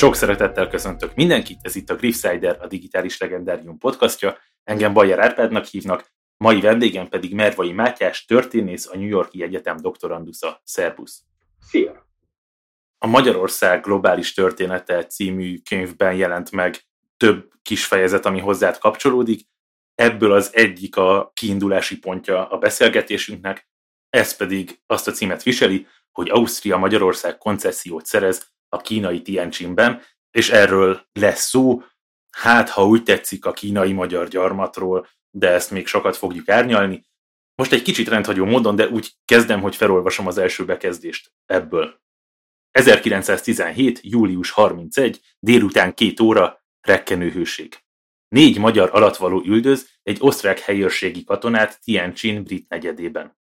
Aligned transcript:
Sok 0.00 0.14
szeretettel 0.14 0.68
köszöntök 0.68 1.14
mindenkit, 1.14 1.58
ez 1.62 1.76
itt 1.76 1.90
a 1.90 1.94
Griffsider, 1.94 2.58
a 2.60 2.66
Digitális 2.66 3.18
Legendárium 3.18 3.78
podcastja. 3.78 4.36
Engem 4.64 4.92
Bajer 4.92 5.18
Árpádnak 5.18 5.64
hívnak, 5.64 6.12
mai 6.36 6.60
vendégem 6.60 7.08
pedig 7.08 7.34
Mervai 7.34 7.72
Mátyás, 7.72 8.24
történész, 8.24 8.86
a 8.86 8.96
New 8.96 9.06
Yorki 9.06 9.42
Egyetem 9.42 9.76
doktorandusza. 9.76 10.60
Szerbusz! 10.64 11.22
Szia! 11.58 12.06
A 12.98 13.06
Magyarország 13.06 13.82
globális 13.82 14.34
története 14.34 15.06
című 15.06 15.58
könyvben 15.68 16.14
jelent 16.14 16.50
meg 16.50 16.80
több 17.16 17.50
kis 17.62 17.84
fejezet, 17.84 18.26
ami 18.26 18.38
hozzád 18.40 18.78
kapcsolódik. 18.78 19.48
Ebből 19.94 20.32
az 20.32 20.50
egyik 20.52 20.96
a 20.96 21.30
kiindulási 21.34 21.98
pontja 21.98 22.48
a 22.48 22.58
beszélgetésünknek, 22.58 23.68
ez 24.10 24.36
pedig 24.36 24.80
azt 24.86 25.08
a 25.08 25.12
címet 25.12 25.42
viseli, 25.42 25.86
hogy 26.12 26.30
Ausztria 26.30 26.76
Magyarország 26.76 27.38
koncesziót 27.38 28.06
szerez 28.06 28.48
a 28.72 28.80
kínai 28.80 29.22
Tianjinben, 29.22 30.02
és 30.30 30.50
erről 30.50 31.06
lesz 31.12 31.48
szó, 31.48 31.82
hát 32.30 32.68
ha 32.68 32.86
úgy 32.86 33.02
tetszik 33.02 33.44
a 33.44 33.52
kínai 33.52 33.92
magyar 33.92 34.28
gyarmatról, 34.28 35.08
de 35.30 35.48
ezt 35.48 35.70
még 35.70 35.86
sokat 35.86 36.16
fogjuk 36.16 36.48
árnyalni. 36.48 37.04
Most 37.54 37.72
egy 37.72 37.82
kicsit 37.82 38.08
rendhagyó 38.08 38.44
módon, 38.44 38.76
de 38.76 38.88
úgy 38.88 39.12
kezdem, 39.24 39.60
hogy 39.60 39.76
felolvasom 39.76 40.26
az 40.26 40.38
első 40.38 40.64
bekezdést 40.64 41.32
ebből. 41.46 42.00
1917. 42.70 44.00
július 44.02 44.50
31. 44.50 45.20
délután 45.38 45.94
két 45.94 46.20
óra, 46.20 46.64
rekkenő 46.80 47.30
hőség. 47.30 47.78
Négy 48.28 48.58
magyar 48.58 48.90
alatvaló 48.92 49.42
üldöz 49.44 49.88
egy 50.02 50.16
osztrák 50.20 50.58
helyőrségi 50.58 51.24
katonát 51.24 51.80
Tianjin 51.84 52.42
brit 52.42 52.68
negyedében. 52.68 53.38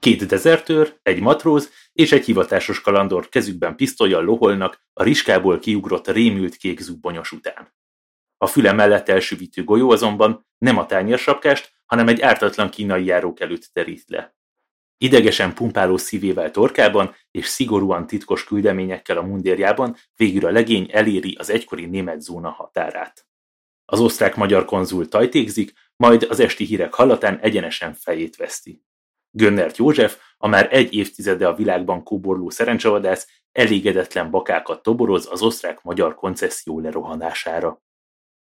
Két 0.00 0.26
dezertőr, 0.26 0.98
egy 1.02 1.20
matróz 1.20 1.70
és 1.96 2.12
egy 2.12 2.24
hivatásos 2.24 2.80
kalandor 2.80 3.28
kezükben 3.28 3.76
pisztolyjal 3.76 4.24
loholnak 4.24 4.80
a 4.92 5.02
riskából 5.02 5.58
kiugrott 5.58 6.08
rémült 6.08 6.56
kék 6.56 6.80
zubbonyos 6.80 7.32
után. 7.32 7.74
A 8.36 8.46
füle 8.46 8.72
mellett 8.72 9.08
elsüvítő 9.08 9.64
golyó 9.64 9.90
azonban 9.90 10.46
nem 10.58 10.78
a 10.78 10.86
tányérsapkást, 10.86 11.72
hanem 11.86 12.08
egy 12.08 12.20
ártatlan 12.20 12.70
kínai 12.70 13.04
járók 13.04 13.40
előtt 13.40 13.70
terít 13.72 14.04
le. 14.06 14.36
Idegesen 14.98 15.54
pumpáló 15.54 15.96
szívével 15.96 16.50
torkában 16.50 17.14
és 17.30 17.46
szigorúan 17.46 18.06
titkos 18.06 18.44
küldeményekkel 18.44 19.16
a 19.16 19.22
mundérjában 19.22 19.96
végül 20.16 20.46
a 20.46 20.50
legény 20.50 20.88
eléri 20.92 21.34
az 21.38 21.50
egykori 21.50 21.86
német 21.86 22.20
zóna 22.20 22.50
határát. 22.50 23.26
Az 23.84 24.00
osztrák-magyar 24.00 24.64
konzul 24.64 25.08
tajtékzik, 25.08 25.72
majd 25.96 26.22
az 26.22 26.40
esti 26.40 26.64
hírek 26.64 26.94
hallatán 26.94 27.38
egyenesen 27.38 27.94
fejét 27.94 28.36
veszti. 28.36 28.84
Gönnert 29.36 29.76
József, 29.76 30.16
a 30.38 30.48
már 30.48 30.68
egy 30.70 30.94
évtizede 30.94 31.46
a 31.46 31.54
világban 31.54 32.02
kóborló 32.02 32.50
szerencsevadász, 32.50 33.28
elégedetlen 33.52 34.30
bakákat 34.30 34.82
toboroz 34.82 35.28
az 35.30 35.42
osztrák-magyar 35.42 36.14
koncesszió 36.14 36.80
lerohanására. 36.80 37.80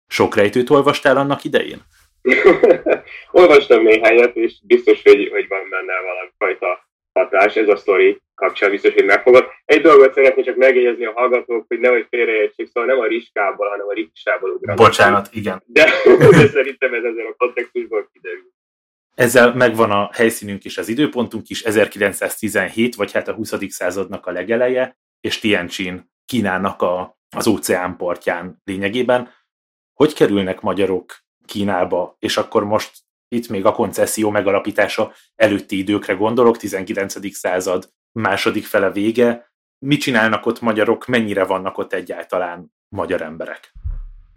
Sok 0.07 0.35
rejtőt 0.35 0.71
olvastál 0.71 1.17
annak 1.17 1.45
idején? 1.45 1.83
Olvastam 3.41 3.83
néhányat, 3.83 4.37
és 4.37 4.55
biztos, 4.63 5.03
hogy, 5.03 5.29
hogy 5.33 5.49
van 5.49 5.69
benne 5.71 5.93
valami 6.01 6.31
fajta 6.39 6.91
hatás. 7.13 7.57
Ez 7.57 7.69
a 7.69 7.77
sztori 7.77 8.21
kapcsán 8.35 8.71
biztos, 8.71 8.95
hogy 8.95 9.05
megfogad. 9.05 9.47
Egy 9.65 9.81
dolgot 9.81 10.15
szeretnék 10.15 10.45
csak 10.45 10.57
megjegyezni 10.57 11.05
a 11.05 11.13
hallgatók, 11.13 11.65
hogy 11.69 11.79
nehogy 11.79 12.07
félreértsék, 12.11 12.67
szóval 12.73 12.95
nem 12.95 13.01
a 13.01 13.07
riskából, 13.07 13.69
hanem 13.69 13.87
a 13.89 13.93
riksából 13.93 14.51
ugranak. 14.51 14.85
Bocsánat, 14.85 15.29
igen. 15.33 15.63
De, 15.67 15.85
de 16.31 16.49
szerintem 16.49 16.95
ez 16.95 17.05
ezzel 17.05 17.27
a 17.27 17.35
kontextusból 17.37 18.09
kiderül. 18.13 18.51
Ezzel 19.15 19.55
megvan 19.55 19.91
a 19.91 20.11
helyszínünk 20.13 20.65
és 20.65 20.79
az 20.79 20.89
időpontunk 20.89 21.49
is, 21.49 21.63
1917, 21.63 22.95
vagy 22.95 23.13
hát 23.13 23.29
a 23.29 23.33
20. 23.33 23.55
századnak 23.69 24.27
a 24.27 24.31
legeleje, 24.31 24.97
és 25.21 25.39
Tianjin 25.39 26.11
Kínának 26.27 26.83
a, 26.83 27.19
az 27.37 27.47
óceán 27.47 27.97
partján 27.97 28.61
lényegében. 28.65 29.31
Hogy 29.95 30.15
kerülnek 30.15 30.61
magyarok 30.61 31.19
Kínába, 31.47 32.17
és 32.19 32.37
akkor 32.37 32.65
most 32.65 32.91
itt 33.29 33.49
még 33.49 33.65
a 33.65 33.73
koncesszió 33.73 34.31
megalapítása 34.31 35.13
előtti 35.35 35.79
időkre 35.79 36.15
gondolok, 36.15 36.57
19. 36.57 37.35
század 37.35 37.89
második 38.13 38.65
fele 38.65 38.91
vége. 38.91 39.53
Mit 39.79 40.01
csinálnak 40.01 40.47
ott 40.47 40.61
magyarok, 40.61 41.07
mennyire 41.07 41.45
vannak 41.45 41.79
ott 41.79 41.93
egyáltalán 41.93 42.73
magyar 42.89 43.23
emberek? 43.23 43.73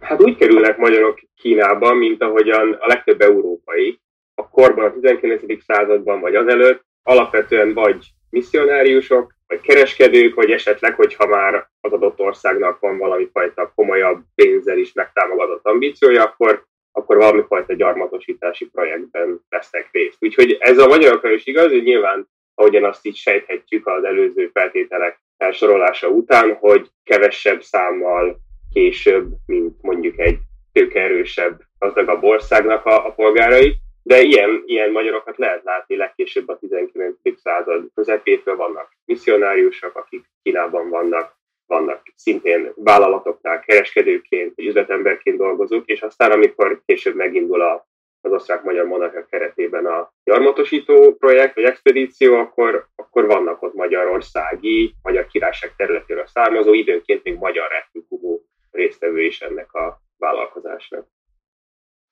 Hát 0.00 0.22
úgy 0.22 0.36
kerülnek 0.36 0.76
magyarok 0.76 1.20
Kínába, 1.34 1.94
mint 1.94 2.22
ahogyan 2.22 2.72
a 2.72 2.86
legtöbb 2.86 3.20
európai, 3.20 4.00
a 4.38 4.48
korban, 4.48 4.84
a 4.84 4.92
19. 4.92 5.62
században 5.64 6.20
vagy 6.20 6.34
azelőtt 6.34 6.84
alapvetően 7.02 7.74
vagy 7.74 8.06
misszionáriusok, 8.30 9.34
vagy 9.46 9.60
kereskedők, 9.60 10.34
vagy 10.34 10.50
esetleg, 10.50 10.94
hogyha 10.94 11.26
már 11.26 11.68
az 11.80 11.92
adott 11.92 12.20
országnak 12.20 12.80
van 12.80 12.98
valami 12.98 13.28
fajta 13.32 13.72
komolyabb 13.74 14.22
pénzzel 14.34 14.78
is 14.78 14.92
megtámogatott 14.92 15.66
ambíciója, 15.66 16.22
akkor, 16.22 16.64
akkor 16.92 17.16
valami 17.16 17.42
fajta 17.48 17.74
gyarmatosítási 17.74 18.68
projektben 18.68 19.40
vesznek 19.48 19.88
részt. 19.92 20.16
Úgyhogy 20.20 20.56
ez 20.58 20.78
a 20.78 20.86
magyarokra 20.86 21.30
is 21.30 21.46
igaz, 21.46 21.70
hogy 21.70 21.82
nyilván, 21.82 22.28
ahogyan 22.54 22.84
azt 22.84 23.06
így 23.06 23.16
sejthetjük 23.16 23.86
az 23.86 24.04
előző 24.04 24.50
feltételek 24.52 25.20
felsorolása 25.38 26.08
után, 26.08 26.54
hogy 26.54 26.90
kevesebb 27.04 27.62
számmal 27.62 28.38
később, 28.72 29.26
mint 29.46 29.82
mondjuk 29.82 30.18
egy 30.18 30.38
tőkeerősebb, 30.72 31.60
gazdagabb 31.78 32.22
országnak 32.22 32.84
a, 32.84 33.06
a 33.06 33.12
polgárai, 33.12 33.76
de 34.06 34.20
ilyen, 34.20 34.62
ilyen 34.66 34.90
magyarokat 34.90 35.36
lehet 35.36 35.64
látni 35.64 35.96
legkésőbb 35.96 36.48
a 36.48 36.58
19. 36.58 37.16
század 37.36 37.86
közepétől 37.94 38.56
vannak 38.56 38.96
misszionáriusok, 39.04 39.96
akik 39.96 40.24
Kínában 40.42 40.88
vannak, 40.88 41.36
vannak 41.66 42.02
szintén 42.16 42.72
vállalatoknál 42.74 43.60
kereskedőként, 43.60 44.58
üzletemberként 44.58 45.36
dolgozók, 45.36 45.86
és 45.86 46.02
aztán 46.02 46.30
amikor 46.30 46.82
később 46.84 47.14
megindul 47.14 47.60
a, 47.60 47.86
az 48.20 48.32
osztrák-magyar 48.32 48.86
monarchia 48.86 49.26
keretében 49.30 49.86
a 49.86 50.12
gyarmatosító 50.24 51.14
projekt, 51.14 51.54
vagy 51.54 51.64
expedíció, 51.64 52.34
akkor, 52.34 52.86
akkor 52.96 53.26
vannak 53.26 53.62
ott 53.62 53.74
magyarországi, 53.74 54.94
magyar 55.02 55.26
királyság 55.26 55.74
területéről 55.76 56.26
származó, 56.26 56.74
időnként 56.74 57.24
még 57.24 57.36
magyar 57.38 57.72
etnikumú 57.72 58.42
résztvevő 58.70 59.22
is 59.22 59.40
ennek 59.40 59.72
a 59.72 60.00
vállalkozásnak 60.18 61.06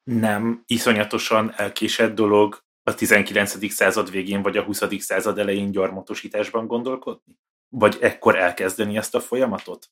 nem 0.05 0.63
iszonyatosan 0.67 1.53
elkésett 1.57 2.15
dolog 2.15 2.57
a 2.83 2.95
19. 2.95 3.73
század 3.73 4.11
végén 4.11 4.43
vagy 4.43 4.57
a 4.57 4.63
20. 4.63 4.83
század 4.99 5.39
elején 5.39 5.71
gyarmatosításban 5.71 6.67
gondolkodni? 6.67 7.39
Vagy 7.69 7.97
ekkor 8.01 8.37
elkezdeni 8.37 8.97
ezt 8.97 9.15
a 9.15 9.21
folyamatot? 9.21 9.87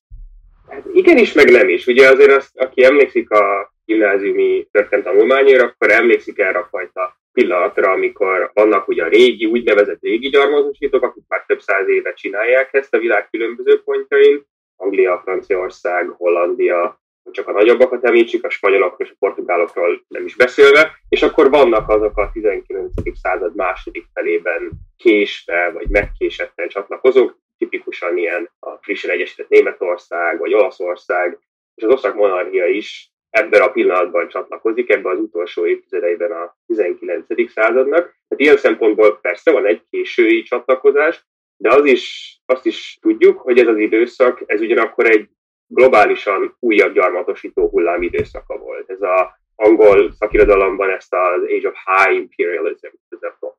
Hát 0.69 0.85
igenis, 0.93 1.33
meg 1.33 1.51
nem 1.51 1.69
is. 1.69 1.87
Ugye 1.87 2.09
azért 2.09 2.33
azt, 2.33 2.59
aki 2.59 2.85
emlékszik 2.85 3.31
a 3.31 3.73
gimnáziumi 3.85 4.69
történet 4.71 5.05
tanulmányért, 5.05 5.63
akkor 5.63 5.91
emlékszik 5.91 6.39
erre 6.39 6.59
a 6.59 6.69
fajta 6.71 7.21
pillanatra, 7.33 7.91
amikor 7.91 8.51
vannak 8.55 8.89
ugye 8.89 9.05
a 9.05 9.09
régi, 9.09 9.47
úgynevezett 9.47 10.03
régi 10.03 10.29
gyarmatosítók, 10.29 11.03
akik 11.03 11.25
már 11.29 11.45
több 11.47 11.61
száz 11.61 11.89
éve 11.89 12.13
csinálják 12.13 12.75
ezt 12.75 12.95
a 12.95 12.99
világ 12.99 13.31
különböző 13.31 13.83
pontjain, 13.83 14.47
Anglia, 14.77 15.21
Franciaország, 15.25 16.09
Hollandia, 16.09 17.02
csak 17.31 17.49
a 17.49 17.53
nagyobbakat 17.53 18.05
említsük, 18.05 18.45
a 18.45 18.51
spanyolokról 18.51 19.07
és 19.07 19.13
a 19.13 19.17
portugálokról 19.19 20.05
nem 20.09 20.25
is 20.25 20.37
beszélve, 20.37 20.99
és 21.09 21.23
akkor 21.23 21.51
vannak 21.51 21.89
azok 21.89 22.19
a 22.19 22.31
19. 22.33 22.93
század 23.23 23.55
második 23.57 24.07
felében 24.15 24.71
késve 24.97 25.71
vagy 25.71 25.89
megkésetten 25.89 26.69
csatlakozók, 26.69 27.39
tipikusan 27.59 28.17
ilyen 28.17 28.51
a 28.59 28.71
frissen 28.81 29.11
egyesített 29.11 29.49
Németország 29.49 30.39
vagy 30.39 30.55
Olaszország, 30.55 31.39
és 31.75 31.83
az 31.83 31.93
osztrák 31.93 32.15
monarchia 32.15 32.67
is 32.67 33.13
ebben 33.31 33.63
a 33.63 33.71
pillanatban 33.71 34.29
csatlakozik, 34.29 34.91
ebben 34.91 35.13
az 35.13 35.19
utolsó 35.19 35.67
évtizedeiben 35.67 36.31
a 36.31 36.57
19. 36.67 37.51
századnak. 37.53 38.03
Tehát 38.03 38.37
ilyen 38.37 38.57
szempontból 38.57 39.21
persze 39.21 39.53
van 39.53 39.67
egy 39.67 39.83
késői 39.91 40.43
csatlakozás, 40.43 41.25
de 41.57 41.75
az 41.75 41.85
is, 41.85 42.37
azt 42.47 42.67
is 42.67 42.99
tudjuk, 43.01 43.41
hogy 43.41 43.59
ez 43.59 43.67
az 43.67 43.79
időszak, 43.79 44.43
ez 44.47 44.61
ugyanakkor 44.61 45.11
egy 45.11 45.29
globálisan 45.67 46.57
újabb 46.59 46.95
gyarmatosító 46.95 47.69
hullám 47.69 48.03
időszaka 48.03 48.59
volt. 48.59 48.91
Ez 48.91 49.03
a 49.03 49.41
angol 49.57 50.13
szakirodalomban 50.13 50.91
ezt 50.91 51.15
az 51.15 51.43
Age 51.43 51.69
of 51.69 51.77
High 51.85 52.17
Imperialism, 52.17 52.87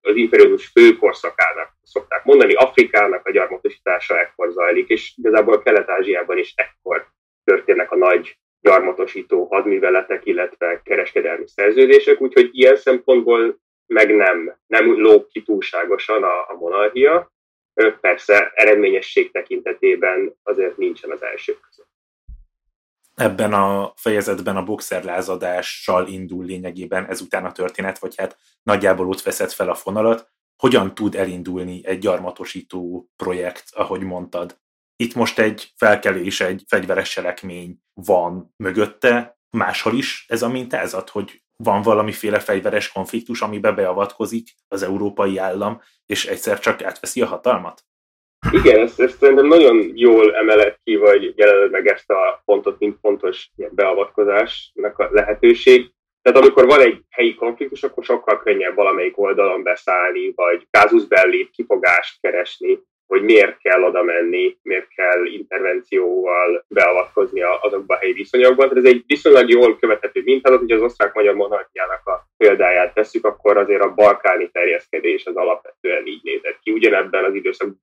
az 0.02 0.16
imperializmus 0.16 0.68
főkorszakának 0.68 1.70
szokták 1.84 2.24
mondani, 2.24 2.54
Afrikának 2.54 3.26
a 3.26 3.32
gyarmatosítása 3.32 4.20
ekkor 4.20 4.52
zajlik, 4.52 4.90
és 4.90 5.14
igazából 5.18 5.62
Kelet-Ázsiában 5.62 6.38
is 6.38 6.54
ekkor 6.56 7.08
történnek 7.44 7.92
a 7.92 7.96
nagy 7.96 8.38
gyarmatosító 8.62 9.46
hadműveletek, 9.46 10.26
illetve 10.26 10.82
kereskedelmi 10.84 11.48
szerződések, 11.48 12.22
úgyhogy 12.22 12.50
ilyen 12.52 12.76
szempontból 12.76 13.58
meg 13.86 14.16
nem, 14.16 14.58
nem 14.68 15.00
lóg 15.00 15.28
ki 15.28 15.42
túlságosan 15.42 16.24
a, 16.24 16.40
a 16.50 16.56
monarchia. 16.60 17.32
Persze 18.02 18.52
eredményesség 18.56 19.32
tekintetében 19.32 20.36
azért 20.44 20.78
nincsen 20.78 21.12
az 21.12 21.24
első 21.24 21.58
között 21.68 21.93
ebben 23.15 23.54
a 23.54 23.94
fejezetben 23.95 24.57
a 24.57 24.63
boxerlázadással 24.63 26.07
indul 26.07 26.45
lényegében 26.45 27.06
ezután 27.10 27.45
a 27.45 27.51
történet, 27.51 28.00
vagy 28.00 28.15
hát 28.18 28.38
nagyjából 28.63 29.07
ott 29.07 29.21
veszed 29.21 29.51
fel 29.51 29.69
a 29.69 29.75
fonalat. 29.75 30.31
Hogyan 30.56 30.95
tud 30.95 31.15
elindulni 31.15 31.81
egy 31.86 32.00
gyarmatosító 32.00 33.10
projekt, 33.15 33.63
ahogy 33.71 34.01
mondtad? 34.01 34.62
itt 34.95 35.13
most 35.13 35.39
egy 35.39 35.74
felkelés, 35.75 36.42
egy 36.42 36.63
fegyveres 36.68 37.10
selekmény 37.10 37.80
van 37.94 38.54
mögötte, 38.57 39.39
máshol 39.50 39.94
is 39.94 40.25
ez 40.27 40.42
a 40.42 40.50
mintázat, 40.50 41.09
hogy 41.09 41.44
van 41.56 41.81
valamiféle 41.81 42.39
fegyveres 42.39 42.92
konfliktus, 42.92 43.42
amibe 43.42 43.71
beavatkozik 43.71 44.56
az 44.68 44.83
európai 44.83 45.38
állam, 45.38 45.81
és 46.06 46.25
egyszer 46.25 46.59
csak 46.59 46.83
átveszi 46.83 47.21
a 47.21 47.25
hatalmat? 47.25 47.86
Igen, 48.54 48.80
ezt, 48.80 49.00
ezt 49.00 49.18
szerintem 49.18 49.46
nagyon 49.46 49.92
jól 49.96 50.36
emelet 50.36 50.80
ki, 50.84 50.96
vagy 50.96 51.34
jelenleg 51.36 51.72
meg 51.72 51.88
ezt 51.88 52.10
a 52.10 52.42
pontot, 52.46 52.80
mint 52.80 52.98
fontos 53.02 53.50
ilyen 53.56 53.72
beavatkozásnak 53.74 55.00
a 55.00 55.08
lehetőség. 55.12 55.92
Tehát 56.22 56.40
amikor 56.40 56.66
van 56.66 56.82
egy 56.82 57.02
helyi 57.10 57.36
konfliktus, 57.36 57.84
akkor 57.84 58.04
sokkal 58.04 58.42
könnyebb 58.42 58.76
valamelyik 58.76 59.20
oldalon 59.20 59.64
beszállni, 59.64 60.32
vagy 60.36 60.68
kázus 60.70 61.06
belli 61.06 61.50
kifogást 61.50 62.22
keresni, 62.22 62.80
hogy 63.08 63.22
miért 63.22 63.58
kell 63.58 63.84
oda 63.84 64.04
menni, 64.04 64.58
miért 64.62 64.88
kell 64.88 65.26
intervencióval 65.26 66.66
beavatkozni 66.68 67.42
azokba 67.42 67.96
a 67.96 67.98
helyi 67.98 68.14
viszonyokban. 68.14 68.70
Tehát 68.70 68.86
ez 68.86 68.92
egy 68.92 69.04
viszonylag 69.08 69.50
jól 69.50 69.78
követhető 69.78 70.22
mintázat, 70.24 70.60
hogy 70.60 70.72
az 70.72 70.82
osztrák-magyar 70.82 71.34
monarchiának 71.34 72.08
a 72.08 72.28
példáját 72.38 72.94
tesszük, 72.94 73.26
akkor 73.26 73.58
azért 73.58 73.82
a 73.82 73.94
balkáni 73.94 74.50
terjeszkedés 74.52 75.26
az 75.26 75.36
alapvetően 75.36 76.06
így 76.06 76.24
nézett 76.24 76.60
ki. 76.62 76.72
Ugyanebben 76.72 77.24
az 77.24 77.34
időszakban 77.34 77.82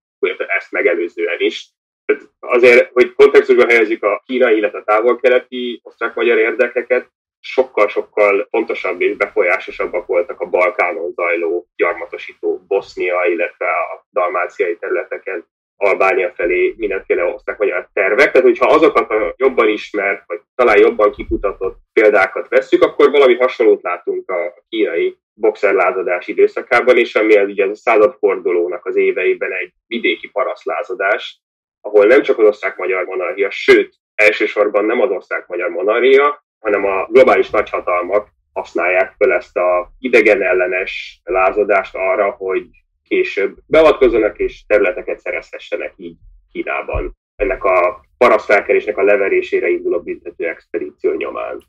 ezt 0.56 0.70
megelőzően 0.70 1.40
is. 1.40 1.68
Tehát 2.04 2.22
azért, 2.38 2.90
hogy 2.92 3.14
kontextusban 3.14 3.68
helyezzük 3.68 4.02
a 4.02 4.22
kínai, 4.26 4.56
illetve 4.56 4.78
a 4.78 4.84
távol-keleti 4.84 5.80
osztrák-magyar 5.82 6.38
érdekeket, 6.38 7.08
sokkal-sokkal 7.40 8.46
fontosabb 8.50 9.00
és 9.00 9.16
befolyásosabbak 9.16 10.06
voltak 10.06 10.40
a 10.40 10.48
Balkánon 10.48 11.12
zajló 11.12 11.68
gyarmatosító 11.76 12.64
Bosznia, 12.68 13.24
illetve 13.24 13.66
a 13.66 14.06
dalmáciai 14.12 14.76
területeken 14.76 15.46
Albánia 15.76 16.32
felé 16.34 16.74
mindenféle 16.76 17.24
osztrák-magyar 17.24 17.88
tervek. 17.92 18.30
Tehát, 18.30 18.46
hogyha 18.46 18.66
azokat 18.66 19.10
a 19.10 19.34
jobban 19.36 19.68
ismert, 19.68 20.22
vagy 20.26 20.40
talán 20.54 20.78
jobban 20.78 21.12
kikutatott 21.12 21.78
példákat 21.92 22.48
vesszük, 22.48 22.82
akkor 22.82 23.10
valami 23.10 23.34
hasonlót 23.34 23.82
látunk 23.82 24.30
a 24.30 24.64
kínai 24.68 25.18
boxerlázadás 25.40 26.26
időszakában, 26.26 26.98
és 26.98 27.14
ami 27.14 27.36
az 27.36 27.48
ugye 27.48 27.66
a 27.66 27.74
századfordulónak 27.74 28.86
az 28.86 28.96
éveiben 28.96 29.52
egy 29.52 29.72
vidéki 29.86 30.28
parasztlázadás, 30.28 31.40
ahol 31.80 32.06
nem 32.06 32.22
csak 32.22 32.38
az 32.38 32.46
osztrák-magyar 32.46 33.04
monarchia, 33.04 33.50
sőt, 33.50 33.94
elsősorban 34.14 34.84
nem 34.84 35.00
az 35.00 35.10
osztrák-magyar 35.10 35.70
monarchia, 35.70 36.44
hanem 36.58 36.84
a 36.84 37.06
globális 37.10 37.50
nagyhatalmak 37.50 38.28
használják 38.52 39.14
fel 39.18 39.32
ezt 39.32 39.56
a 39.56 39.92
idegen 39.98 40.42
ellenes 40.42 41.20
lázadást 41.24 41.94
arra, 41.94 42.30
hogy 42.30 42.64
később 43.04 43.56
beavatkozzanak 43.66 44.38
és 44.38 44.64
területeket 44.66 45.18
szerezhessenek 45.18 45.92
így 45.96 46.16
Kínában. 46.52 47.16
Ennek 47.36 47.64
a 47.64 48.04
parasztfelkelésnek 48.18 48.96
a 48.96 49.02
leverésére 49.02 49.68
induló 49.68 50.00
büntető 50.00 50.48
expedíció 50.48 51.12
nyomán. 51.12 51.62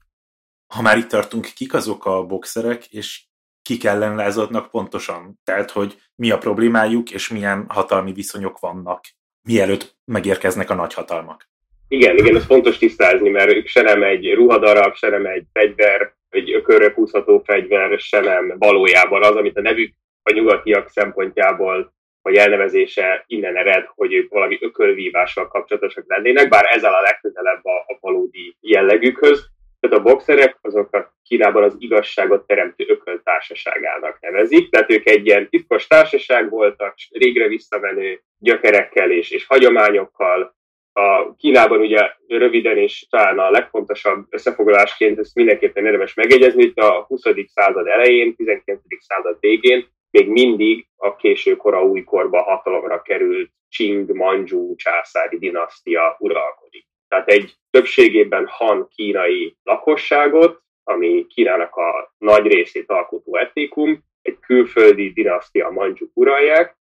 Ha 0.74 0.82
már 0.82 0.98
itt 0.98 1.08
tartunk, 1.08 1.46
kik 1.56 1.74
azok 1.74 2.06
a 2.06 2.24
boxerek, 2.24 2.94
és 2.94 3.24
kik 3.62 3.86
ellen 3.86 4.16
lázadnak 4.16 4.70
pontosan? 4.70 5.40
Tehát, 5.44 5.72
hogy 5.72 5.96
mi 6.16 6.32
a 6.32 6.38
problémájuk, 6.38 7.12
és 7.12 7.30
milyen 7.30 7.66
hatalmi 7.70 8.14
viszonyok 8.14 8.60
vannak, 8.60 9.04
mielőtt 9.48 9.96
megérkeznek 10.06 10.70
a 10.70 10.76
nagyhatalmak? 10.76 11.50
Igen, 11.88 12.18
igen, 12.18 12.36
ez 12.36 12.46
fontos 12.46 12.78
tisztázni, 12.78 13.30
mert 13.30 13.52
ők 13.52 13.68
se 13.68 13.82
nem 13.82 14.04
egy 14.04 14.34
ruhadarab, 14.34 14.96
se 14.96 15.10
nem 15.10 15.26
egy 15.26 15.46
fegyver, 15.54 16.14
egy 16.30 16.52
ökörre 16.52 16.92
húzható 16.96 17.42
fegyver, 17.46 18.00
se 18.00 18.20
nem 18.20 18.56
valójában 18.58 19.24
az, 19.24 19.36
amit 19.36 19.58
a 19.58 19.62
nevük 19.62 19.94
a 20.24 20.34
nyugatiak 20.34 20.90
szempontjából 20.90 21.94
vagy 22.22 22.36
elnevezése 22.36 23.24
innen 23.28 23.58
ered, 23.58 23.86
hogy 23.96 24.14
ők 24.14 24.32
valami 24.32 24.58
ökölvívással 24.62 25.48
kapcsolatosak 25.48 26.04
lennének, 26.08 26.50
bár 26.50 26.66
ezzel 26.66 26.94
a 26.94 27.02
legközelebb 27.02 27.66
a, 27.66 27.78
a 27.88 27.98
valódi 28.00 28.58
jellegükhöz. 28.60 29.46
Tehát 29.82 29.98
a 29.98 30.02
boxerek 30.02 30.58
azokat 30.62 31.12
Kínában 31.24 31.64
az 31.64 31.76
igazságot 31.80 32.48
teremtő 32.48 32.86
ököltársaságának 32.88 34.20
nevezik, 34.20 34.70
tehát 34.70 34.92
ők 34.92 35.10
egy 35.10 35.26
ilyen 35.26 35.50
titkos 35.50 35.88
társaság 35.88 36.50
voltak, 36.50 36.96
régre 37.10 37.48
visszamenő 37.48 38.22
gyökerekkel 38.38 39.12
és, 39.12 39.32
és 39.32 39.46
hagyományokkal, 39.46 40.56
a 40.94 41.36
Kínában 41.36 41.80
ugye 41.80 42.14
röviden 42.28 42.78
és 42.78 43.08
talán 43.10 43.40
a 43.40 43.50
legfontosabb 43.50 44.26
összefoglalásként 44.30 45.20
ezt 45.20 45.36
mindenképpen 45.36 45.86
érdemes 45.86 46.14
megjegyezni, 46.14 46.64
hogy 46.64 46.84
a 46.86 47.04
20. 47.04 47.22
század 47.46 47.88
elején, 47.88 48.36
19. 48.36 48.82
század 49.00 49.38
végén 49.40 49.88
még 50.12 50.28
mindig 50.30 50.88
a 50.96 51.16
késő 51.16 51.56
kora 51.56 51.84
újkorba 51.84 52.44
hatalomra 52.44 53.02
került 53.02 53.52
Qing 53.78 54.16
Manchu 54.16 54.76
császári 54.76 55.38
dinasztia 55.38 56.16
uralkodik. 56.20 56.86
Tehát 57.12 57.30
egy 57.30 57.54
többségében 57.70 58.48
han 58.48 58.88
kínai 58.96 59.56
lakosságot, 59.64 60.62
ami 60.84 61.28
Kínának 61.28 61.76
a 61.76 62.14
nagy 62.18 62.48
részét 62.48 62.90
alkotó 62.90 63.38
etnikum, 63.38 64.04
egy 64.22 64.40
külföldi 64.40 65.12
dinasztia 65.12 65.70
Manchu 65.70 66.06
uralják, 66.14 66.78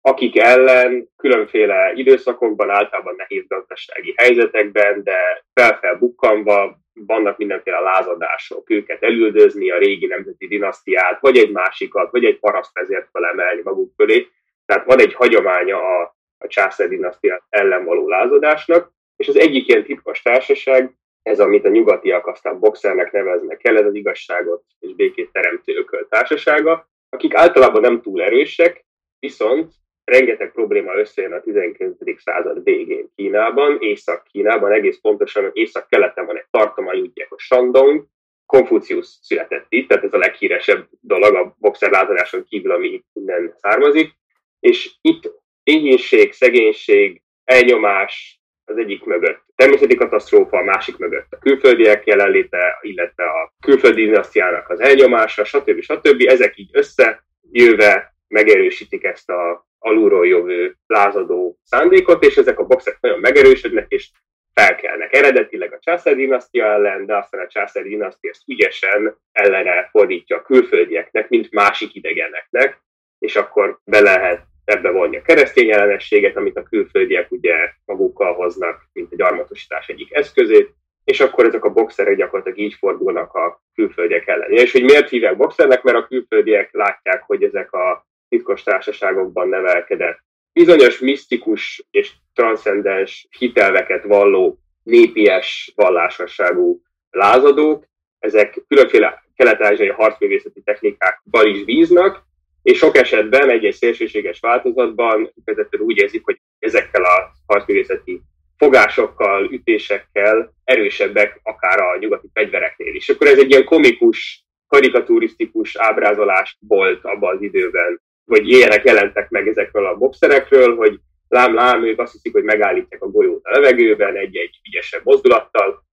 akik 0.00 0.38
ellen 0.38 1.08
különféle 1.16 1.92
időszakokban, 1.94 2.70
általában 2.70 3.14
nehéz 3.16 3.46
gazdasági 3.48 4.14
helyzetekben, 4.16 5.02
de 5.02 5.44
felfelbukkanva 5.54 6.78
vannak 6.92 7.38
mindenféle 7.38 7.78
lázadások, 7.78 8.70
őket 8.70 9.02
elüldözni, 9.02 9.70
a 9.70 9.78
régi 9.78 10.06
nemzeti 10.06 10.46
dinasztiát, 10.46 11.20
vagy 11.20 11.38
egy 11.38 11.50
másikat, 11.50 12.10
vagy 12.10 12.24
egy 12.24 12.38
parasztvezért 12.38 13.08
felemelni 13.12 13.60
maguk 13.64 13.92
fölé. 13.96 14.28
Tehát 14.66 14.84
van 14.86 15.00
egy 15.00 15.14
hagyománya 15.14 15.78
a, 15.78 16.16
a 16.38 16.46
császár 16.46 16.88
dinasztia 16.88 17.46
ellen 17.48 17.84
való 17.84 18.08
lázadásnak, 18.08 18.92
és 19.24 19.30
az 19.30 19.38
egyik 19.38 19.68
ilyen 19.68 19.84
titkos 19.84 20.22
társaság, 20.22 20.94
ez, 21.22 21.40
amit 21.40 21.64
a 21.64 21.68
nyugatiak 21.68 22.26
aztán 22.26 22.58
boxernek 22.58 23.12
neveznek 23.12 23.64
el, 23.64 23.78
ez 23.78 23.86
az 23.86 23.94
igazságot 23.94 24.64
és 24.78 24.94
békét 24.94 25.32
teremtő 25.32 25.76
ököl 25.76 26.08
társasága, 26.08 26.88
akik 27.08 27.34
általában 27.34 27.80
nem 27.80 28.02
túl 28.02 28.22
erősek, 28.22 28.84
viszont 29.18 29.72
rengeteg 30.04 30.52
probléma 30.52 30.94
összejön 30.94 31.32
a 31.32 31.40
19. 31.40 31.96
század 32.16 32.64
végén 32.64 33.10
Kínában, 33.14 33.76
Észak-Kínában, 33.80 34.72
egész 34.72 34.98
pontosan 35.00 35.50
észak-keleten 35.52 36.26
van 36.26 36.36
egy 36.36 36.46
tartomány, 36.50 37.00
úgy 37.00 37.26
hogy 37.28 37.38
Shandong, 37.38 38.06
Konfucius 38.46 39.06
született 39.06 39.66
itt, 39.68 39.88
tehát 39.88 40.04
ez 40.04 40.12
a 40.12 40.18
leghíresebb 40.18 40.88
dolog 41.00 41.34
a 41.34 41.56
boxerlázadáson 41.58 42.44
kívül, 42.44 42.70
ami 42.70 43.04
innen 43.12 43.54
származik, 43.56 44.12
és 44.60 44.94
itt 45.00 45.32
éhínség, 45.62 46.32
szegénység, 46.32 47.22
elnyomás 47.44 48.43
az 48.64 48.76
egyik 48.76 49.04
mögött, 49.04 49.42
természeti 49.56 49.94
katasztrófa, 49.94 50.58
a 50.58 50.62
másik 50.64 50.96
mögött 50.96 51.32
a 51.32 51.38
külföldiek 51.38 52.06
jelenléte, 52.06 52.78
illetve 52.80 53.24
a 53.24 53.52
külföldi 53.60 54.04
dinasztiának 54.04 54.70
az 54.70 54.80
elnyomása, 54.80 55.44
stb. 55.44 55.80
stb. 55.80 56.22
Ezek 56.26 56.58
így 56.58 56.70
összejöve 56.72 58.14
megerősítik 58.28 59.04
ezt 59.04 59.30
a 59.30 59.66
alulról 59.78 60.26
jövő 60.26 60.76
lázadó 60.86 61.58
szándékot, 61.62 62.24
és 62.24 62.36
ezek 62.36 62.58
a 62.58 62.66
boxek 62.66 62.98
nagyon 63.00 63.20
megerősödnek, 63.20 63.86
és 63.88 64.10
felkelnek. 64.54 65.14
Eredetileg 65.14 65.72
a 65.72 65.78
császári 65.78 66.16
dinasztia 66.16 66.64
ellen, 66.64 67.06
de 67.06 67.16
aztán 67.16 67.40
a 67.40 67.48
császári 67.48 67.88
dinasztia 67.88 68.30
ezt 68.30 68.48
ügyesen 68.48 69.16
ellene 69.32 69.88
fordítja 69.90 70.36
a 70.36 70.42
külföldieknek, 70.42 71.28
mint 71.28 71.52
másik 71.52 71.94
idegeneknek, 71.94 72.82
és 73.18 73.36
akkor 73.36 73.78
be 73.84 74.00
lehet 74.00 74.42
ebbe 74.64 74.90
vonni 74.90 75.16
a 75.16 75.22
keresztény 75.22 75.70
ellenességet, 75.70 76.36
amit 76.36 76.56
a 76.56 76.62
külföldiek 76.62 77.30
ugye 77.30 77.54
magukkal 77.84 78.34
hoznak, 78.34 78.88
mint 78.92 79.12
egy 79.12 79.18
gyarmatosítás 79.18 79.88
egyik 79.88 80.14
eszközét, 80.14 80.74
és 81.04 81.20
akkor 81.20 81.44
ezek 81.44 81.64
a 81.64 81.72
boxerek 81.72 82.16
gyakorlatilag 82.16 82.58
így 82.58 82.74
fordulnak 82.74 83.34
a 83.34 83.62
külföldiek 83.74 84.26
ellen. 84.26 84.50
És 84.50 84.72
hogy 84.72 84.84
miért 84.84 85.08
hívják 85.08 85.36
boxernek? 85.36 85.82
Mert 85.82 85.96
a 85.96 86.06
külföldiek 86.06 86.72
látják, 86.72 87.22
hogy 87.22 87.42
ezek 87.42 87.72
a 87.72 88.06
titkos 88.28 88.62
társaságokban 88.62 89.48
nevelkedett. 89.48 90.18
Bizonyos 90.52 90.98
misztikus 90.98 91.86
és 91.90 92.12
transzcendens 92.34 93.28
hitelveket 93.38 94.04
valló 94.04 94.58
népies 94.82 95.72
vallásosságú 95.74 96.82
lázadók, 97.10 97.84
ezek 98.18 98.64
különféle 98.68 99.24
kelet-ázsiai 99.36 99.88
harcművészeti 99.88 100.60
technikákban 100.62 101.46
is 101.46 101.64
bíznak, 101.64 102.22
és 102.64 102.78
sok 102.78 102.96
esetben 102.96 103.50
egy-egy 103.50 103.74
szélsőséges 103.74 104.40
változatban 104.40 105.32
vezető 105.44 105.78
úgy 105.78 105.98
érzik, 105.98 106.24
hogy 106.24 106.40
ezekkel 106.58 107.04
a 107.04 107.32
harcművészeti 107.46 108.20
fogásokkal, 108.56 109.48
ütésekkel 109.52 110.54
erősebbek 110.64 111.40
akár 111.42 111.80
a 111.80 111.96
nyugati 111.98 112.28
fegyvereknél 112.32 112.94
is. 112.94 113.08
Akkor 113.08 113.26
ez 113.26 113.38
egy 113.38 113.50
ilyen 113.50 113.64
komikus, 113.64 114.44
karikaturisztikus 114.68 115.76
ábrázolás 115.76 116.56
volt 116.68 117.04
abban 117.04 117.34
az 117.34 117.42
időben 117.42 118.00
vagy 118.24 118.48
ilyenek 118.48 118.84
jelentek 118.84 119.30
meg 119.30 119.48
ezekről 119.48 119.86
a 119.86 119.96
boxerekről, 119.96 120.76
hogy 120.76 120.98
lám, 121.28 121.54
lám, 121.54 121.84
ők 121.84 122.00
azt 122.00 122.12
hiszik, 122.12 122.32
hogy 122.32 122.44
megállítják 122.44 123.02
a 123.02 123.10
golyót 123.10 123.44
a 123.44 123.50
levegőben 123.50 124.16
egy-egy 124.16 124.60
ügyesebb 124.68 125.00
mozdulattal, 125.04 125.83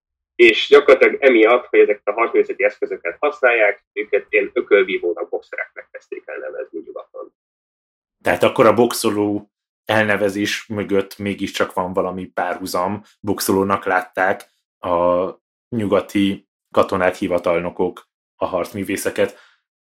és 0.42 0.68
gyakorlatilag 0.68 1.24
emiatt, 1.24 1.66
hogy 1.66 1.80
ezeket 1.80 2.08
a 2.08 2.12
harcművészeti 2.12 2.64
eszközöket 2.64 3.18
használják, 3.20 3.86
őket 3.94 4.26
én 4.30 4.50
ökölvívónak 4.54 5.30
boxereknek 5.30 5.88
kezdték 5.92 6.24
el 6.26 6.38
nevezni 6.38 6.80
nyugaton. 6.86 7.34
Tehát 8.24 8.44
akkor 8.44 8.66
a 8.66 8.74
boxoló 8.74 9.52
elnevezés 9.86 10.68
mögött 10.68 11.18
mégiscsak 11.18 11.74
van 11.74 11.94
valami 11.94 12.26
párhuzam, 12.26 13.04
boxolónak 13.20 13.86
látták 13.86 14.50
a 14.80 15.30
nyugati 15.70 16.48
katonák, 16.74 17.16
hivatalnokok 17.16 18.10
a 18.36 18.46
harcművészeket. 18.46 19.40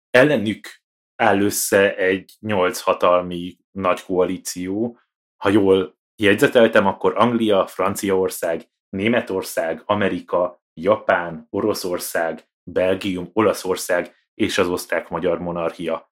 Ellenük 0.09 0.67
áll 1.15 1.41
össze 1.41 1.95
egy 1.95 2.33
nyolc 2.39 2.79
hatalmi 2.79 3.57
nagy 3.71 4.03
koalíció. 4.03 4.99
Ha 5.37 5.49
jól 5.49 5.97
jegyzeteltem, 6.15 6.87
akkor 6.87 7.13
Anglia, 7.17 7.67
Franciaország, 7.67 8.70
Németország, 8.91 9.81
Amerika, 9.85 10.63
Japán, 10.73 11.47
Oroszország, 11.49 12.39
Belgium, 12.63 13.29
Olaszország 13.33 14.15
és 14.33 14.57
az 14.57 14.67
osztrák-magyar 14.67 15.39
monarchia. 15.39 16.11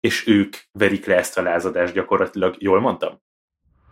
És 0.00 0.26
ők 0.26 0.56
verik 0.72 1.06
le 1.06 1.16
ezt 1.16 1.38
a 1.38 1.42
lázadást 1.42 1.94
gyakorlatilag, 1.94 2.54
jól 2.58 2.80
mondtam? 2.80 3.18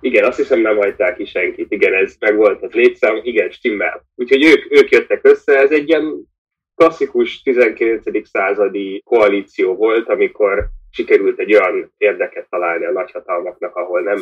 Igen, 0.00 0.24
azt 0.24 0.36
hiszem 0.36 0.60
nem 0.60 0.76
hagyták 0.76 1.16
ki 1.16 1.24
senkit. 1.24 1.72
Igen, 1.72 1.94
ez 1.94 2.16
meg 2.18 2.36
volt 2.36 2.62
az 2.62 2.72
létszám, 2.72 3.20
igen, 3.22 3.50
stimmel. 3.50 4.06
Úgyhogy 4.14 4.44
ők, 4.44 4.72
ők 4.72 4.90
jöttek 4.90 5.24
össze, 5.24 5.58
ez 5.58 5.70
egy 5.70 5.88
ilyen 5.88 6.26
klasszikus 6.74 7.42
19. 7.42 8.28
századi 8.28 9.02
koalíció 9.04 9.74
volt, 9.74 10.08
amikor 10.08 10.68
sikerült 10.90 11.38
egy 11.38 11.54
olyan 11.54 11.94
érdeket 11.96 12.48
találni 12.50 12.84
a 12.84 12.92
nagyhatalmaknak, 12.92 13.76
ahol 13.76 14.00
nem 14.00 14.18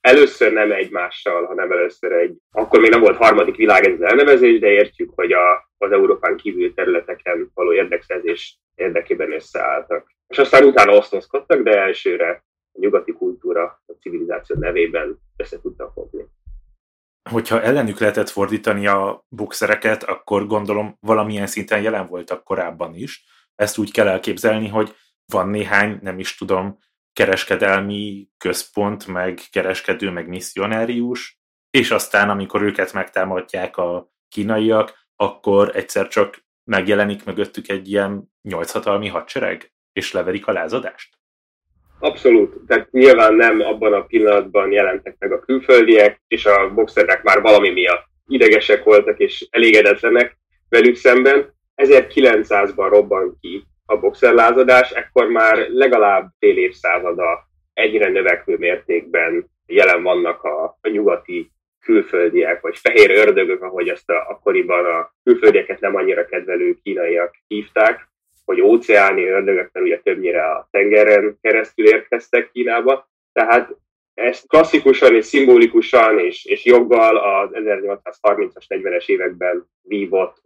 először 0.00 0.52
nem 0.52 0.72
egymással, 0.72 1.46
hanem 1.46 1.72
először 1.72 2.12
egy, 2.12 2.36
akkor 2.50 2.80
még 2.80 2.90
nem 2.90 3.00
volt 3.00 3.16
harmadik 3.16 3.56
világ 3.56 3.84
ez 3.84 3.92
az 3.92 4.02
elnevezés, 4.02 4.58
de 4.58 4.66
értjük, 4.66 5.10
hogy 5.14 5.32
a, 5.32 5.70
az 5.78 5.92
Európán 5.92 6.36
kívül 6.36 6.74
területeken 6.74 7.50
való 7.54 7.72
érdekszerzés 7.72 8.58
érdekében 8.74 9.32
összeálltak. 9.32 10.14
És 10.26 10.38
aztán 10.38 10.64
utána 10.64 10.96
osztozkodtak, 10.96 11.62
de 11.62 11.80
elsőre 11.80 12.44
a 12.72 12.78
nyugati 12.80 13.12
kultúra, 13.12 13.82
a 13.86 13.92
civilizáció 14.00 14.56
nevében 14.58 15.18
össze 15.36 15.60
tudtak 15.60 15.92
fogni. 15.92 16.24
Hogyha 17.30 17.62
ellenük 17.62 17.98
lehetett 17.98 18.28
fordítani 18.28 18.86
a 18.86 19.24
bukszereket, 19.28 20.02
akkor 20.02 20.46
gondolom 20.46 20.96
valamilyen 21.00 21.46
szinten 21.46 21.82
jelen 21.82 22.06
voltak 22.06 22.44
korábban 22.44 22.94
is. 22.94 23.24
Ezt 23.54 23.78
úgy 23.78 23.92
kell 23.92 24.08
elképzelni, 24.08 24.68
hogy 24.68 24.94
van 25.32 25.48
néhány, 25.48 25.98
nem 26.02 26.18
is 26.18 26.36
tudom, 26.36 26.78
kereskedelmi 27.18 28.28
központ, 28.38 29.06
meg 29.06 29.38
kereskedő, 29.52 30.10
meg 30.10 30.28
misszionárius, 30.28 31.40
és 31.70 31.90
aztán, 31.90 32.30
amikor 32.30 32.62
őket 32.62 32.92
megtámadják 32.92 33.76
a 33.76 34.12
kínaiak, 34.28 34.92
akkor 35.16 35.76
egyszer 35.76 36.08
csak 36.08 36.44
megjelenik 36.64 37.24
mögöttük 37.24 37.68
egy 37.68 37.88
ilyen 37.88 38.32
nyolchatalmi 38.42 39.08
hadsereg, 39.08 39.72
és 39.92 40.12
leverik 40.12 40.46
a 40.46 40.52
lázadást? 40.52 41.18
Abszolút. 41.98 42.66
Tehát 42.66 42.90
nyilván 42.90 43.34
nem 43.34 43.60
abban 43.60 43.92
a 43.92 44.04
pillanatban 44.04 44.72
jelentek 44.72 45.16
meg 45.18 45.32
a 45.32 45.40
külföldiek, 45.40 46.22
és 46.28 46.46
a 46.46 46.74
boxerek 46.74 47.22
már 47.22 47.40
valami 47.40 47.70
miatt 47.70 48.06
idegesek 48.26 48.84
voltak 48.84 49.18
és 49.18 49.46
elégedetlenek 49.50 50.38
velük 50.68 50.96
szemben. 50.96 51.54
1900-ban 51.76 52.86
robban 52.90 53.38
ki 53.40 53.64
a 53.90 53.96
boxerlázadás, 53.96 54.90
ekkor 54.90 55.28
már 55.28 55.68
legalább 55.68 56.28
fél 56.38 56.58
évszázada 56.58 57.48
egyre 57.72 58.08
növekvő 58.08 58.56
mértékben 58.56 59.50
jelen 59.66 60.02
vannak 60.02 60.42
a, 60.42 60.64
a 60.80 60.88
nyugati 60.88 61.50
külföldiek, 61.80 62.60
vagy 62.60 62.78
fehér 62.78 63.10
ördögök, 63.10 63.62
ahogy 63.62 63.88
ezt 63.88 64.10
a, 64.10 64.26
akkoriban 64.28 64.84
a 64.84 65.12
külföldieket 65.24 65.80
nem 65.80 65.96
annyira 65.96 66.26
kedvelő 66.26 66.78
kínaiak 66.82 67.34
hívták, 67.46 68.08
hogy 68.44 68.60
óceáni 68.60 69.28
ördögök, 69.28 69.70
mert 69.72 69.86
ugye 69.86 70.00
többnyire 70.00 70.50
a 70.50 70.68
tengeren 70.70 71.38
keresztül 71.40 71.86
érkeztek 71.86 72.50
Kínába. 72.50 73.08
Tehát 73.32 73.76
ezt 74.18 74.48
klasszikusan 74.48 75.14
és 75.14 75.24
szimbolikusan 75.24 76.18
és, 76.18 76.44
és 76.44 76.64
joggal 76.64 77.16
az 77.16 77.50
1830-as, 77.52 78.64
40-es 78.68 79.06
években 79.06 79.66
vívott 79.82 80.36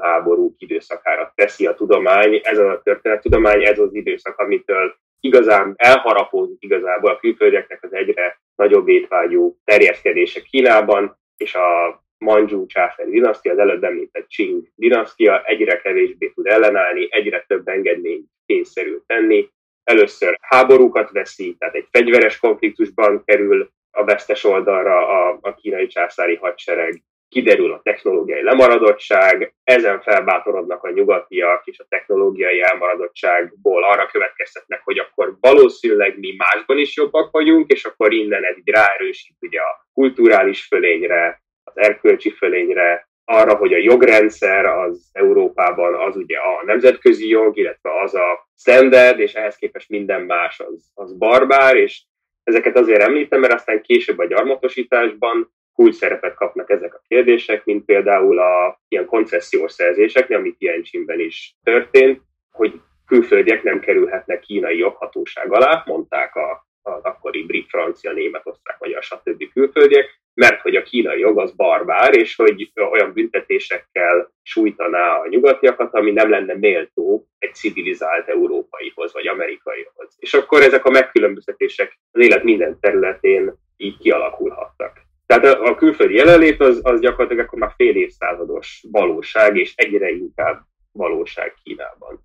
háború 0.00 0.54
időszakára 0.58 1.32
teszi 1.34 1.66
a 1.66 1.74
tudomány. 1.74 2.40
Ez 2.42 2.58
a 2.58 2.80
történettudomány, 2.84 3.64
ez 3.64 3.78
az 3.78 3.94
időszak, 3.94 4.38
amitől 4.38 4.94
igazán 5.20 5.74
elharapózik 5.76 6.56
igazából 6.62 7.10
a 7.10 7.18
külföldieknek 7.18 7.82
az 7.82 7.92
egyre 7.92 8.40
nagyobb 8.54 8.88
étvágyú 8.88 9.56
terjeszkedése 9.64 10.40
Kínában, 10.40 11.18
és 11.36 11.54
a 11.54 12.00
Manzsú 12.18 12.66
császári 12.66 13.10
dinasztia, 13.10 13.52
az 13.52 13.58
előbb 13.58 13.84
említett 13.84 14.26
Qing 14.26 14.66
dinasztia 14.74 15.42
egyre 15.44 15.80
kevésbé 15.80 16.28
tud 16.34 16.46
ellenállni, 16.46 17.08
egyre 17.10 17.44
több 17.46 17.68
engedményt 17.68 18.26
kényszerül 18.46 19.02
tenni, 19.06 19.48
először 19.84 20.38
háborúkat 20.40 21.10
veszi, 21.10 21.56
tehát 21.58 21.74
egy 21.74 21.88
fegyveres 21.90 22.38
konfliktusban 22.38 23.22
kerül 23.24 23.70
a 23.90 24.04
vesztes 24.04 24.44
oldalra 24.44 25.08
a, 25.08 25.38
a 25.40 25.54
kínai 25.54 25.86
császári 25.86 26.36
hadsereg, 26.36 27.02
kiderül 27.28 27.72
a 27.72 27.80
technológiai 27.82 28.42
lemaradottság, 28.42 29.54
ezen 29.64 30.00
felbátorodnak 30.00 30.84
a 30.84 30.90
nyugatiak, 30.90 31.66
és 31.66 31.78
a 31.78 31.86
technológiai 31.88 32.62
elmaradottságból 32.62 33.84
arra 33.84 34.06
következtetnek, 34.06 34.80
hogy 34.84 34.98
akkor 34.98 35.36
valószínűleg 35.40 36.18
mi 36.18 36.34
másban 36.36 36.78
is 36.78 36.96
jobbak 36.96 37.30
vagyunk, 37.30 37.70
és 37.70 37.84
akkor 37.84 38.12
innen 38.12 38.44
ez 38.44 38.58
így 38.58 38.68
ráerősít 38.68 39.36
ugye 39.40 39.60
a 39.60 39.86
kulturális 39.94 40.66
fölényre, 40.66 41.42
az 41.64 41.78
erkölcsi 41.78 42.30
fölényre, 42.30 43.08
arra, 43.24 43.54
hogy 43.54 43.72
a 43.72 43.78
jogrendszer 43.78 44.64
az 44.64 45.10
Európában 45.12 45.94
az 45.94 46.16
ugye 46.16 46.38
a 46.38 46.64
nemzetközi 46.64 47.28
jog, 47.28 47.56
illetve 47.56 47.90
az 48.02 48.14
a 48.14 48.48
standard, 48.56 49.18
és 49.18 49.34
ehhez 49.34 49.56
képest 49.56 49.88
minden 49.88 50.22
más 50.22 50.60
az, 50.60 50.90
az 50.94 51.16
barbár, 51.16 51.76
és 51.76 52.02
ezeket 52.44 52.76
azért 52.76 53.02
említem, 53.02 53.40
mert 53.40 53.52
aztán 53.52 53.82
később 53.82 54.18
a 54.18 54.26
gyarmatosításban 54.26 55.52
kulcs 55.74 55.94
szerepet 55.94 56.34
kapnak 56.34 56.70
ezek 56.70 56.94
a 56.94 57.02
kérdések, 57.08 57.64
mint 57.64 57.84
például 57.84 58.38
a 58.38 58.80
ilyen 58.88 59.06
koncesziós 59.06 59.72
szerzéseknél, 59.72 60.38
amit 60.38 60.58
Tianjinben 60.58 61.20
is 61.20 61.56
történt, 61.62 62.20
hogy 62.50 62.80
külföldiek 63.06 63.62
nem 63.62 63.80
kerülhetnek 63.80 64.40
kínai 64.40 64.78
joghatóság 64.78 65.52
alá, 65.52 65.82
mondták 65.86 66.34
a, 66.34 66.66
az 66.82 67.02
akkori 67.02 67.44
brit, 67.46 67.68
francia, 67.68 68.12
német, 68.12 68.46
osztrák, 68.46 68.78
magyar, 68.78 69.02
stb. 69.02 69.52
külföldiek, 69.52 70.20
mert 70.34 70.60
hogy 70.60 70.76
a 70.76 70.82
kínai 70.82 71.18
jog 71.18 71.38
az 71.38 71.52
barbár, 71.52 72.16
és 72.16 72.36
hogy 72.36 72.72
olyan 72.90 73.12
büntetésekkel 73.12 74.32
sújtaná 74.42 75.16
a 75.16 75.28
nyugatiakat, 75.28 75.94
ami 75.94 76.10
nem 76.10 76.30
lenne 76.30 76.54
méltó 76.54 77.26
egy 77.38 77.54
civilizált 77.54 78.28
európaihoz 78.28 79.12
vagy 79.12 79.26
amerikaihoz. 79.26 80.16
És 80.16 80.34
akkor 80.34 80.62
ezek 80.62 80.84
a 80.84 80.90
megkülönböztetések 80.90 81.98
az 82.10 82.20
élet 82.20 82.42
minden 82.42 82.78
területén 82.80 83.54
így 83.76 83.98
kialakulhattak. 83.98 85.00
Tehát 85.26 85.44
a 85.44 85.74
külföldi 85.74 86.14
jelenlét 86.14 86.60
az, 86.60 86.80
az 86.82 87.00
gyakorlatilag 87.00 87.46
akkor 87.46 87.58
már 87.58 87.72
fél 87.76 87.96
évszázados 87.96 88.84
valóság, 88.90 89.56
és 89.56 89.72
egyre 89.76 90.10
inkább 90.10 90.62
valóság 90.92 91.54
Kínában. 91.62 92.24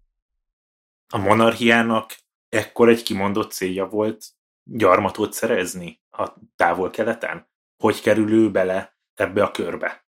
A 1.09 1.17
monarchiának 1.17 2.15
ekkor 2.49 2.89
egy 2.89 3.03
kimondott 3.03 3.51
célja 3.51 3.85
volt 3.85 4.25
gyarmatot 4.69 5.33
szerezni 5.33 5.99
a 6.11 6.33
távol-keleten? 6.55 7.47
hogy 7.77 8.01
kerül 8.01 8.33
ő 8.33 8.51
bele 8.51 8.97
ebbe 9.15 9.43
a 9.43 9.51
körbe? 9.51 10.05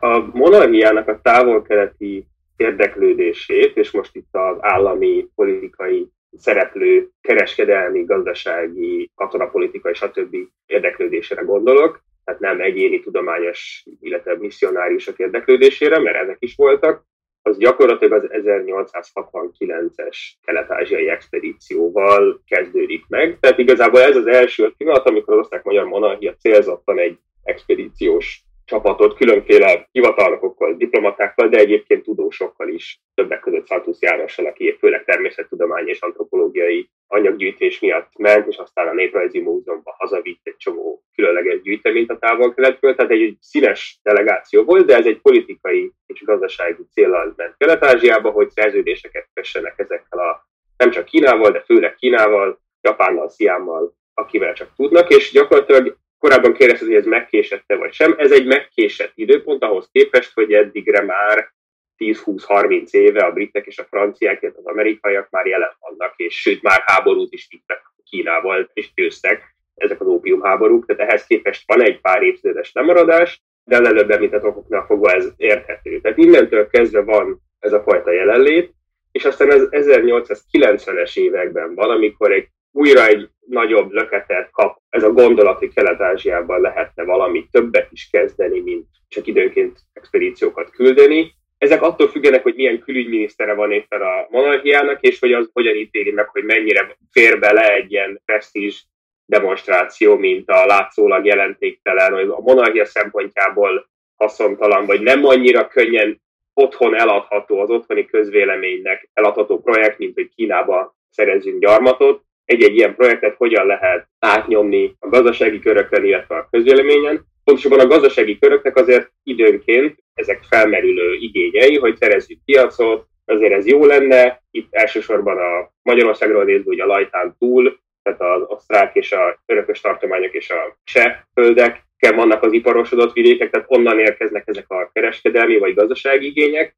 A 0.00 0.18
monarchiának 0.18 1.08
a 1.08 1.20
távol-keleti 1.22 2.26
érdeklődését, 2.56 3.76
és 3.76 3.90
most 3.90 4.16
itt 4.16 4.28
az 4.30 4.56
állami, 4.60 5.28
politikai 5.34 6.08
szereplő, 6.36 7.08
kereskedelmi, 7.20 8.04
gazdasági, 8.04 9.10
katonapolitikai, 9.14 9.94
stb. 9.94 10.36
érdeklődésére 10.66 11.42
gondolok, 11.42 12.02
tehát 12.24 12.40
nem 12.40 12.60
egyéni 12.60 13.00
tudományos, 13.00 13.84
illetve 14.00 14.36
misszionáriusok 14.36 15.18
érdeklődésére, 15.18 15.98
mert 15.98 16.16
ezek 16.16 16.36
is 16.38 16.54
voltak, 16.56 17.04
az 17.50 17.58
gyakorlatilag 17.58 18.12
az 18.12 18.28
1869-es 18.32 20.16
kelet-ázsiai 20.44 21.08
expedícióval 21.08 22.42
kezdődik 22.46 23.04
meg. 23.08 23.38
Tehát 23.40 23.58
igazából 23.58 24.00
ez 24.00 24.16
az 24.16 24.26
első 24.26 24.72
pillanat, 24.76 25.08
amikor 25.08 25.34
az 25.34 25.40
osztrák-magyar 25.40 25.84
monarchia 25.84 26.34
célzottan 26.34 26.98
egy 26.98 27.18
expedíciós 27.42 28.42
csapatot 28.70 29.16
különféle 29.16 29.88
hivatalnokokkal, 29.92 30.74
diplomatákkal, 30.74 31.48
de 31.48 31.58
egyébként 31.58 32.02
tudósokkal 32.02 32.68
is, 32.68 33.00
többek 33.14 33.40
között 33.40 33.66
Santus 33.66 33.96
Jánossal, 34.00 34.46
aki 34.46 34.76
főleg 34.78 35.04
természettudomány 35.04 35.88
és 35.88 36.00
antropológiai 36.00 36.90
anyaggyűjtés 37.06 37.80
miatt 37.80 38.10
ment, 38.18 38.46
és 38.46 38.56
aztán 38.56 38.88
a 38.88 38.92
Néprajzi 38.92 39.40
Múzeumban 39.40 39.94
hazavitt 39.96 40.40
egy 40.42 40.56
csomó 40.56 41.02
különleges 41.14 41.60
gyűjteményt 41.60 42.10
a 42.10 42.18
távol-keletből, 42.18 42.94
tehát 42.94 43.10
egy 43.10 43.36
színes 43.40 43.98
delegáció 44.02 44.64
volt, 44.64 44.86
de 44.86 44.96
ez 44.96 45.06
egy 45.06 45.20
politikai 45.20 45.92
és 46.06 46.24
gazdasági 46.24 46.82
célral 46.92 47.34
ment 47.36 47.54
Kelet-Ázsiába, 47.56 48.30
hogy 48.30 48.50
szerződéseket 48.50 49.28
kössenek 49.34 49.74
ezekkel 49.78 50.18
a 50.18 50.48
nem 50.76 50.90
csak 50.90 51.04
Kínával, 51.04 51.50
de 51.50 51.60
főleg 51.60 51.94
Kínával, 51.94 52.60
Japánnal, 52.80 53.28
Sziámmal, 53.28 53.94
akivel 54.14 54.52
csak 54.52 54.68
tudnak, 54.76 55.10
és 55.10 55.30
gyakorlatilag 55.30 55.96
korábban 56.20 56.52
kérdezted, 56.52 56.88
hogy 56.88 56.96
ez 56.96 57.04
megkésette 57.04 57.76
vagy 57.76 57.92
sem. 57.92 58.14
Ez 58.18 58.32
egy 58.32 58.46
megkésett 58.46 59.12
időpont 59.14 59.62
ahhoz 59.62 59.88
képest, 59.92 60.32
hogy 60.34 60.52
eddigre 60.52 61.02
már 61.02 61.52
10-20-30 61.98 62.90
éve 62.90 63.24
a 63.24 63.32
britek 63.32 63.66
és 63.66 63.78
a 63.78 63.84
franciák, 63.84 64.42
illetve 64.42 64.60
az 64.60 64.66
amerikaiak 64.66 65.30
már 65.30 65.46
jelen 65.46 65.76
vannak, 65.78 66.14
és 66.16 66.40
sőt 66.40 66.62
már 66.62 66.82
háborút 66.86 67.32
is 67.32 67.46
vittek 67.50 67.82
Kínával, 68.10 68.70
és 68.72 68.90
győztek. 68.94 69.58
ezek 69.74 70.00
az 70.00 70.06
ópiumháborúk, 70.06 70.86
tehát 70.86 71.02
ehhez 71.02 71.26
képest 71.26 71.62
van 71.66 71.82
egy 71.82 72.00
pár 72.00 72.22
évtizedes 72.22 72.72
lemaradás, 72.72 73.42
de 73.64 73.76
előbb 73.76 74.10
említett 74.10 74.44
okoknál 74.44 74.84
fogva 74.86 75.10
ez 75.10 75.32
érthető. 75.36 76.00
Tehát 76.00 76.18
innentől 76.18 76.68
kezdve 76.68 77.02
van 77.02 77.40
ez 77.58 77.72
a 77.72 77.82
fajta 77.82 78.12
jelenlét, 78.12 78.72
és 79.12 79.24
aztán 79.24 79.50
az 79.50 79.68
1890-es 79.70 81.16
években 81.16 81.74
van, 81.74 81.90
amikor 81.90 82.32
egy 82.32 82.48
újra 82.72 83.06
egy 83.06 83.28
nagyobb 83.46 83.92
löketet 83.92 84.50
kap 84.50 84.78
ez 84.88 85.02
a 85.02 85.12
gondolat, 85.12 85.58
hogy 85.58 85.74
Kelet-Ázsiában 85.74 86.60
lehetne 86.60 87.04
valami 87.04 87.48
többet 87.50 87.88
is 87.92 88.08
kezdeni, 88.10 88.60
mint 88.60 88.86
csak 89.08 89.26
időnként 89.26 89.78
expedíciókat 89.92 90.70
küldeni. 90.70 91.32
Ezek 91.58 91.82
attól 91.82 92.08
függenek, 92.08 92.42
hogy 92.42 92.54
milyen 92.54 92.80
külügyminisztere 92.80 93.54
van 93.54 93.72
éppen 93.72 94.00
a 94.00 94.26
monarchiának, 94.30 95.00
és 95.00 95.18
hogy 95.18 95.32
az 95.32 95.50
hogyan 95.52 95.74
ítéli 95.74 96.10
meg, 96.10 96.28
hogy 96.28 96.44
mennyire 96.44 96.96
fér 97.10 97.38
bele 97.38 97.74
egy 97.74 97.92
ilyen 97.92 98.20
presztízs 98.24 98.84
demonstráció, 99.26 100.16
mint 100.16 100.48
a 100.50 100.66
látszólag 100.66 101.24
jelentéktelen, 101.24 102.12
hogy 102.12 102.28
a 102.28 102.40
monarchia 102.40 102.84
szempontjából 102.84 103.88
haszontalan, 104.16 104.86
vagy 104.86 105.00
nem 105.00 105.24
annyira 105.24 105.68
könnyen 105.68 106.20
otthon 106.54 106.96
eladható, 106.96 107.60
az 107.60 107.70
otthoni 107.70 108.06
közvéleménynek 108.06 109.10
eladható 109.12 109.60
projekt, 109.60 109.98
mint 109.98 110.14
hogy 110.14 110.30
Kínába 110.34 110.94
szerezzünk 111.10 111.60
gyarmatot. 111.60 112.22
Egy-egy 112.50 112.76
ilyen 112.76 112.94
projektet 112.94 113.36
hogyan 113.36 113.66
lehet 113.66 114.06
átnyomni 114.18 114.94
a 114.98 115.08
gazdasági 115.08 115.58
körökön, 115.58 116.04
illetve 116.04 116.36
a 116.36 116.48
közvéleményen. 116.50 117.24
Pontosabban 117.44 117.80
a 117.80 117.86
gazdasági 117.86 118.38
köröknek 118.38 118.76
azért 118.76 119.10
időnként 119.22 119.98
ezek 120.14 120.40
felmerülő 120.48 121.14
igényei, 121.14 121.78
hogy 121.78 121.96
szerezzük 121.96 122.38
piacot, 122.44 123.06
azért 123.24 123.52
ez 123.52 123.66
jó 123.66 123.84
lenne. 123.84 124.42
Itt 124.50 124.68
elsősorban 124.70 125.38
a 125.38 125.72
Magyarországról 125.82 126.44
nézve, 126.44 126.64
hogy 126.64 126.80
a 126.80 126.86
Lajtán 126.86 127.36
túl, 127.38 127.78
tehát 128.02 128.20
az 128.20 128.42
osztrák 128.46 128.94
és 128.94 129.12
a 129.12 129.42
örökös 129.46 129.80
tartományok 129.80 130.32
és 130.32 130.50
a 130.50 130.76
cseh 130.84 131.16
földek 131.34 131.82
vannak 131.98 132.42
az 132.42 132.52
iparosodott 132.52 133.12
vidékek, 133.12 133.50
tehát 133.50 133.66
onnan 133.70 133.98
érkeznek 133.98 134.42
ezek 134.46 134.70
a 134.70 134.90
kereskedelmi 134.92 135.58
vagy 135.58 135.74
gazdasági 135.74 136.26
igények. 136.26 136.76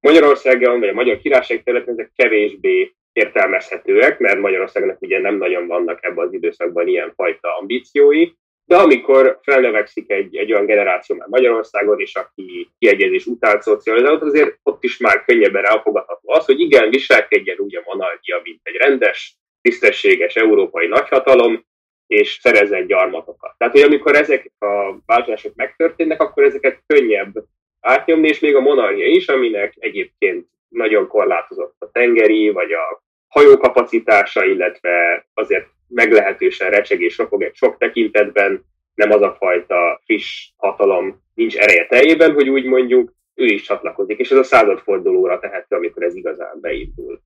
Magyarországon, 0.00 0.80
vagy 0.80 0.88
a 0.88 0.94
Magyar 0.94 1.18
Királyság 1.18 1.62
területen 1.62 1.94
ezek 1.94 2.12
kevésbé 2.16 2.94
értelmezhetőek, 3.12 4.18
mert 4.18 4.38
Magyarországnak 4.38 5.00
ugye 5.00 5.20
nem 5.20 5.36
nagyon 5.36 5.66
vannak 5.66 6.04
ebben 6.04 6.26
az 6.26 6.32
időszakban 6.32 6.88
ilyen 6.88 7.12
fajta 7.16 7.56
ambíciói, 7.56 8.32
de 8.64 8.76
amikor 8.76 9.38
felnövekszik 9.42 10.10
egy, 10.10 10.36
egy 10.36 10.52
olyan 10.52 10.66
generáció 10.66 11.16
már 11.16 11.28
Magyarországon, 11.28 12.00
és 12.00 12.14
aki 12.14 12.68
kiegyezés 12.78 13.26
után 13.26 13.60
szocializálódott, 13.60 14.28
azért 14.28 14.58
ott 14.62 14.84
is 14.84 14.98
már 14.98 15.24
könnyebben 15.24 15.64
elfogadható 15.64 16.32
az, 16.32 16.44
hogy 16.44 16.60
igen, 16.60 16.90
viselkedjen 16.90 17.58
úgy 17.58 17.76
a 17.76 17.82
monarchia, 17.84 18.40
mint 18.44 18.60
egy 18.62 18.76
rendes, 18.76 19.36
tisztességes 19.60 20.36
európai 20.36 20.86
nagyhatalom, 20.86 21.64
és 22.06 22.38
szerezzen 22.42 22.86
gyarmatokat. 22.86 23.54
Tehát, 23.58 23.74
hogy 23.74 23.82
amikor 23.82 24.14
ezek 24.14 24.52
a 24.58 24.96
változások 25.06 25.54
megtörténnek, 25.54 26.22
akkor 26.22 26.44
ezeket 26.44 26.82
könnyebb 26.86 27.32
átnyomni, 27.80 28.28
és 28.28 28.40
még 28.40 28.56
a 28.56 28.60
monarchia 28.60 29.06
is, 29.06 29.28
aminek 29.28 29.74
egyébként 29.78 30.46
nagyon 30.72 31.06
korlátozott 31.08 31.74
a 31.78 31.90
tengeri, 31.90 32.50
vagy 32.50 32.72
a 32.72 33.02
hajókapacitása, 33.28 34.44
illetve 34.44 35.26
azért 35.34 35.66
meglehetősen 35.88 36.70
recseg 36.70 37.00
és 37.00 37.18
ropog 37.18 37.42
egy 37.42 37.54
sok 37.54 37.78
tekintetben, 37.78 38.64
nem 38.94 39.10
az 39.10 39.22
a 39.22 39.34
fajta 39.38 40.00
friss 40.04 40.50
hatalom 40.56 41.22
nincs 41.34 41.56
ereje 41.56 41.86
teljében, 41.86 42.32
hogy 42.32 42.48
úgy 42.48 42.64
mondjuk, 42.64 43.12
ő 43.34 43.44
is 43.44 43.62
csatlakozik, 43.62 44.18
és 44.18 44.30
ez 44.30 44.38
a 44.38 44.42
századfordulóra 44.42 45.38
tehető, 45.38 45.76
amikor 45.76 46.02
ez 46.02 46.14
igazán 46.14 46.60
beindul. 46.60 47.22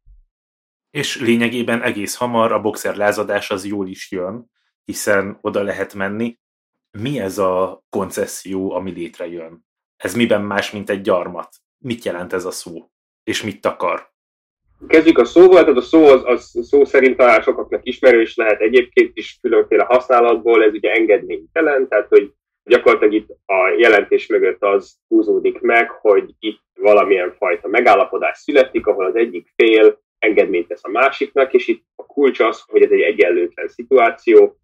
És 0.90 1.20
lényegében 1.20 1.82
egész 1.82 2.16
hamar 2.16 2.52
a 2.52 2.60
boxer 2.60 2.96
lázadás 2.96 3.50
az 3.50 3.64
jól 3.64 3.88
is 3.88 4.10
jön, 4.10 4.50
hiszen 4.84 5.38
oda 5.40 5.62
lehet 5.62 5.94
menni. 5.94 6.38
Mi 6.90 7.20
ez 7.20 7.38
a 7.38 7.84
koncesszió, 7.88 8.72
ami 8.72 8.90
létrejön? 8.90 9.66
Ez 9.96 10.14
miben 10.14 10.42
más, 10.42 10.70
mint 10.70 10.90
egy 10.90 11.00
gyarmat? 11.00 11.48
Mit 11.78 12.04
jelent 12.04 12.32
ez 12.32 12.44
a 12.44 12.50
szó? 12.50 12.90
És 13.26 13.42
mit 13.42 13.60
takar? 13.60 14.08
Kezdjük 14.88 15.18
a 15.18 15.24
szóval, 15.24 15.62
tehát 15.62 15.78
a 15.78 15.80
szó 15.80 16.04
az, 16.04 16.22
az 16.24 16.66
szó 16.68 16.84
szerint 16.84 17.16
talán 17.16 17.42
sokaknak 17.42 17.86
ismerős 17.86 18.36
lehet 18.36 18.60
egyébként 18.60 19.16
is 19.16 19.38
különféle 19.40 19.84
használatból, 19.84 20.64
ez 20.64 20.72
ugye 20.72 20.92
engedménytelen, 20.92 21.88
tehát 21.88 22.08
hogy 22.08 22.32
gyakorlatilag 22.64 23.14
itt 23.14 23.28
a 23.46 23.74
jelentés 23.78 24.26
mögött 24.26 24.62
az 24.62 24.96
húzódik 25.08 25.60
meg, 25.60 25.90
hogy 25.90 26.34
itt 26.38 26.60
valamilyen 26.74 27.34
fajta 27.38 27.68
megállapodás 27.68 28.38
születik, 28.38 28.86
ahol 28.86 29.04
az 29.04 29.16
egyik 29.16 29.52
fél 29.56 30.00
engedményt 30.18 30.68
tesz 30.68 30.84
a 30.84 30.90
másiknak, 30.90 31.52
és 31.52 31.68
itt 31.68 31.84
a 31.94 32.06
kulcs 32.06 32.40
az, 32.40 32.62
hogy 32.66 32.82
ez 32.82 32.90
egy 32.90 33.00
egyenlőtlen 33.00 33.68
szituáció, 33.68 34.56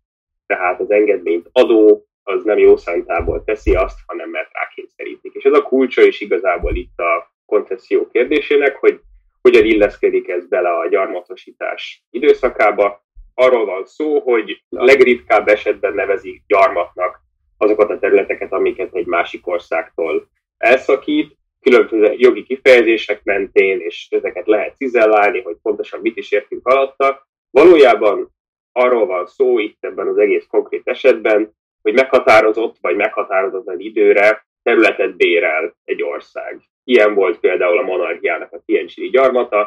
tehát 0.46 0.80
az 0.80 0.90
engedményt 0.90 1.48
adó 1.52 2.06
az 2.22 2.44
nem 2.44 2.58
jó 2.58 2.76
szántából 2.76 3.44
teszi 3.44 3.74
azt, 3.74 3.98
hanem 4.06 4.30
mert 4.30 4.50
rákényszerítik. 4.52 5.32
És 5.34 5.44
ez 5.44 5.52
a 5.52 5.62
kulcsa 5.62 6.02
is 6.02 6.20
igazából 6.20 6.74
itt 6.76 6.98
a 6.98 7.31
koncesszió 7.52 8.08
kérdésének, 8.08 8.76
hogy 8.76 9.00
hogyan 9.42 9.64
illeszkedik 9.64 10.28
ez 10.28 10.48
bele 10.48 10.68
a 10.68 10.88
gyarmatosítás 10.88 12.04
időszakába. 12.10 13.04
Arról 13.34 13.64
van 13.64 13.84
szó, 13.84 14.20
hogy 14.20 14.62
a 14.68 14.84
legritkább 14.84 15.48
esetben 15.48 15.94
nevezik 15.94 16.42
gyarmatnak 16.46 17.20
azokat 17.56 17.90
a 17.90 17.98
területeket, 17.98 18.52
amiket 18.52 18.94
egy 18.94 19.06
másik 19.06 19.46
országtól 19.46 20.28
elszakít, 20.56 21.36
különböző 21.60 22.14
jogi 22.16 22.42
kifejezések 22.42 23.20
mentén, 23.24 23.80
és 23.80 24.06
ezeket 24.10 24.46
lehet 24.46 24.76
cizellálni, 24.76 25.42
hogy 25.42 25.56
pontosan 25.62 26.00
mit 26.00 26.16
is 26.16 26.30
értünk 26.30 26.66
alatta. 26.66 27.26
Valójában 27.50 28.30
arról 28.72 29.06
van 29.06 29.26
szó 29.26 29.58
itt 29.58 29.78
ebben 29.80 30.06
az 30.06 30.18
egész 30.18 30.46
konkrét 30.48 30.88
esetben, 30.88 31.54
hogy 31.82 31.92
meghatározott 31.94 32.76
vagy 32.80 32.96
meghatározatlan 32.96 33.80
időre 33.80 34.46
területet 34.62 35.16
bérel 35.16 35.76
egy 35.84 36.02
ország. 36.02 36.60
Ilyen 36.84 37.14
volt 37.14 37.38
például 37.38 37.78
a 37.78 37.82
monarchiának 37.82 38.52
a 38.52 38.62
Tiencsini 38.66 39.08
gyarmata, 39.08 39.60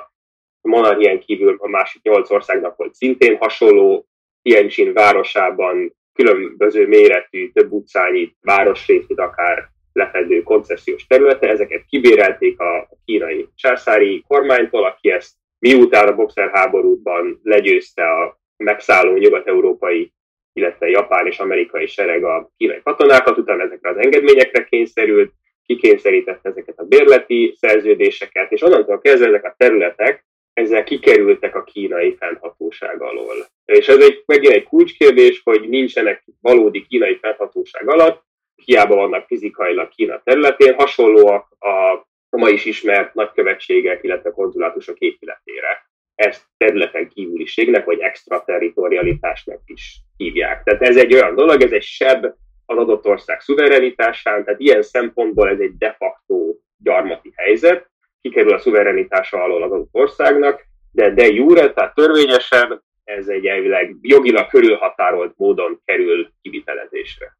a 0.62 0.68
monarchián 0.68 1.20
kívül 1.20 1.56
a 1.60 1.68
másik 1.68 2.02
nyolc 2.02 2.30
országnak 2.30 2.76
volt 2.76 2.94
szintén 2.94 3.38
hasonló, 3.38 4.08
Tiencsin 4.42 4.94
városában 4.94 5.96
különböző 6.14 6.88
méretű, 6.88 7.52
több 7.52 7.72
utcányi 7.72 8.36
városrészét 8.42 9.20
akár 9.20 9.70
lefedő 9.94 10.44
koncesziós 10.44 11.08
területe, 11.08 11.50
ezeket 11.50 11.86
kibérelték 11.90 12.60
a 12.60 12.90
kínai 13.06 13.48
császári 13.56 14.24
kormánytól, 14.28 14.86
aki 14.86 15.12
ezt 15.12 15.34
miután 15.60 16.08
a 16.08 16.16
boxer 16.16 16.50
háborúban 16.54 17.40
legyőzte 17.44 18.04
a 18.04 18.40
megszálló 18.58 19.18
nyugat-európai, 19.18 20.14
illetve 20.54 20.90
japán 20.90 21.28
és 21.28 21.40
amerikai 21.40 21.88
sereg 21.88 22.24
a 22.24 22.52
kínai 22.58 22.82
katonákat, 22.84 23.38
utána 23.38 23.64
ezekre 23.64 23.90
az 23.90 23.98
engedményekre 23.98 24.64
kényszerült, 24.64 25.34
kikényszerítette 25.66 26.50
ezeket 26.50 26.80
a 26.80 26.84
bérleti 26.84 27.56
szerződéseket, 27.60 28.52
és 28.52 28.62
onnantól 28.62 29.00
kezdve 29.00 29.28
ezek 29.28 29.44
a 29.44 29.56
területek 29.58 30.26
ezzel 30.54 30.84
kikerültek 30.84 31.56
a 31.56 31.64
kínai 31.64 32.16
fennhatóság 32.20 33.02
alól. 33.02 33.36
És 33.66 33.88
ez 33.88 34.00
egy, 34.00 34.24
megint 34.26 34.54
egy 34.54 34.64
kulcskérdés, 34.64 35.42
hogy 35.44 35.70
nincsenek 35.70 36.24
valódi 36.42 36.86
kínai 36.86 37.18
fennhatóság 37.22 37.90
alatt, 37.90 38.24
hiába 38.56 38.96
vannak 38.96 39.28
fizikailag 39.28 39.90
Kína 39.90 40.22
területén, 40.24 40.74
hasonlóak 40.74 41.56
a, 41.60 41.92
a 42.30 42.38
ma 42.38 42.50
is 42.50 42.66
ismert 42.66 43.14
nagykövetségek, 43.14 44.04
illetve 44.04 44.32
konzulátusok 44.32 44.98
épületére 45.00 45.90
ezt 46.16 46.46
területen 46.58 47.10
kívüliségnek, 47.10 47.86
vagy 47.86 48.00
extraterritorialitásnak 48.00 49.62
is 49.66 50.00
hívják. 50.18 50.64
Tehát 50.64 50.82
ez 50.82 50.98
egy 50.98 51.14
olyan 51.14 51.36
dolog, 51.36 51.62
ez 51.62 51.72
egy 51.72 51.84
seb 51.84 52.26
az 52.66 52.78
adott 52.78 53.06
ország 53.06 53.40
szuverenitásán, 53.40 54.44
tehát 54.44 54.60
ilyen 54.60 54.82
szempontból 54.82 55.50
ez 55.50 55.60
egy 55.60 55.78
de 55.78 55.96
facto 56.00 56.56
gyarmati 56.78 57.34
helyzet, 57.36 57.90
kikerül 58.22 58.54
a 58.54 58.60
szuverenitása 58.60 59.44
alól 59.44 59.64
az 59.64 59.72
adott 59.72 59.90
országnak, 59.92 60.66
de 60.92 61.14
de 61.14 61.26
jure, 61.28 61.74
tehát 61.74 61.96
törvényesen 61.96 62.84
ez 63.04 63.28
egy 63.28 63.46
elvileg 63.46 63.96
jogilag 64.02 64.48
körülhatárolt 64.48 65.34
módon 65.38 65.82
kerül 65.86 66.30
kivitelezésre. 66.42 67.38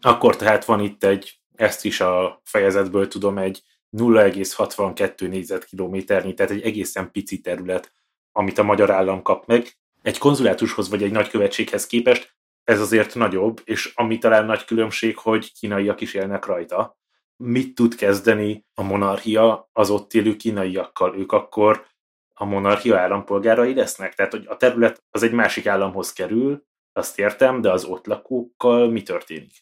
Akkor 0.00 0.36
tehát 0.36 0.64
van 0.64 0.80
itt 0.80 1.04
egy, 1.04 1.32
ezt 1.54 1.84
is 1.84 2.00
a 2.00 2.40
fejezetből 2.44 3.08
tudom, 3.08 3.38
egy 3.38 3.60
0,62 3.96 5.28
négyzetkilométernyi, 5.28 6.34
tehát 6.34 6.52
egy 6.52 6.62
egészen 6.62 7.10
pici 7.10 7.40
terület, 7.40 7.92
amit 8.32 8.58
a 8.58 8.62
magyar 8.62 8.90
állam 8.90 9.22
kap 9.22 9.46
meg. 9.46 9.66
Egy 10.02 10.18
konzulátushoz 10.18 10.90
vagy 10.90 11.02
egy 11.02 11.12
nagykövetséghez 11.12 11.86
képest 11.86 12.35
ez 12.66 12.80
azért 12.80 13.14
nagyobb, 13.14 13.60
és 13.64 13.92
ami 13.94 14.18
talán 14.18 14.44
nagy 14.44 14.64
különbség, 14.64 15.16
hogy 15.16 15.52
kínaiak 15.52 16.00
is 16.00 16.14
élnek 16.14 16.46
rajta. 16.46 16.98
Mit 17.36 17.74
tud 17.74 17.94
kezdeni 17.94 18.64
a 18.74 18.82
monarchia 18.82 19.68
az 19.72 19.90
ott 19.90 20.12
élő 20.12 20.36
kínaiakkal? 20.36 21.16
Ők 21.16 21.32
akkor 21.32 21.84
a 22.34 22.44
monarchia 22.44 22.98
állampolgárai 22.98 23.74
lesznek? 23.74 24.14
Tehát, 24.14 24.32
hogy 24.32 24.44
a 24.46 24.56
terület 24.56 25.02
az 25.10 25.22
egy 25.22 25.32
másik 25.32 25.66
államhoz 25.66 26.12
kerül, 26.12 26.64
azt 26.92 27.18
értem, 27.18 27.60
de 27.60 27.70
az 27.70 27.84
ott 27.84 28.06
lakókkal 28.06 28.90
mi 28.90 29.02
történik? 29.02 29.52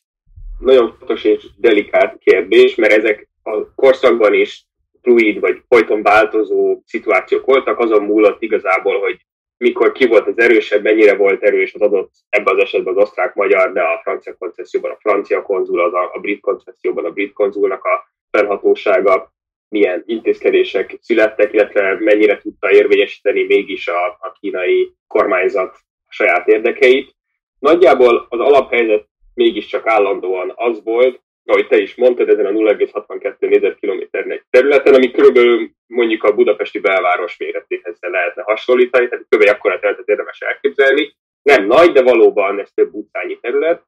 Nagyon 0.58 0.96
fontos 0.98 1.24
és 1.24 1.46
delikát 1.56 2.18
kérdés, 2.18 2.74
mert 2.74 2.92
ezek 2.92 3.28
a 3.42 3.74
korszakban 3.74 4.34
is 4.34 4.66
fluid 5.02 5.40
vagy 5.40 5.62
folyton 5.68 6.02
változó 6.02 6.82
szituációk 6.86 7.46
voltak, 7.46 7.78
azon 7.78 8.04
múlott 8.04 8.42
igazából, 8.42 9.00
hogy 9.00 9.26
mikor 9.64 9.92
ki 9.92 10.06
volt 10.06 10.26
az 10.26 10.38
erősebb, 10.38 10.82
mennyire 10.82 11.16
volt 11.16 11.42
erős 11.42 11.74
az 11.74 11.80
adott 11.80 12.10
ebben 12.28 12.54
az 12.54 12.62
esetben 12.62 12.96
az 12.96 13.02
osztrák-magyar, 13.02 13.72
de 13.72 13.82
a 13.82 14.00
francia 14.02 14.36
koncesszióban 14.38 14.90
a 14.90 14.98
francia 15.00 15.42
konzul, 15.42 15.80
az 15.80 15.94
a, 15.94 16.10
a 16.14 16.18
brit 16.18 16.40
koncesszióban 16.40 17.04
a 17.04 17.10
brit 17.10 17.32
konzulnak 17.32 17.84
a 17.84 18.04
fennhatósága, 18.30 19.32
milyen 19.68 20.02
intézkedések 20.06 20.98
születtek, 21.00 21.52
illetve 21.52 21.96
mennyire 22.00 22.38
tudta 22.38 22.70
érvényesíteni 22.70 23.44
mégis 23.44 23.88
a, 23.88 24.06
a 24.06 24.32
kínai 24.40 24.92
kormányzat 25.06 25.76
saját 26.08 26.48
érdekeit. 26.48 27.14
Nagyjából 27.58 28.26
az 28.28 28.40
alaphelyzet 28.40 29.06
mégiscsak 29.34 29.86
állandóan 29.86 30.52
az 30.56 30.80
volt, 30.84 31.20
ahogy 31.46 31.66
te 31.66 31.76
is 31.76 31.94
mondtad, 31.94 32.28
ezen 32.28 32.46
a 32.46 32.50
0,62 32.50 33.34
négyzetkilométernek 33.38 34.46
területen, 34.50 34.94
ami 34.94 35.10
körülbelül 35.10 35.70
mondjuk 35.86 36.22
a 36.24 36.34
budapesti 36.34 36.78
belváros 36.78 37.36
méretéhez 37.36 37.96
lehetne 38.00 38.42
hasonlítani, 38.42 39.08
tehát 39.08 39.24
kb. 39.28 39.48
akkora 39.48 39.78
területet 39.78 40.08
érdemes 40.08 40.40
elképzelni. 40.40 41.14
Nem 41.42 41.66
nagy, 41.66 41.92
de 41.92 42.02
valóban 42.02 42.60
ez 42.60 42.70
több 42.74 42.94
utcányi 42.94 43.38
terület. 43.40 43.82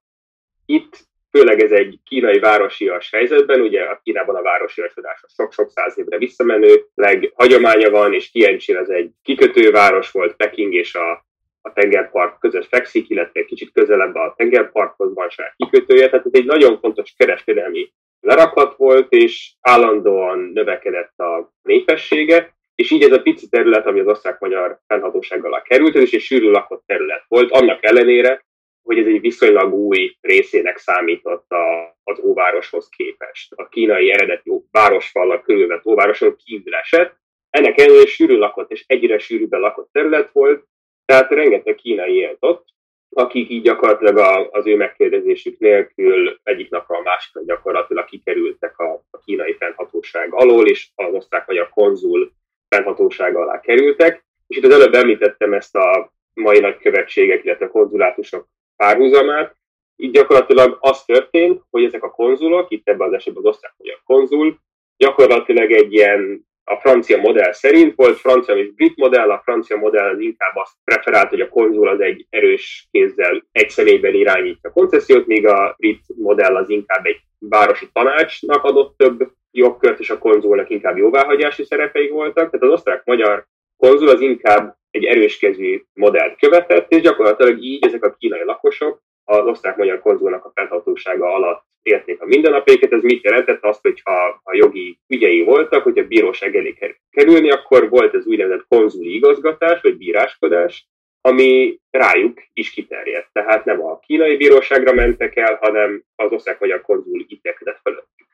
Itt 0.67 0.97
főleg 1.31 1.63
ez 1.63 1.71
egy 1.71 1.99
kínai 2.05 2.39
városias 2.39 3.11
helyzetben, 3.11 3.61
ugye 3.61 3.83
a 3.83 4.01
Kínában 4.03 4.37
a 4.37 4.43
városiasodás 4.43 5.25
sok-sok 5.37 5.71
száz 5.71 5.99
évre 5.99 6.19
visszamenő, 6.19 6.87
hagyománya 7.35 7.91
van, 7.91 8.15
és 8.15 8.31
Tianjin 8.31 8.77
az 8.77 8.91
egy 8.91 9.11
kikötőváros 9.23 10.11
volt, 10.11 10.37
Peking 10.37 10.75
és 10.75 10.95
a 10.95 11.25
a 11.67 11.73
tengerpart 11.73 12.39
között 12.39 12.67
fekszik, 12.67 13.09
illetve 13.09 13.45
kicsit 13.45 13.73
közelebb 13.73 14.15
a 14.15 14.35
tengerparthoz 14.37 15.15
van 15.15 15.29
saját 15.29 15.55
kikötője, 15.57 16.09
tehát 16.09 16.27
ez 16.27 16.35
egy 16.35 16.45
nagyon 16.45 16.79
fontos 16.79 17.15
kereskedelmi 17.17 17.93
lerakat 18.21 18.77
volt, 18.77 19.13
és 19.13 19.55
állandóan 19.61 20.39
növekedett 20.39 21.19
a 21.19 21.53
népessége, 21.63 22.55
és 22.75 22.91
így 22.91 23.03
ez 23.03 23.13
a 23.13 23.23
pici 23.23 23.49
terület, 23.49 23.87
ami 23.87 24.01
az 24.01 24.07
osztrák-magyar 24.07 24.79
fennhatóság 24.87 25.45
alá 25.45 25.63
került, 25.63 25.97
ez 25.97 26.03
is 26.03 26.13
egy 26.13 26.21
sűrű 26.21 26.51
lakott 26.51 26.83
terület 26.87 27.25
volt, 27.29 27.51
annak 27.51 27.85
ellenére, 27.85 28.45
hogy 28.83 28.99
ez 28.99 29.07
egy 29.07 29.21
viszonylag 29.21 29.75
új 29.75 30.17
részének 30.21 30.77
számított 30.77 31.51
a, 31.51 31.97
az 32.05 32.21
óvároshoz 32.21 32.89
képest. 32.89 33.53
A 33.53 33.69
kínai 33.69 34.13
eredeti 34.13 34.51
városfallal 34.71 35.43
körülvett 35.43 35.87
óvároson 35.87 36.37
kívül 36.45 36.75
esett, 36.75 37.17
ennek 37.51 37.81
ellenére 37.81 38.07
sűrű 38.07 38.37
lakott 38.37 38.71
és 38.71 38.85
egyre 38.87 39.19
sűrűbben 39.19 39.61
lakott 39.61 39.89
terület 39.93 40.31
volt, 40.33 40.65
tehát 41.07 41.31
rengeteg 41.31 41.75
kínai 41.75 42.15
élt 42.15 42.37
ott, 42.41 42.67
akik 43.11 43.51
így 43.51 43.63
gyakorlatilag 43.63 44.49
az 44.53 44.67
ő 44.67 44.77
megkérdezésük 44.77 45.59
nélkül 45.59 46.39
egyik 46.43 46.71
napra 46.71 46.97
a 46.97 47.03
másikra 47.03 47.43
gyakorlatilag 47.45 48.05
kikerültek 48.05 48.79
a, 48.79 49.05
kínai 49.25 49.53
fennhatóság 49.53 50.35
alól, 50.35 50.67
és 50.67 50.89
az 50.95 51.15
osztrák-magyar 51.15 51.69
konzul 51.69 52.33
fennhatóság 52.69 53.37
alá 53.37 53.61
kerültek. 53.61 54.25
És 54.47 54.57
itt 54.57 54.65
az 54.65 54.75
előbb 54.75 54.95
említettem 54.95 55.53
ezt 55.53 55.77
a 55.77 56.13
mai 56.35 56.59
nagykövetségek, 56.59 57.45
illetve 57.45 57.69
konzulátusok 57.69 58.49
párhuzamát. 58.77 59.57
Így 59.97 60.11
gyakorlatilag 60.11 60.79
az 60.81 61.05
történt, 61.05 61.63
hogy 61.71 61.85
ezek 61.85 62.03
a 62.03 62.11
konzulok, 62.11 62.71
itt 62.71 62.89
ebben 62.89 63.07
az 63.07 63.13
esetben 63.13 63.43
az 63.45 63.51
osztrák-magyar 63.51 64.01
konzul, 64.05 64.59
gyakorlatilag 64.97 65.73
egy 65.73 65.93
ilyen 65.93 66.46
a 66.69 66.77
francia 66.77 67.19
modell 67.19 67.53
szerint 67.53 67.95
volt, 67.95 68.17
francia 68.17 68.57
és 68.57 68.75
brit 68.75 68.97
modell, 68.97 69.31
a 69.31 69.41
francia 69.45 69.77
modell 69.77 70.19
inkább 70.19 70.57
azt 70.57 70.73
preferált, 70.85 71.29
hogy 71.29 71.41
a 71.41 71.49
konzul 71.49 71.89
az 71.89 72.01
egy 72.01 72.27
erős 72.31 72.89
kézzel 72.91 73.47
egy 73.53 73.71
személyben 73.71 74.15
irányítja 74.15 74.71
a 74.71 74.73
koncesziót, 74.73 75.27
míg 75.27 75.47
a 75.47 75.75
brit 75.79 76.03
modell 76.17 76.57
az 76.57 76.71
inkább 76.71 77.07
egy 77.07 77.21
városi 77.39 77.89
tanácsnak 77.93 78.65
adott 78.65 78.97
több 78.97 79.31
jogkört, 79.51 80.01
és 80.01 80.11
a 80.11 80.19
konzulnak 80.19 80.71
inkább 80.71 80.97
jóváhagyási 80.97 81.65
szerepeik 81.65 82.11
voltak. 82.11 82.51
Tehát 82.51 82.67
az 82.67 82.71
osztrák-magyar 82.71 83.47
konzul 83.77 84.09
az 84.09 84.21
inkább 84.21 84.77
egy 84.91 85.05
erőskezű 85.05 85.83
modellt 85.93 86.39
követett, 86.39 86.93
és 86.93 87.01
gyakorlatilag 87.01 87.63
így 87.63 87.85
ezek 87.85 88.05
a 88.05 88.15
kínai 88.19 88.45
lakosok 88.45 89.03
az 89.29 89.47
osztrák-magyar 89.47 90.01
konzulnak 90.01 90.45
a 90.45 90.53
fennhatósága 90.55 91.35
alatt 91.35 91.65
érték 91.83 92.21
a 92.21 92.27
mindennapjaikat. 92.27 92.93
Ez 92.93 93.03
mit 93.03 93.23
jelentett? 93.23 93.65
Azt, 93.65 93.83
hogyha 93.83 94.41
a 94.43 94.55
jogi 94.55 94.99
ügyei 95.07 95.43
voltak, 95.43 95.83
hogy 95.83 95.99
a 95.99 96.07
bíróság 96.07 96.57
elé 96.57 96.77
kerülni, 97.11 97.51
akkor 97.51 97.89
volt 97.89 98.15
ez 98.15 98.27
úgynevezett 98.27 98.67
konzuli 98.69 99.15
igazgatás, 99.15 99.81
vagy 99.81 99.97
bíráskodás, 99.97 100.89
ami 101.21 101.79
rájuk 101.91 102.43
is 102.53 102.71
kiterjedt. 102.71 103.29
Tehát 103.33 103.65
nem 103.65 103.83
a 103.85 103.99
kínai 103.99 104.37
bíróságra 104.37 104.93
mentek 104.93 105.37
el, 105.37 105.59
hanem 105.61 106.03
az 106.15 106.33
osztrák-magyar 106.33 106.81
konzul 106.81 107.25
ítélkedett 107.29 107.81
fölöttük. 107.83 108.27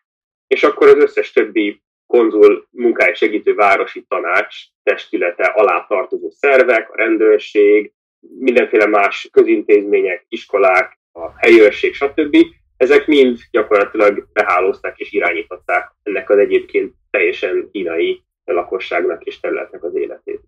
És 0.46 0.62
akkor 0.62 0.88
az 0.88 0.96
összes 0.96 1.32
többi 1.32 1.82
konzul 2.06 2.66
munkáját 2.70 3.16
segítő 3.16 3.54
városi 3.54 4.04
tanács 4.08 4.56
testülete 4.82 5.44
alá 5.44 5.86
tartozó 5.88 6.30
szervek, 6.30 6.90
a 6.90 6.96
rendőrség, 6.96 7.92
mindenféle 8.38 8.86
más 8.86 9.28
közintézmények, 9.32 10.26
iskolák, 10.28 10.98
a 11.12 11.30
helyőrség, 11.36 11.94
stb. 11.94 12.36
Ezek 12.76 13.06
mind 13.06 13.38
gyakorlatilag 13.50 14.28
behálózták 14.32 14.98
és 14.98 15.12
irányították 15.12 15.92
ennek 16.02 16.30
az 16.30 16.38
egyébként 16.38 16.94
teljesen 17.10 17.68
kínai 17.72 18.22
lakosságnak 18.44 19.24
és 19.24 19.40
területnek 19.40 19.84
az 19.84 19.94
életét. 19.94 20.40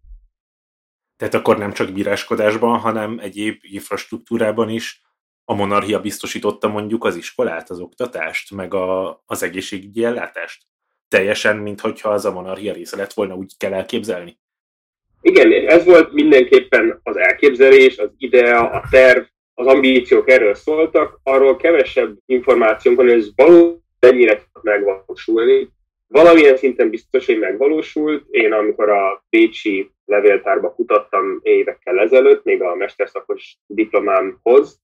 Tehát 1.17 1.35
akkor 1.35 1.59
nem 1.59 1.73
csak 1.73 1.93
bíráskodásban, 1.93 2.79
hanem 2.79 3.19
egyéb 3.19 3.59
infrastruktúrában 3.61 4.69
is 4.69 5.03
a 5.45 5.55
monarchia 5.55 6.01
biztosította 6.01 6.69
mondjuk 6.69 7.05
az 7.05 7.17
iskolát, 7.17 7.71
az 7.71 7.81
oktatást, 7.81 8.51
meg 8.55 8.75
a, 8.75 9.23
az 9.27 9.43
egészségügyi 9.43 10.05
ellátást? 10.05 10.63
Teljesen, 11.09 11.57
mintha 11.57 12.09
az 12.09 12.25
a 12.25 12.33
monarchia 12.33 12.73
része 12.73 12.97
lett 12.97 13.13
volna, 13.13 13.35
úgy 13.35 13.57
kell 13.57 13.73
elképzelni? 13.73 14.39
Igen, 15.27 15.53
ez 15.69 15.85
volt 15.85 16.13
mindenképpen 16.13 17.01
az 17.03 17.17
elképzelés, 17.17 17.99
az 17.99 18.11
idea, 18.19 18.71
a 18.71 18.83
terv, 18.91 19.23
az 19.55 19.67
ambíciók 19.67 20.31
erről 20.31 20.55
szóltak, 20.55 21.21
arról 21.23 21.57
kevesebb 21.57 22.17
információnk 22.27 22.97
van, 22.97 23.07
hogy 23.07 23.19
ez 23.19 23.31
valóban 23.37 23.85
ennyire 23.99 24.35
tud 24.37 24.63
megvalósulni. 24.63 25.69
Valamilyen 26.07 26.57
szinten 26.57 26.91
biztos, 26.91 27.27
hogy 27.27 27.39
megvalósult. 27.39 28.25
Én 28.31 28.53
amikor 28.53 28.89
a 28.89 29.25
Bécsi 29.31 29.91
levéltárba 30.05 30.75
kutattam 30.75 31.41
évekkel 31.43 32.01
ezelőtt, 32.01 32.45
még 32.45 32.63
a 32.63 32.75
mesterszakos 32.75 33.57
diplomámhoz, 33.67 34.81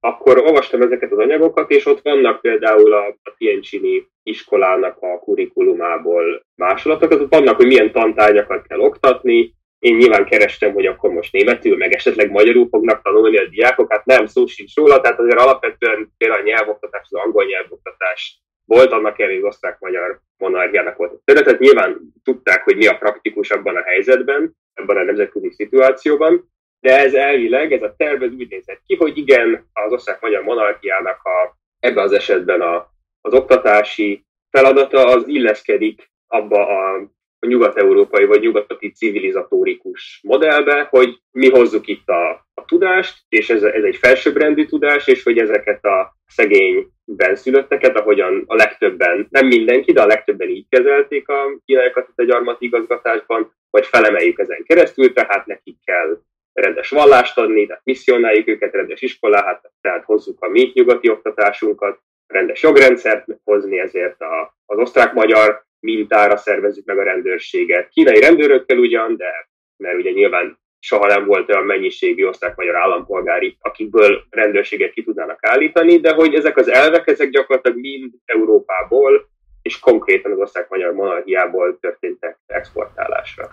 akkor 0.00 0.38
olvastam 0.38 0.82
ezeket 0.82 1.12
az 1.12 1.18
anyagokat, 1.18 1.70
és 1.70 1.86
ott 1.86 2.02
vannak 2.02 2.40
például 2.40 2.92
a, 2.92 3.06
a 3.06 3.34
Tiencsini 3.38 4.06
iskolának 4.22 4.96
a 5.00 5.18
kurikulumából 5.18 6.42
másolatok, 6.54 7.10
azok 7.10 7.30
vannak, 7.30 7.56
hogy 7.56 7.66
milyen 7.66 7.92
tantárgyakat 7.92 8.66
kell 8.66 8.80
oktatni, 8.80 9.60
én 9.82 9.96
nyilván 9.96 10.24
kerestem, 10.24 10.72
hogy 10.72 10.86
akkor 10.86 11.10
most 11.10 11.32
németül, 11.32 11.76
meg 11.76 11.92
esetleg 11.92 12.30
magyarul 12.30 12.68
fognak 12.68 13.02
tanulni 13.02 13.36
a 13.36 13.48
diákok, 13.48 13.92
hát 13.92 14.04
nem, 14.04 14.26
szó 14.26 14.46
sincs 14.46 14.74
róla, 14.74 15.00
tehát 15.00 15.18
azért 15.18 15.38
alapvetően 15.38 16.12
például 16.18 16.40
a 16.40 16.44
nyelvoktatás, 16.44 17.06
az 17.10 17.20
angol 17.24 17.44
nyelvoktatás 17.44 18.40
volt, 18.64 18.92
annak 18.92 19.20
elég 19.20 19.44
osztrák-magyar 19.44 20.20
monarchiának 20.36 20.96
volt 20.96 21.12
a 21.12 21.20
terület, 21.24 21.58
nyilván 21.58 22.00
tudták, 22.24 22.64
hogy 22.64 22.76
mi 22.76 22.86
a 22.86 22.98
praktikus 22.98 23.50
abban 23.50 23.76
a 23.76 23.82
helyzetben, 23.82 24.56
ebben 24.74 24.96
a 24.96 25.02
nemzetközi 25.02 25.50
szituációban, 25.50 26.50
de 26.80 26.98
ez 26.98 27.14
elvileg, 27.14 27.72
ez 27.72 27.82
a 27.82 27.94
terv 27.96 28.22
úgy 28.22 28.48
nézett 28.48 28.82
ki, 28.86 28.96
hogy 28.96 29.18
igen, 29.18 29.68
az 29.72 29.92
osztrák-magyar 29.92 30.42
monarchiának 30.42 31.22
a, 31.22 31.56
ebben 31.78 32.04
az 32.04 32.12
esetben 32.12 32.60
a, 32.60 32.90
az 33.20 33.34
oktatási 33.34 34.24
feladata 34.50 35.06
az 35.06 35.26
illeszkedik 35.26 36.10
abba 36.26 36.66
a 36.66 37.10
a 37.42 37.46
nyugat-európai 37.46 38.24
vagy 38.24 38.40
nyugati 38.40 38.90
civilizatórikus 38.92 40.20
modellbe, 40.22 40.86
hogy 40.90 41.18
mi 41.30 41.50
hozzuk 41.50 41.86
itt 41.86 42.08
a, 42.08 42.30
a 42.54 42.64
tudást, 42.64 43.18
és 43.28 43.50
ez, 43.50 43.62
ez 43.62 43.82
egy 43.82 43.96
felsőbbrendű 43.96 44.66
tudás, 44.66 45.06
és 45.06 45.22
hogy 45.22 45.38
ezeket 45.38 45.84
a 45.84 46.16
szegény 46.26 46.86
benszülötteket, 47.04 47.96
ahogyan 47.96 48.44
a 48.46 48.54
legtöbben, 48.54 49.26
nem 49.30 49.46
mindenki, 49.46 49.92
de 49.92 50.02
a 50.02 50.06
legtöbben 50.06 50.48
így 50.48 50.66
kezelték 50.68 51.28
a 51.28 51.58
kínaiakat 51.64 52.08
a 52.16 52.22
gyarmati 52.22 52.64
igazgatásban, 52.64 53.54
vagy 53.70 53.86
felemeljük 53.86 54.38
ezen 54.38 54.62
keresztül, 54.64 55.12
tehát 55.12 55.46
nekik 55.46 55.76
kell 55.84 56.18
rendes 56.52 56.90
vallást 56.90 57.38
adni, 57.38 57.66
tehát 57.66 57.84
misszionáljuk 57.84 58.48
őket, 58.48 58.74
rendes 58.74 59.00
iskolát, 59.00 59.70
tehát 59.80 60.04
hozzuk 60.04 60.42
a 60.42 60.48
mi 60.48 60.70
nyugati 60.74 61.08
oktatásunkat, 61.08 62.00
rendes 62.26 62.62
jogrendszert 62.62 63.26
hozni, 63.44 63.78
ezért 63.78 64.20
a, 64.20 64.54
az 64.66 64.78
osztrák-magyar 64.78 65.64
mintára 65.82 66.36
szervezzük 66.36 66.84
meg 66.84 66.98
a 66.98 67.02
rendőrséget. 67.02 67.88
Kínai 67.88 68.20
rendőrökkel 68.20 68.78
ugyan, 68.78 69.16
de 69.16 69.48
mert 69.76 69.98
ugye 69.98 70.10
nyilván 70.10 70.58
soha 70.78 71.06
nem 71.06 71.24
volt 71.24 71.48
olyan 71.48 71.64
mennyiségű 71.64 72.26
osztrák-magyar 72.26 72.76
állampolgári, 72.76 73.56
akikből 73.60 74.24
rendőrséget 74.30 74.92
ki 74.92 75.04
tudnának 75.04 75.38
állítani, 75.46 76.00
de 76.00 76.12
hogy 76.12 76.34
ezek 76.34 76.56
az 76.56 76.68
elvek, 76.68 77.06
ezek 77.06 77.28
gyakorlatilag 77.28 77.78
mind 77.78 78.12
Európából 78.24 79.30
és 79.62 79.78
konkrétan 79.78 80.32
az 80.32 80.38
osztrák-magyar 80.38 80.92
monarchiából 80.92 81.78
történtek 81.78 82.38
exportálásra. 82.46 83.50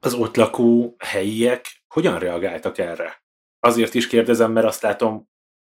Az 0.00 0.14
ott 0.14 0.36
lakó 0.36 0.96
helyiek 0.98 1.64
hogyan 1.88 2.18
reagáltak 2.18 2.78
erre? 2.78 3.22
Azért 3.60 3.94
is 3.94 4.06
kérdezem, 4.06 4.52
mert 4.52 4.66
azt 4.66 4.82
látom, 4.82 5.28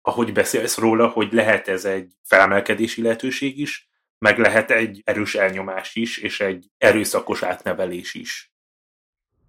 ahogy 0.00 0.32
beszélsz 0.32 0.78
róla, 0.78 1.08
hogy 1.08 1.32
lehet 1.32 1.68
ez 1.68 1.85
egy 1.85 2.12
felmelkedési 2.24 3.02
lehetőség 3.02 3.58
is, 3.58 3.90
meg 4.22 4.38
lehet 4.38 4.70
egy 4.70 5.00
erős 5.04 5.35
elnyomás 5.35 5.94
is, 5.94 6.18
és 6.18 6.40
egy 6.40 6.66
erőszakos 6.78 7.42
átnevelés 7.42 8.14
is. 8.14 8.52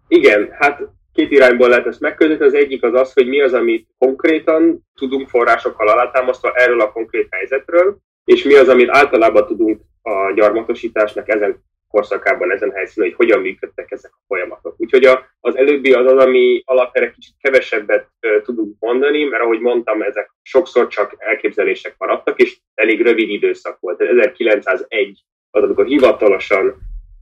Igen, 0.07 0.49
hát 0.51 0.81
két 1.13 1.31
irányból 1.31 1.69
lehet 1.69 1.85
ezt 1.85 1.99
megközelíteni. 1.99 2.49
Az 2.49 2.55
egyik 2.55 2.83
az 2.83 2.93
az, 2.93 3.13
hogy 3.13 3.27
mi 3.27 3.41
az, 3.41 3.53
amit 3.53 3.89
konkrétan 3.97 4.87
tudunk 4.93 5.29
forrásokkal 5.29 5.87
alátámasztva 5.87 6.53
erről 6.53 6.81
a 6.81 6.91
konkrét 6.91 7.27
helyzetről, 7.29 7.97
és 8.23 8.43
mi 8.43 8.53
az, 8.53 8.69
amit 8.69 8.89
általában 8.89 9.47
tudunk 9.47 9.81
a 10.01 10.31
gyarmatosításnak 10.35 11.29
ezen 11.29 11.63
korszakában, 11.93 12.51
ezen 12.51 12.71
helyszínen, 12.71 13.09
hogy 13.09 13.17
hogyan 13.17 13.41
működtek 13.41 13.91
ezek 13.91 14.11
a 14.13 14.23
folyamatok. 14.27 14.75
Úgyhogy 14.77 15.05
a, 15.05 15.25
az 15.39 15.57
előbbi 15.57 15.93
az 15.93 16.05
az, 16.05 16.17
ami 16.17 16.61
alapjára 16.65 17.11
kicsit 17.11 17.33
kevesebbet 17.41 18.07
uh, 18.21 18.41
tudunk 18.41 18.75
mondani, 18.79 19.23
mert 19.23 19.43
ahogy 19.43 19.59
mondtam, 19.59 20.01
ezek 20.01 20.31
sokszor 20.41 20.87
csak 20.87 21.15
elképzelések 21.17 21.95
maradtak, 21.97 22.39
és 22.39 22.57
elég 22.73 23.01
rövid 23.01 23.29
időszak 23.29 23.79
volt. 23.79 24.01
1901 24.01 25.23
az, 25.51 25.63
amikor 25.63 25.85
hivatalosan 25.85 26.75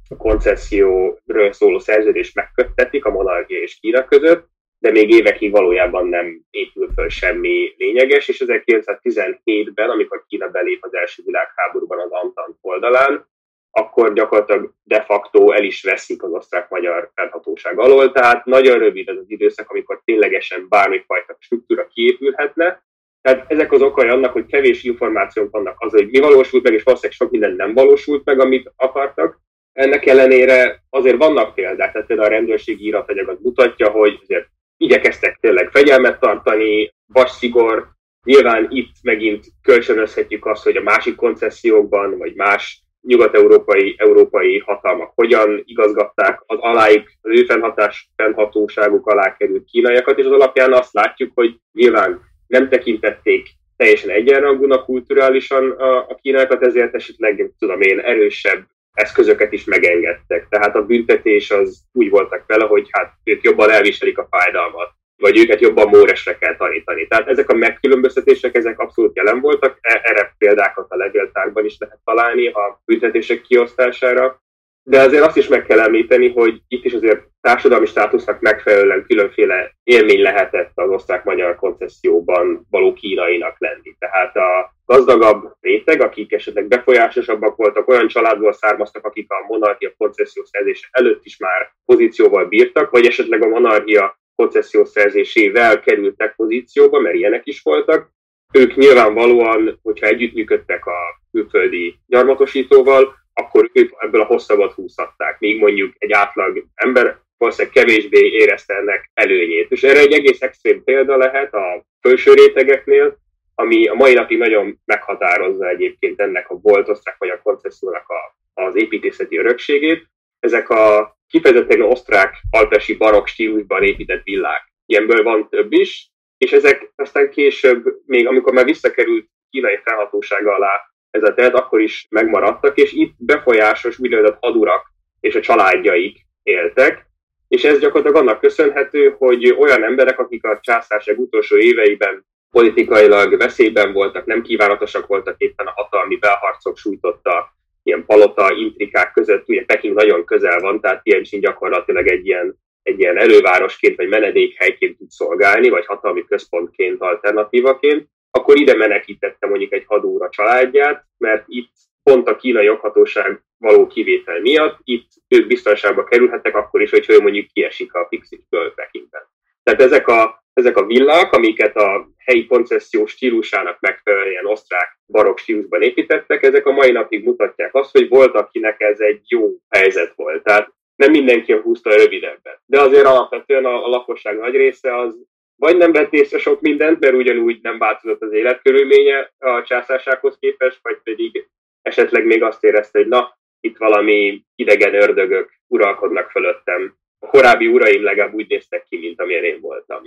a 0.09 0.17
koncesszióról 0.17 1.51
szóló 1.51 1.79
szerződést 1.79 2.35
megköttetik 2.35 3.05
a 3.05 3.11
monarchia 3.11 3.61
és 3.61 3.79
Kína 3.79 4.05
között, 4.05 4.49
de 4.79 4.91
még 4.91 5.09
évekig 5.09 5.51
valójában 5.51 6.07
nem 6.07 6.41
épül 6.49 6.89
föl 6.95 7.09
semmi 7.09 7.73
lényeges, 7.77 8.27
és 8.27 8.43
1917-ben, 8.45 9.89
amikor 9.89 10.25
Kína 10.27 10.47
belép 10.47 10.83
az 10.83 10.95
első 10.95 11.23
világháborúban 11.25 11.99
az 11.99 12.11
Antant 12.11 12.57
oldalán, 12.61 13.29
akkor 13.71 14.13
gyakorlatilag 14.13 14.73
de 14.83 15.01
facto 15.01 15.51
el 15.51 15.63
is 15.63 15.83
veszik 15.83 16.23
az 16.23 16.31
osztrák-magyar 16.31 17.11
fennhatóság 17.15 17.79
alól, 17.79 18.11
tehát 18.11 18.45
nagyon 18.45 18.79
rövid 18.79 19.09
ez 19.09 19.17
az 19.17 19.29
időszak, 19.29 19.69
amikor 19.69 20.01
ténylegesen 20.05 20.65
bármifajta 20.69 21.35
struktúra 21.39 21.87
kiépülhetne. 21.87 22.83
Tehát 23.21 23.51
ezek 23.51 23.71
az 23.71 23.81
okai 23.81 24.07
annak, 24.07 24.31
hogy 24.31 24.45
kevés 24.45 24.83
információk 24.83 25.51
vannak 25.51 25.75
az, 25.77 25.91
hogy 25.91 26.09
mi 26.09 26.19
valósult 26.19 26.63
meg, 26.63 26.73
és 26.73 26.83
valószínűleg 26.83 27.17
sok 27.17 27.31
minden 27.31 27.55
nem 27.55 27.73
valósult 27.73 28.25
meg, 28.25 28.39
amit 28.39 28.73
akartak. 28.75 29.39
Ennek 29.73 30.05
ellenére 30.05 30.83
azért 30.89 31.17
vannak 31.17 31.53
példák, 31.53 31.91
tehát 31.91 32.07
például 32.07 32.27
a 32.27 32.31
rendőrségi 32.31 32.85
iratanyag 32.85 33.29
az 33.29 33.37
mutatja, 33.41 33.89
hogy 33.89 34.19
azért 34.21 34.47
igyekeztek 34.77 35.37
tényleg 35.41 35.69
fegyelmet 35.71 36.19
tartani, 36.19 36.93
szigor, 37.13 37.89
Nyilván 38.23 38.67
itt 38.69 38.95
megint 39.01 39.45
kölcsönözhetjük 39.61 40.45
azt, 40.45 40.63
hogy 40.63 40.75
a 40.75 40.81
másik 40.81 41.15
koncesziókban, 41.15 42.17
vagy 42.17 42.35
más 42.35 42.83
nyugat-európai 43.01 43.95
európai 43.97 44.59
hatalmak 44.59 45.11
hogyan 45.15 45.61
igazgatták 45.65 46.43
az 46.45 46.57
aláik, 46.59 47.17
az 47.21 47.39
ő 47.39 47.45
fennhatás, 47.45 48.09
fennhatóságuk 48.15 49.07
alá 49.07 49.37
került 49.37 49.65
kínaiakat, 49.65 50.17
és 50.17 50.25
az 50.25 50.31
alapján 50.31 50.73
azt 50.73 50.93
látjuk, 50.93 51.31
hogy 51.35 51.59
nyilván 51.73 52.21
nem 52.47 52.69
tekintették 52.69 53.47
teljesen 53.77 54.09
egyenrangúnak 54.09 54.85
kulturálisan 54.85 55.71
a, 55.71 55.97
a 55.97 56.17
kínaiakat, 56.21 56.65
ezért 56.65 56.95
esetleg, 56.95 57.51
tudom 57.59 57.81
én, 57.81 57.99
erősebb 57.99 58.65
eszközöket 58.93 59.51
is 59.51 59.63
megengedtek. 59.63 60.47
Tehát 60.49 60.75
a 60.75 60.85
büntetés 60.85 61.51
az 61.51 61.83
úgy 61.91 62.09
voltak 62.09 62.43
vele, 62.47 62.65
hogy 62.65 62.87
hát 62.91 63.13
ők 63.23 63.43
jobban 63.43 63.69
elviselik 63.69 64.17
a 64.17 64.27
fájdalmat 64.31 64.91
vagy 65.21 65.37
őket 65.37 65.61
jobban 65.61 65.87
móresre 65.87 66.37
kell 66.37 66.55
tanítani. 66.55 67.07
Tehát 67.07 67.27
ezek 67.27 67.49
a 67.49 67.55
megkülönböztetések, 67.55 68.55
ezek 68.55 68.79
abszolút 68.79 69.15
jelen 69.15 69.39
voltak, 69.39 69.77
e- 69.81 70.01
erre 70.03 70.35
példákat 70.37 70.85
a 70.89 70.95
levéltárban 70.95 71.65
is 71.65 71.75
lehet 71.79 71.99
találni 72.05 72.47
a 72.47 72.81
büntetések 72.85 73.41
kiosztására, 73.41 74.41
de 74.83 75.01
azért 75.01 75.25
azt 75.25 75.37
is 75.37 75.47
meg 75.47 75.65
kell 75.65 75.79
említeni, 75.79 76.29
hogy 76.29 76.61
itt 76.67 76.85
is 76.85 76.93
azért 76.93 77.21
társadalmi 77.41 77.85
státusznak 77.85 78.39
megfelelően 78.39 79.05
különféle 79.07 79.71
élmény 79.83 80.21
lehetett 80.21 80.71
az 80.75 80.89
osztrák-magyar 80.89 81.55
koncesszióban 81.55 82.67
való 82.69 82.93
kínainak 82.93 83.55
lenni. 83.59 83.95
Tehát 83.99 84.35
a 84.35 84.73
gazdagabb 84.85 85.53
réteg, 85.59 86.01
akik 86.01 86.33
esetleg 86.33 86.67
befolyásosabbak 86.67 87.55
voltak, 87.55 87.87
olyan 87.87 88.07
családból 88.07 88.53
származtak, 88.53 89.05
akik 89.05 89.31
a 89.31 89.45
monarchia 89.47 89.93
koncesszió 89.97 90.43
szerzése 90.43 90.87
előtt 90.91 91.25
is 91.25 91.37
már 91.37 91.71
pozícióval 91.85 92.45
bírtak, 92.45 92.89
vagy 92.89 93.05
esetleg 93.05 93.43
a 93.43 93.47
monarchia 93.47 94.19
koncesziós 94.41 94.89
szerzésével 94.89 95.79
kerültek 95.79 96.35
pozícióba, 96.35 96.99
mert 96.99 97.15
ilyenek 97.15 97.45
is 97.45 97.61
voltak. 97.61 98.09
Ők 98.53 98.75
nyilvánvalóan, 98.75 99.79
hogyha 99.83 100.07
együttműködtek 100.07 100.85
a 100.85 100.99
külföldi 101.31 101.99
gyarmatosítóval, 102.07 103.15
akkor 103.33 103.69
ők 103.73 103.91
ebből 103.97 104.21
a 104.21 104.25
hosszabbat 104.25 104.73
húzhatták, 104.73 105.39
míg 105.39 105.59
mondjuk 105.59 105.93
egy 105.97 106.11
átlag 106.11 106.65
ember 106.75 107.19
valószínűleg 107.37 107.73
kevésbé 107.73 108.19
érezte 108.19 108.73
ennek 108.73 109.11
előnyét. 109.13 109.71
És 109.71 109.83
erre 109.83 109.99
egy 109.99 110.13
egész 110.13 110.41
extrém 110.41 110.83
példa 110.83 111.17
lehet 111.17 111.53
a 111.53 111.83
felső 112.01 112.33
rétegeknél, 112.33 113.17
ami 113.55 113.87
a 113.87 113.93
mai 113.93 114.13
napig 114.13 114.37
nagyon 114.37 114.79
meghatározza 114.85 115.69
egyébként 115.69 116.21
ennek 116.21 116.49
a 116.49 116.59
volt 116.61 116.99
vagy 117.17 117.29
a 117.29 117.41
koncessziónak 117.41 118.05
a, 118.09 118.35
az 118.61 118.75
építészeti 118.75 119.37
örökségét. 119.37 120.09
Ezek 120.41 120.69
a 120.69 121.15
kifejezetten 121.27 121.81
osztrák 121.81 122.35
alpesi 122.49 122.95
barokk 122.95 123.25
stílusban 123.25 123.83
épített 123.83 124.23
villák. 124.23 124.73
Ilyenből 124.85 125.23
van 125.23 125.49
több 125.49 125.71
is, 125.71 126.11
és 126.37 126.51
ezek 126.51 126.91
aztán 126.95 127.29
később, 127.29 127.83
még 128.05 128.27
amikor 128.27 128.53
már 128.53 128.65
visszakerült 128.65 129.29
kínai 129.49 129.79
felhatósága 129.83 130.53
alá 130.53 130.91
ez 131.09 131.23
a 131.23 131.33
terület, 131.33 131.55
akkor 131.55 131.81
is 131.81 132.07
megmaradtak, 132.09 132.77
és 132.77 132.91
itt 132.91 133.13
befolyásos 133.17 133.99
úgynevezett 133.99 134.37
hadurak 134.41 134.91
és 135.19 135.35
a 135.35 135.41
családjaik 135.41 136.25
éltek, 136.43 137.05
és 137.47 137.63
ez 137.63 137.79
gyakorlatilag 137.79 138.21
annak 138.21 138.39
köszönhető, 138.39 139.15
hogy 139.17 139.55
olyan 139.59 139.83
emberek, 139.83 140.19
akik 140.19 140.45
a 140.45 140.59
császárság 140.61 141.19
utolsó 141.19 141.57
éveiben 141.57 142.25
politikailag 142.51 143.37
veszélyben 143.37 143.93
voltak, 143.93 144.25
nem 144.25 144.41
kívánatosak 144.41 145.07
voltak 145.07 145.35
éppen 145.37 145.67
a 145.67 145.73
hatalmi 145.75 146.15
belharcok 146.15 146.77
sújtotta 146.77 147.55
ilyen 147.83 148.05
palota 148.05 148.53
intrikák 148.53 149.11
között, 149.11 149.49
ugye 149.49 149.65
Peking 149.65 149.93
nagyon 149.93 150.25
közel 150.25 150.59
van, 150.59 150.79
tehát 150.79 151.03
Tianjin 151.03 151.41
gyakorlatilag 151.41 152.07
egy 152.07 152.25
ilyen, 152.25 152.57
egy 152.83 152.99
ilyen 152.99 153.17
elővárosként 153.17 153.95
vagy 153.95 154.09
menedékhelyként 154.09 154.97
tud 154.97 155.09
szolgálni, 155.09 155.69
vagy 155.69 155.85
hatalmi 155.85 156.25
központként, 156.25 157.01
alternatívaként, 157.01 158.07
akkor 158.31 158.57
ide 158.57 158.75
menekítette 158.75 159.47
mondjuk 159.47 159.73
egy 159.73 159.83
hadóra 159.87 160.29
családját, 160.29 161.05
mert 161.17 161.43
itt 161.47 161.71
pont 162.03 162.27
a 162.27 162.35
kínai 162.35 162.65
joghatóság 162.65 163.43
való 163.57 163.87
kivétel 163.87 164.39
miatt 164.39 164.79
itt 164.83 165.07
ők 165.27 165.47
biztonságba 165.47 166.03
kerülhettek 166.03 166.55
akkor 166.55 166.81
is, 166.81 166.89
hogyha 166.89 167.13
ő 167.13 167.19
mondjuk 167.19 167.47
kiesik 167.47 167.93
a 167.93 168.05
Pixisből 168.05 168.73
Pekingben. 168.73 169.21
Tehát 169.63 169.81
ezek 169.81 170.07
a 170.07 170.40
ezek 170.53 170.77
a 170.77 170.85
villák, 170.85 171.33
amiket 171.33 171.75
a 171.75 172.09
helyi 172.17 172.45
koncesszió 172.45 173.05
stílusának 173.05 173.79
megfelelően 173.79 174.45
osztrák 174.45 174.99
barokk 175.07 175.37
stílusban 175.37 175.81
építettek, 175.81 176.43
ezek 176.43 176.65
a 176.65 176.71
mai 176.71 176.91
napig 176.91 177.25
mutatják 177.25 177.75
azt, 177.75 177.91
hogy 177.91 178.07
volt, 178.07 178.35
akinek 178.35 178.81
ez 178.81 178.99
egy 178.99 179.21
jó 179.27 179.57
helyzet 179.69 180.13
volt. 180.15 180.43
Tehát 180.43 180.73
nem 180.95 181.11
mindenki 181.11 181.53
húzta 181.53 181.95
rövidebben. 181.95 182.59
De 182.65 182.81
azért 182.81 183.05
alapvetően 183.05 183.65
a, 183.65 183.85
a 183.85 183.87
lakosság 183.87 184.37
nagy 184.37 184.55
része 184.55 184.97
az 184.97 185.15
vagy 185.55 185.77
nem 185.77 185.91
vett 185.91 186.13
észre 186.13 186.39
sok 186.39 186.61
mindent, 186.61 186.99
mert 186.99 187.13
ugyanúgy 187.13 187.59
nem 187.61 187.77
változott 187.77 188.21
az 188.21 188.33
életkörülménye 188.33 189.31
a 189.37 189.63
császársághoz 189.63 190.37
képest, 190.39 190.79
vagy 190.81 190.97
pedig 191.03 191.49
esetleg 191.81 192.25
még 192.25 192.43
azt 192.43 192.63
érezte, 192.63 192.99
hogy 192.99 193.07
na, 193.07 193.37
itt 193.59 193.77
valami 193.77 194.43
idegen 194.55 194.93
ördögök 194.93 195.51
uralkodnak 195.67 196.29
fölöttem. 196.29 196.95
A 197.19 197.27
korábbi 197.27 197.67
uraim 197.67 198.03
legalább 198.03 198.33
úgy 198.33 198.49
néztek 198.49 198.83
ki, 198.83 198.97
mint 198.97 199.21
amilyen 199.21 199.43
én 199.43 199.59
voltam 199.59 200.01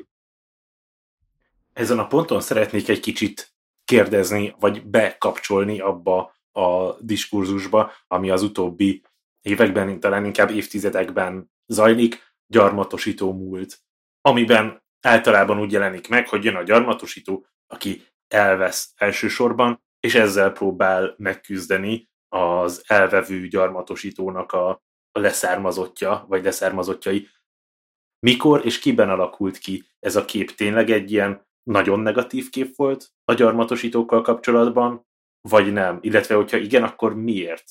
ezen 1.75 1.99
a 1.99 2.07
ponton 2.07 2.41
szeretnék 2.41 2.89
egy 2.89 3.01
kicsit 3.01 3.55
kérdezni, 3.85 4.55
vagy 4.59 4.87
bekapcsolni 4.87 5.81
abba 5.81 6.35
a 6.53 6.93
diskurzusba, 7.01 7.93
ami 8.07 8.31
az 8.31 8.43
utóbbi 8.43 9.03
években, 9.41 10.01
talán 10.01 10.25
inkább 10.25 10.51
évtizedekben 10.51 11.51
zajlik, 11.67 12.33
gyarmatosító 12.47 13.33
múlt, 13.33 13.79
amiben 14.21 14.83
általában 15.01 15.61
úgy 15.61 15.73
jelenik 15.73 16.09
meg, 16.09 16.29
hogy 16.29 16.45
jön 16.45 16.57
a 16.57 16.63
gyarmatosító, 16.63 17.47
aki 17.67 18.07
elvesz 18.29 18.93
elsősorban, 18.97 19.83
és 20.01 20.15
ezzel 20.15 20.53
próbál 20.53 21.15
megküzdeni 21.19 22.09
az 22.29 22.83
elvevő 22.87 23.47
gyarmatosítónak 23.47 24.53
a, 24.53 24.69
a 25.13 25.19
leszármazottja, 25.19 26.25
vagy 26.29 26.45
leszármazottjai. 26.45 27.29
Mikor 28.19 28.67
és 28.67 28.79
kiben 28.79 29.11
alakult 29.11 29.59
ki 29.59 29.85
ez 29.99 30.17
a 30.17 30.25
kép? 30.25 30.55
Tényleg 30.55 30.91
egy 30.91 31.13
ilyen 31.13 31.47
nagyon 31.65 32.01
negatív 32.01 32.51
kép 32.51 32.77
volt 32.77 33.07
a 33.25 33.35
gyarmatosítókkal 33.35 34.23
kapcsolatban, 34.23 35.07
vagy 35.41 35.73
nem? 35.73 35.99
Illetve, 36.01 36.35
hogyha 36.35 36.57
igen, 36.57 36.83
akkor 36.83 37.15
miért? 37.15 37.65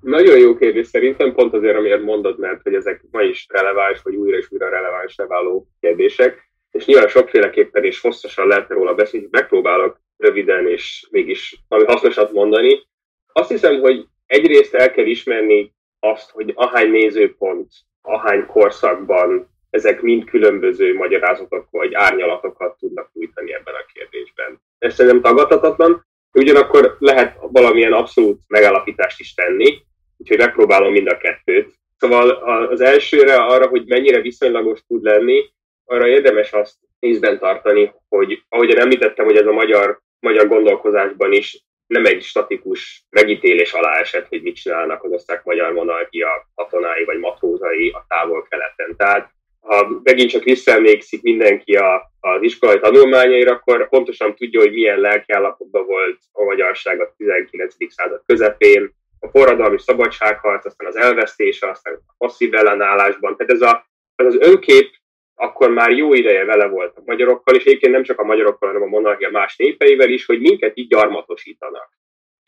Nagyon 0.00 0.38
jó 0.38 0.56
kérdés 0.56 0.86
szerintem, 0.86 1.34
pont 1.34 1.54
azért, 1.54 1.76
amiért 1.76 2.02
mondod, 2.02 2.38
mert 2.38 2.62
hogy 2.62 2.74
ezek 2.74 3.04
ma 3.10 3.22
is 3.22 3.46
releváns, 3.48 4.02
vagy 4.02 4.14
újra 4.14 4.36
és 4.36 4.46
újra 4.50 4.68
releváns 4.68 5.14
váló 5.28 5.68
kérdések, 5.80 6.50
és 6.70 6.84
nyilván 6.84 7.08
sokféleképpen 7.08 7.84
és 7.84 8.00
hosszasan 8.00 8.46
lehetne 8.46 8.74
róla 8.74 8.94
beszélni, 8.94 9.28
megpróbálok 9.30 10.00
röviden 10.16 10.68
és 10.68 11.06
mégis 11.10 11.64
valami 11.68 11.88
hasznosat 11.88 12.32
mondani. 12.32 12.86
Azt 13.32 13.48
hiszem, 13.50 13.80
hogy 13.80 14.06
egyrészt 14.26 14.74
el 14.74 14.90
kell 14.90 15.06
ismerni 15.06 15.74
azt, 16.00 16.30
hogy 16.30 16.52
ahány 16.54 16.90
nézőpont, 16.90 17.72
ahány 18.02 18.46
korszakban 18.46 19.55
ezek 19.70 20.00
mind 20.00 20.24
különböző 20.24 20.94
magyarázatok 20.94 21.66
vagy 21.70 21.94
árnyalatokat 21.94 22.78
tudnak 22.78 23.10
nyújtani 23.12 23.54
ebben 23.54 23.74
a 23.74 23.92
kérdésben. 23.92 24.60
Ez 24.78 24.94
szerintem 24.94 25.22
tagadhatatlan, 25.22 26.06
ugyanakkor 26.32 26.96
lehet 26.98 27.36
valamilyen 27.40 27.92
abszolút 27.92 28.40
megállapítást 28.46 29.20
is 29.20 29.34
tenni, 29.34 29.78
úgyhogy 30.16 30.38
megpróbálom 30.38 30.92
mind 30.92 31.08
a 31.08 31.16
kettőt 31.16 31.76
Szóval 31.98 32.30
az 32.70 32.80
elsőre 32.80 33.34
arra, 33.34 33.66
hogy 33.66 33.86
mennyire 33.86 34.20
viszonylagos 34.20 34.80
tud 34.86 35.02
lenni, 35.02 35.50
arra 35.84 36.08
érdemes 36.08 36.52
azt 36.52 36.76
észben 36.98 37.38
tartani, 37.38 37.94
hogy 38.08 38.42
ahogyan 38.48 38.80
említettem, 38.80 39.24
hogy 39.24 39.36
ez 39.36 39.46
a 39.46 39.52
magyar, 39.52 40.00
magyar 40.18 40.48
gondolkozásban 40.48 41.32
is 41.32 41.64
nem 41.86 42.06
egy 42.06 42.22
statikus 42.22 43.06
megítélés 43.10 43.72
alá 43.72 43.98
esett, 43.98 44.28
hogy 44.28 44.42
mit 44.42 44.56
csinálnak 44.56 45.04
az 45.04 45.12
osztrák-magyar 45.12 45.72
monarchia 45.72 46.48
katonái 46.54 47.04
vagy 47.04 47.18
matrózai 47.18 47.90
a 47.90 48.04
távol-keleten. 48.08 48.96
Tehát 48.96 49.30
ha 49.66 50.00
megint 50.02 50.30
csak 50.30 50.42
visszaemlékszik 50.42 51.22
mindenki 51.22 51.76
a, 51.76 52.10
az 52.20 52.42
iskolai 52.42 52.78
tanulmányaira, 52.78 53.52
akkor 53.52 53.88
pontosan 53.88 54.34
tudja, 54.34 54.60
hogy 54.60 54.72
milyen 54.72 55.00
lelkiállapotban 55.00 55.86
volt 55.86 56.18
a 56.32 56.44
magyarság 56.44 57.00
a 57.00 57.14
19. 57.16 57.74
század 57.88 58.22
közepén, 58.26 58.94
a 59.20 59.28
forradalmi 59.28 59.78
szabadságharc, 59.78 60.66
aztán 60.66 60.88
az 60.88 60.96
elvesztése, 60.96 61.70
aztán 61.70 61.94
a 62.06 62.14
passzív 62.18 62.54
ellenállásban. 62.54 63.36
Tehát 63.36 63.52
ez, 63.52 63.60
a, 63.60 63.86
ez 64.14 64.26
az 64.26 64.36
önkép 64.40 64.90
akkor 65.34 65.70
már 65.70 65.90
jó 65.90 66.14
ideje 66.14 66.44
vele 66.44 66.66
volt 66.66 66.96
a 66.96 67.02
magyarokkal, 67.04 67.54
és 67.54 67.64
egyébként 67.64 67.92
nem 67.92 68.02
csak 68.02 68.18
a 68.18 68.24
magyarokkal, 68.24 68.68
hanem 68.68 68.82
a 68.82 68.90
monarchia 68.90 69.30
más 69.30 69.56
népeivel 69.56 70.08
is, 70.08 70.26
hogy 70.26 70.40
minket 70.40 70.78
így 70.78 70.88
gyarmatosítanak. 70.88 71.88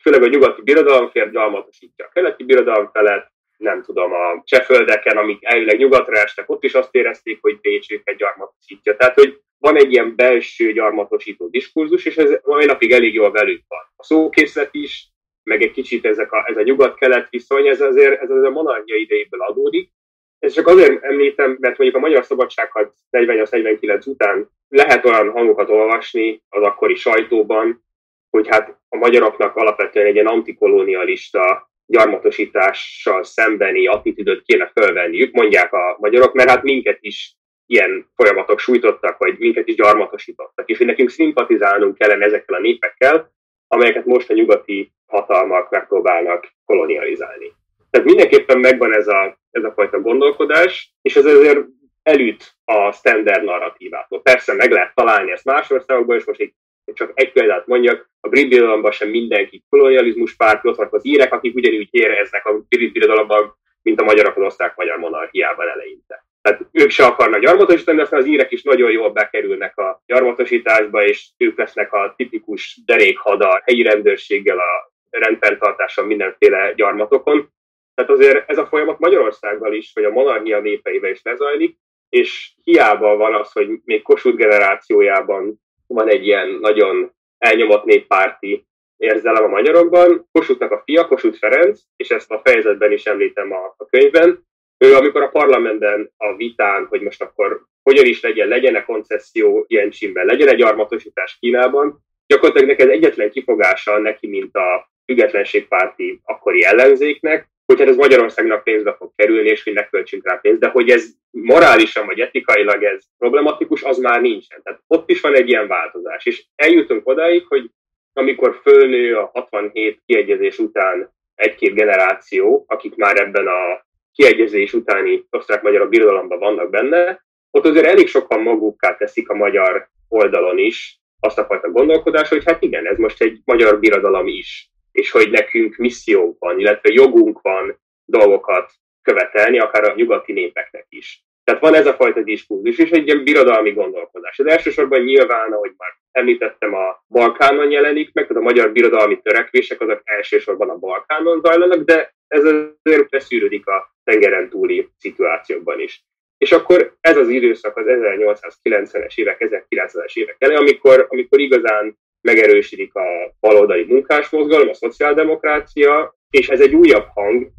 Főleg 0.01 0.23
a 0.23 0.27
nyugati 0.27 0.61
birodalom 0.61 1.09
fér 1.09 1.31
gyarmatosítja 1.31 2.05
a 2.05 2.09
keleti 2.13 2.43
birodalom 2.43 2.89
felett, 2.93 3.31
nem 3.59 3.81
tudom, 3.83 4.13
a 4.13 4.41
cseföldeken, 4.45 5.17
amik 5.17 5.39
elvileg 5.41 5.77
nyugatra 5.77 6.17
estek, 6.17 6.49
ott 6.49 6.63
is 6.63 6.73
azt 6.73 6.95
érezték, 6.95 7.37
hogy 7.41 7.59
Bécs 7.59 7.91
őket 7.91 8.17
gyarmatosítja. 8.17 8.95
Tehát, 8.95 9.13
hogy 9.13 9.39
van 9.57 9.77
egy 9.77 9.91
ilyen 9.91 10.15
belső 10.15 10.71
gyarmatosító 10.71 11.47
diskurzus, 11.47 12.05
és 12.05 12.17
ez 12.17 12.39
mai 12.43 12.65
napig 12.65 12.91
elég 12.91 13.13
jól 13.13 13.31
velük 13.31 13.63
van. 13.67 13.79
A 13.95 14.03
szókészlet 14.03 14.69
is, 14.71 15.07
meg 15.43 15.61
egy 15.61 15.71
kicsit 15.71 16.05
ezek 16.05 16.31
a, 16.31 16.45
ez 16.47 16.57
a 16.57 16.61
nyugat-kelet 16.61 17.29
viszony, 17.29 17.67
ez 17.67 17.81
azért, 17.81 18.21
ez 18.21 18.29
azért 18.29 18.47
a 18.47 18.49
monarchia 18.49 18.95
idejéből 18.95 19.41
adódik, 19.41 19.91
ez 20.39 20.53
csak 20.53 20.67
azért 20.67 21.03
említem, 21.03 21.57
mert 21.59 21.77
mondjuk 21.77 22.03
a 22.03 22.07
Magyar 22.07 22.25
Szabadságharc 22.25 22.93
48-49 23.11 24.07
után 24.07 24.49
lehet 24.67 25.05
olyan 25.05 25.31
hangokat 25.31 25.69
olvasni 25.69 26.41
az 26.49 26.63
akkori 26.63 26.95
sajtóban, 26.95 27.83
hogy 28.29 28.47
hát 28.47 28.77
a 28.89 28.97
magyaroknak 28.97 29.55
alapvetően 29.55 30.05
egy 30.05 30.13
ilyen 30.13 30.27
antikolonialista 30.27 31.71
gyarmatosítással 31.89 33.23
szembeni 33.23 33.87
attitűdöt 33.87 34.43
kéne 34.45 34.71
fölvenniük, 34.75 35.33
mondják 35.33 35.73
a 35.73 35.97
magyarok, 35.99 36.33
mert 36.33 36.49
hát 36.49 36.63
minket 36.63 36.97
is 37.01 37.33
ilyen 37.65 38.09
folyamatok 38.15 38.59
sújtottak, 38.59 39.17
vagy 39.17 39.37
minket 39.37 39.67
is 39.67 39.75
gyarmatosítottak, 39.75 40.69
és 40.69 40.77
hogy 40.77 40.85
nekünk 40.85 41.09
szimpatizálnunk 41.09 41.97
kellene 41.97 42.25
ezekkel 42.25 42.55
a 42.55 42.61
népekkel, 42.61 43.31
amelyeket 43.67 44.05
most 44.05 44.29
a 44.29 44.33
nyugati 44.33 44.91
hatalmak 45.05 45.69
megpróbálnak 45.69 46.47
kolonializálni. 46.65 47.53
Tehát 47.89 48.07
mindenképpen 48.07 48.57
megvan 48.57 48.95
ez 48.95 49.07
a, 49.07 49.37
ez 49.51 49.63
a 49.63 49.71
fajta 49.71 50.01
gondolkodás, 50.01 50.93
és 51.01 51.15
ez 51.15 51.25
azért 51.25 51.65
elüt 52.03 52.55
a 52.65 52.91
standard 52.91 53.43
narratívától. 53.43 54.21
Persze 54.21 54.53
meg 54.53 54.71
lehet 54.71 54.95
találni 54.95 55.31
ezt 55.31 55.45
más 55.45 55.71
országokban, 55.71 56.17
és 56.17 56.25
most 56.25 56.39
egy, 56.39 56.53
csak 56.93 57.11
egy 57.13 57.31
példát 57.31 57.67
mondjak, 57.67 58.09
a 58.19 58.29
brit 58.29 58.49
birodalomban 58.49 58.91
sem 58.91 59.09
mindenki 59.09 59.63
kolonializmus 59.69 60.35
párt, 60.35 60.65
ott 60.65 60.75
vannak 60.75 60.93
az 60.93 61.05
írek, 61.05 61.33
akik 61.33 61.55
ugyanúgy 61.55 61.87
éreznek 61.91 62.45
a 62.45 62.65
brit 62.69 62.91
birodalomban, 62.91 63.57
mint 63.81 64.01
a 64.01 64.03
magyarok 64.03 64.37
az 64.37 64.43
osztrák-magyar 64.43 64.97
monarchiában 64.97 65.67
eleinte. 65.67 66.25
Tehát 66.41 66.65
ők 66.71 66.89
se 66.89 67.05
akarnak 67.05 67.41
gyarmatosítani, 67.41 68.01
aztán 68.01 68.19
az 68.19 68.25
írek 68.25 68.51
is 68.51 68.63
nagyon 68.63 68.91
jól 68.91 69.11
bekerülnek 69.11 69.77
a 69.77 70.01
gyarmatosításba, 70.05 71.05
és 71.05 71.27
ők 71.37 71.57
lesznek 71.57 71.93
a 71.93 72.13
tipikus 72.17 72.79
derékhada, 72.85 73.61
helyi 73.65 73.81
rendőrséggel, 73.83 74.57
a 74.57 74.91
rendfenntartással 75.09 76.05
mindenféle 76.05 76.73
gyarmatokon. 76.75 77.49
Tehát 77.95 78.11
azért 78.11 78.49
ez 78.49 78.57
a 78.57 78.67
folyamat 78.67 78.99
Magyarországgal 78.99 79.73
is, 79.73 79.91
vagy 79.93 80.03
a 80.03 80.09
monarchia 80.09 80.59
népeivel 80.59 81.11
is 81.11 81.21
lezajlik, 81.23 81.77
és 82.09 82.51
hiába 82.63 83.15
van 83.15 83.35
az, 83.35 83.51
hogy 83.51 83.69
még 83.83 84.01
Kossuth 84.01 84.37
generációjában 84.37 85.61
van 85.93 86.09
egy 86.09 86.25
ilyen 86.25 86.49
nagyon 86.49 87.11
elnyomott 87.37 87.83
néppárti 87.83 88.67
érzelem 88.97 89.43
a 89.43 89.47
magyarokban. 89.47 90.27
Kossuthnak 90.31 90.71
a 90.71 90.81
fia, 90.85 91.07
Kossuth 91.07 91.37
Ferenc, 91.37 91.81
és 91.95 92.09
ezt 92.09 92.31
a 92.31 92.41
fejezetben 92.43 92.91
is 92.91 93.05
említem 93.05 93.51
a, 93.51 93.75
a 93.77 93.85
könyvben, 93.85 94.47
ő 94.77 94.95
amikor 94.95 95.21
a 95.21 95.29
parlamentben 95.29 96.11
a 96.17 96.35
vitán, 96.35 96.85
hogy 96.85 97.01
most 97.01 97.21
akkor 97.21 97.65
hogyan 97.83 98.05
is 98.05 98.21
legyen, 98.21 98.47
legyen-e 98.47 98.83
koncesszió 98.83 99.65
ilyen 99.67 99.89
csimben, 99.89 100.25
legyen 100.25 100.47
egy 100.47 100.61
armatosítás 100.61 101.37
Kínában, 101.39 102.03
gyakorlatilag 102.27 102.69
neked 102.69 102.89
egyetlen 102.89 103.31
kifogása 103.31 103.97
neki, 103.97 104.27
mint 104.27 104.55
a 104.55 104.89
függetlenségpárti 105.05 106.19
akkori 106.23 106.63
ellenzéknek, 106.63 107.49
hogy 107.69 107.79
hát 107.79 107.89
ez 107.89 107.95
Magyarországnak 107.95 108.63
pénzbe 108.63 108.93
fog 108.93 109.11
kerülni, 109.15 109.49
és 109.49 109.63
ne 109.63 109.89
költsünk 109.89 110.27
rá 110.27 110.35
pénzt, 110.35 110.59
de 110.59 110.67
hogy 110.67 110.89
ez 110.89 111.05
morálisan 111.31 112.05
vagy 112.05 112.19
etikailag 112.19 112.83
ez 112.83 113.03
problematikus, 113.17 113.83
az 113.83 113.97
már 113.97 114.21
nincsen. 114.21 114.61
Tehát 114.63 114.81
ott 114.87 115.09
is 115.09 115.21
van 115.21 115.35
egy 115.35 115.47
ilyen 115.47 115.67
változás. 115.67 116.25
És 116.25 116.45
eljutunk 116.55 117.07
odáig, 117.07 117.45
hogy 117.47 117.69
amikor 118.13 118.59
fölnő 118.61 119.15
a 119.15 119.29
67 119.33 120.01
kiegyezés 120.05 120.57
után 120.57 121.13
egy-két 121.35 121.73
generáció, 121.73 122.65
akik 122.67 122.95
már 122.95 123.21
ebben 123.21 123.47
a 123.47 123.85
kiegyezés 124.13 124.73
utáni 124.73 125.25
osztrák-magyar 125.29 125.89
birodalomban 125.89 126.39
vannak 126.39 126.69
benne, 126.69 127.25
ott 127.51 127.65
azért 127.65 127.85
elég 127.85 128.07
sokan 128.07 128.41
magukká 128.41 128.95
teszik 128.95 129.29
a 129.29 129.35
magyar 129.35 129.89
oldalon 130.07 130.57
is 130.57 130.99
azt 131.19 131.37
a 131.37 131.45
fajta 131.45 131.69
gondolkodást, 131.69 132.29
hogy 132.29 132.43
hát 132.45 132.63
igen, 132.63 132.87
ez 132.87 132.97
most 132.97 133.21
egy 133.21 133.41
magyar 133.45 133.79
birodalom 133.79 134.27
is 134.27 134.69
és 134.99 135.11
hogy 135.11 135.31
nekünk 135.31 135.75
missziónk 135.75 136.39
van, 136.39 136.59
illetve 136.59 136.89
jogunk 136.93 137.41
van 137.41 137.79
dolgokat 138.05 138.71
követelni, 139.01 139.59
akár 139.59 139.83
a 139.83 139.93
nyugati 139.95 140.33
népeknek 140.33 140.85
is. 140.89 141.23
Tehát 141.43 141.61
van 141.61 141.73
ez 141.73 141.87
a 141.87 141.93
fajta 141.93 142.21
diskurzus, 142.21 142.77
és 142.77 142.89
egy 142.89 143.05
ilyen 143.05 143.23
birodalmi 143.23 143.71
gondolkodás. 143.71 144.39
Ez 144.39 144.45
elsősorban 144.45 145.01
nyilván, 145.01 145.51
ahogy 145.51 145.73
már 145.77 145.89
említettem, 146.11 146.73
a 146.73 147.03
Balkánon 147.07 147.71
jelenik 147.71 148.13
meg, 148.13 148.27
tehát 148.27 148.41
a 148.41 148.45
magyar 148.45 148.71
birodalmi 148.71 149.19
törekvések 149.21 149.81
azok 149.81 150.01
elsősorban 150.03 150.69
a 150.69 150.77
Balkánon 150.77 151.41
zajlanak, 151.41 151.83
de 151.83 152.13
ez 152.27 152.43
azért 152.83 153.09
beszűrődik 153.09 153.67
a 153.67 153.95
tengeren 154.03 154.49
túli 154.49 154.89
szituációkban 154.97 155.79
is. 155.79 156.03
És 156.37 156.51
akkor 156.51 156.95
ez 157.01 157.17
az 157.17 157.29
időszak 157.29 157.77
az 157.77 157.85
1890-es 157.87 159.15
évek, 159.15 159.37
1900-es 159.39 160.13
évek 160.13 160.35
elé, 160.39 160.55
amikor, 160.55 161.05
amikor 161.09 161.39
igazán 161.39 161.97
megerősödik 162.21 162.95
a 162.95 163.35
baloldali 163.39 163.85
munkásmozgalom, 163.85 164.69
a 164.69 164.73
szociáldemokrácia, 164.73 166.15
és 166.29 166.49
ez 166.49 166.61
egy 166.61 166.73
újabb 166.73 167.07
hang, 167.13 167.51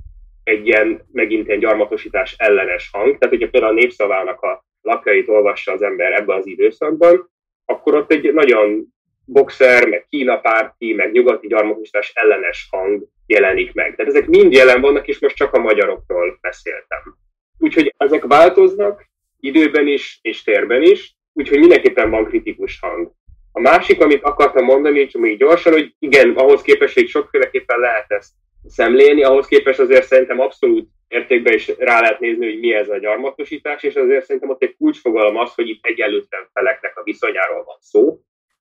egy 0.45 0.67
ilyen, 0.67 1.07
megint 1.13 1.49
egy 1.49 1.59
gyarmatosítás 1.59 2.35
ellenes 2.39 2.91
hang. 2.93 3.19
Tehát, 3.19 3.35
hogyha 3.35 3.51
például 3.51 3.73
a 3.73 3.81
népszavának 3.81 4.41
a 4.41 4.65
lapjait 4.81 5.29
olvassa 5.29 5.73
az 5.73 5.83
ember 5.83 6.13
ebben 6.13 6.37
az 6.37 6.47
időszakban, 6.47 7.31
akkor 7.65 7.95
ott 7.95 8.13
egy 8.13 8.33
nagyon 8.33 8.87
boxer, 9.25 9.89
meg 9.89 10.07
Kína 10.09 10.41
párti, 10.41 10.93
meg 10.93 11.13
nyugati 11.13 11.47
gyarmatosítás 11.47 12.13
ellenes 12.15 12.69
hang 12.71 13.07
jelenik 13.27 13.75
meg. 13.75 13.97
Tehát 13.97 14.13
ezek 14.13 14.27
mind 14.27 14.53
jelen 14.53 14.81
vannak, 14.81 15.09
és 15.09 15.19
most 15.19 15.37
csak 15.37 15.55
a 15.55 15.59
magyarokról 15.59 16.39
beszéltem. 16.41 17.17
Úgyhogy 17.59 17.95
ezek 17.97 18.25
változnak 18.25 19.09
időben 19.41 19.87
is, 19.87 20.19
és 20.23 20.43
térben 20.43 20.83
is, 20.83 21.17
úgyhogy 21.33 21.59
mindenképpen 21.59 22.11
van 22.11 22.25
kritikus 22.25 22.81
hang. 22.81 23.13
Másik, 23.61 24.01
amit 24.03 24.23
akartam 24.23 24.65
mondani, 24.65 25.07
csak 25.07 25.21
még 25.21 25.39
gyorsan, 25.39 25.73
hogy 25.73 25.95
igen, 25.99 26.31
ahhoz 26.31 26.63
képest, 26.63 26.95
hogy 26.95 27.09
sokféleképpen 27.09 27.79
lehet 27.79 28.11
ezt 28.11 28.33
szemlélni, 28.67 29.23
ahhoz 29.23 29.47
képest 29.47 29.79
azért 29.79 30.07
szerintem 30.07 30.41
abszolút 30.41 30.89
értékben 31.09 31.55
is 31.55 31.73
rá 31.79 32.01
lehet 32.01 32.21
nézni, 32.21 32.47
hogy 32.47 32.61
mi 32.61 32.75
ez 32.75 32.89
a 32.89 32.99
gyarmatosítás, 32.99 33.83
és 33.83 33.95
azért 33.95 34.25
szerintem 34.25 34.51
ott 34.51 34.63
egy 34.63 34.77
kulcsfogalom 34.77 35.37
az, 35.37 35.55
hogy 35.55 35.69
itt 35.69 35.85
egyenlőtlen 35.85 36.49
feleknek 36.53 36.99
a 36.99 37.03
viszonyáról 37.03 37.65
van 37.65 37.77
szó. 37.81 38.21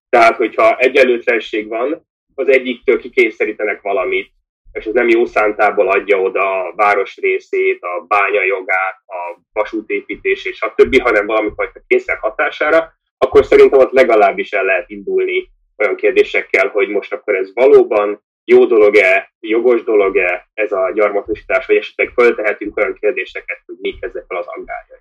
Tehát, 0.09 0.35
hogyha 0.35 0.77
egyenlőtlenség 0.77 1.67
van, 1.67 2.07
az 2.35 2.47
egyiktől 2.47 2.99
kikényszerítenek 2.99 3.81
valamit, 3.81 4.31
és 4.71 4.85
ez 4.85 4.93
nem 4.93 5.09
jó 5.09 5.25
szántából 5.25 5.89
adja 5.89 6.21
oda 6.21 6.63
a 6.63 6.73
város 6.75 7.17
részét, 7.17 7.81
a 7.81 8.05
bányajogát, 8.07 8.95
a 9.05 9.41
vasútépítését, 9.53 10.53
stb., 10.53 11.01
hanem 11.01 11.25
valami 11.25 11.49
fajta 11.55 11.81
kényszer 11.87 12.17
hatására, 12.17 12.98
akkor 13.21 13.45
szerintem 13.45 13.79
ott 13.79 13.91
legalábbis 13.91 14.51
el 14.51 14.63
lehet 14.63 14.89
indulni 14.89 15.51
olyan 15.77 15.95
kérdésekkel, 15.95 16.67
hogy 16.67 16.87
most 16.87 17.13
akkor 17.13 17.35
ez 17.35 17.53
valóban 17.53 18.23
jó 18.43 18.65
dolog-e, 18.65 19.33
jogos 19.39 19.83
dolog-e 19.83 20.49
ez 20.53 20.71
a 20.71 20.91
gyarmatosítás, 20.95 21.65
vagy 21.65 21.75
esetleg 21.75 22.09
föltehetünk 22.09 22.77
olyan 22.77 22.93
kérdéseket, 22.93 23.61
hogy 23.65 23.75
mik 23.79 24.03
ezekkel 24.03 24.37
az 24.37 24.45
aggályai. 24.47 24.99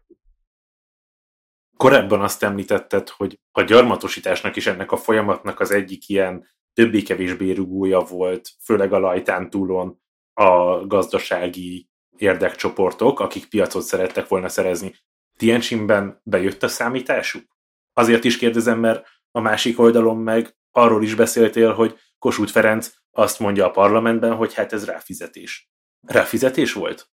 Korábban 1.76 2.20
azt 2.20 2.42
említetted, 2.42 3.08
hogy 3.08 3.38
a 3.52 3.62
gyarmatosításnak 3.62 4.56
is 4.56 4.66
ennek 4.66 4.92
a 4.92 4.96
folyamatnak 4.96 5.60
az 5.60 5.70
egyik 5.70 6.08
ilyen 6.08 6.48
többé-kevésbé 6.72 7.52
rugója 7.52 8.00
volt, 8.00 8.48
főleg 8.64 8.92
a 8.92 8.98
lajtán 8.98 9.50
túlon 9.50 10.00
a 10.34 10.86
gazdasági 10.86 11.88
érdekcsoportok, 12.16 13.20
akik 13.20 13.48
piacot 13.48 13.82
szerettek 13.82 14.28
volna 14.28 14.48
szerezni. 14.48 14.94
Tientsinben 15.36 16.20
bejött 16.24 16.62
a 16.62 16.68
számításuk? 16.68 17.57
Azért 17.98 18.24
is 18.24 18.38
kérdezem, 18.38 18.78
mert 18.78 19.06
a 19.30 19.40
másik 19.40 19.78
oldalon 19.78 20.16
meg 20.16 20.46
arról 20.72 21.02
is 21.02 21.14
beszéltél, 21.14 21.72
hogy 21.72 21.94
Kossuth 22.18 22.52
Ferenc 22.52 22.90
azt 23.10 23.38
mondja 23.38 23.66
a 23.66 23.70
parlamentben, 23.70 24.34
hogy 24.34 24.54
hát 24.54 24.72
ez 24.72 24.86
ráfizetés. 24.86 25.70
Ráfizetés 26.06 26.72
volt? 26.72 27.06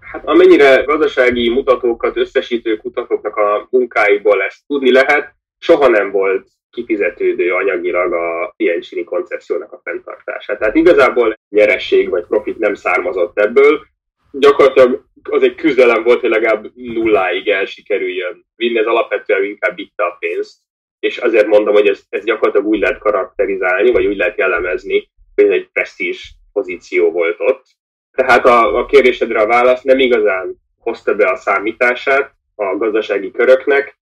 Hát 0.00 0.26
amennyire 0.26 0.82
gazdasági 0.82 1.48
mutatókat 1.48 2.16
összesítő 2.16 2.76
kutatóknak 2.76 3.36
a 3.36 3.68
munkáiból 3.70 4.42
ezt 4.42 4.66
tudni 4.66 4.92
lehet, 4.92 5.34
soha 5.58 5.88
nem 5.88 6.10
volt 6.10 6.48
kifizetődő 6.70 7.52
anyagilag 7.52 8.12
a 8.12 8.52
Tiencsini 8.56 9.04
koncepciónak 9.04 9.72
a 9.72 9.80
fenntartása. 9.84 10.56
Tehát 10.56 10.74
igazából 10.74 11.34
nyeresség 11.48 12.08
vagy 12.08 12.24
profit 12.24 12.58
nem 12.58 12.74
származott 12.74 13.38
ebből, 13.38 13.86
gyakorlatilag 14.32 15.04
az 15.22 15.42
egy 15.42 15.54
küzdelem 15.54 16.02
volt, 16.02 16.20
hogy 16.20 16.30
legalább 16.30 16.70
nulláig 16.74 17.48
el 17.48 17.64
sikerüljön 17.64 18.46
vinni, 18.56 18.78
ez 18.78 18.86
alapvetően 18.86 19.44
inkább 19.44 19.76
vitte 19.76 20.04
a 20.04 20.16
pénzt, 20.18 20.58
és 20.98 21.18
azért 21.18 21.46
mondom, 21.46 21.74
hogy 21.74 21.88
ez, 21.88 22.02
ez 22.08 22.24
gyakorlatilag 22.24 22.66
úgy 22.66 22.78
lehet 22.78 22.98
karakterizálni, 22.98 23.90
vagy 23.90 24.06
úgy 24.06 24.16
lehet 24.16 24.38
jellemezni, 24.38 25.10
hogy 25.34 25.44
ez 25.44 25.50
egy 25.50 25.68
presztízs 25.72 26.32
pozíció 26.52 27.10
volt 27.10 27.36
ott. 27.40 27.64
Tehát 28.12 28.46
a, 28.46 28.78
a 28.78 28.86
kérdésedre 28.86 29.40
a 29.40 29.46
válasz 29.46 29.82
nem 29.82 29.98
igazán 29.98 30.54
hozta 30.78 31.14
be 31.14 31.30
a 31.30 31.36
számítását 31.36 32.32
a 32.54 32.76
gazdasági 32.76 33.30
köröknek, 33.30 33.98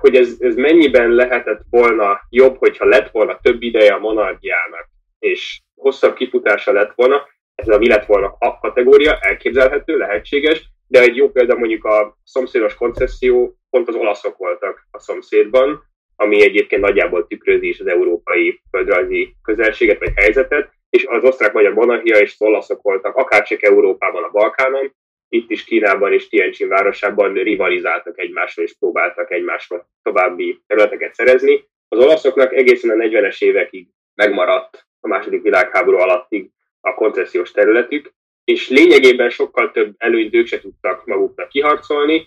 hogy 0.00 0.16
ez, 0.16 0.36
ez 0.38 0.54
mennyiben 0.54 1.10
lehetett 1.10 1.60
volna 1.70 2.20
jobb, 2.30 2.56
hogyha 2.56 2.84
lett 2.84 3.10
volna 3.10 3.38
több 3.42 3.62
ideje 3.62 3.92
a 3.92 3.98
monarchiának, 3.98 4.88
és 5.18 5.60
hosszabb 5.74 6.14
kifutása 6.14 6.72
lett 6.72 6.92
volna, 6.94 7.26
ez 7.54 7.68
a 7.68 7.78
mi 7.78 7.88
lett 7.88 8.06
volna 8.06 8.36
a 8.38 8.58
kategória, 8.58 9.18
elképzelhető, 9.20 9.96
lehetséges, 9.96 10.68
de 10.86 11.00
egy 11.00 11.16
jó 11.16 11.30
példa 11.30 11.58
mondjuk 11.58 11.84
a 11.84 12.16
szomszédos 12.24 12.74
koncesszió, 12.74 13.56
pont 13.70 13.88
az 13.88 13.94
olaszok 13.94 14.36
voltak 14.36 14.86
a 14.90 14.98
szomszédban, 14.98 15.82
ami 16.16 16.42
egyébként 16.42 16.82
nagyjából 16.82 17.26
tükrözi 17.26 17.68
is 17.68 17.80
az 17.80 17.86
európai 17.86 18.60
földrajzi 18.70 19.34
közelséget 19.42 19.98
vagy 19.98 20.12
helyzetet, 20.16 20.72
és 20.90 21.04
az 21.04 21.24
osztrák-magyar 21.24 21.74
monarchia 21.74 22.18
és 22.18 22.34
az 22.38 22.46
olaszok 22.46 22.82
voltak, 22.82 23.16
akár 23.16 23.42
csak 23.42 23.62
Európában, 23.62 24.22
a 24.22 24.30
Balkánon, 24.30 24.94
itt 25.28 25.50
is 25.50 25.64
Kínában 25.64 26.12
és 26.12 26.28
Tianjin 26.28 26.68
városában 26.68 27.32
rivalizáltak 27.32 28.18
egymással 28.18 28.64
és 28.64 28.76
próbáltak 28.78 29.30
egymásra 29.30 29.88
további 30.02 30.60
területeket 30.66 31.14
szerezni. 31.14 31.64
Az 31.88 31.98
olaszoknak 31.98 32.52
egészen 32.52 32.90
a 32.90 33.04
40-es 33.04 33.42
évekig 33.42 33.86
megmaradt 34.14 34.86
a 35.00 35.08
második 35.08 35.42
világháború 35.42 35.96
alattig 35.96 36.50
a 36.80 36.94
koncesziós 36.94 37.50
területük, 37.50 38.12
és 38.44 38.68
lényegében 38.68 39.30
sokkal 39.30 39.70
több 39.70 39.94
előnyt 39.98 40.34
ők 40.34 40.46
se 40.46 40.60
tudtak 40.60 41.06
maguknak 41.06 41.48
kiharcolni, 41.48 42.26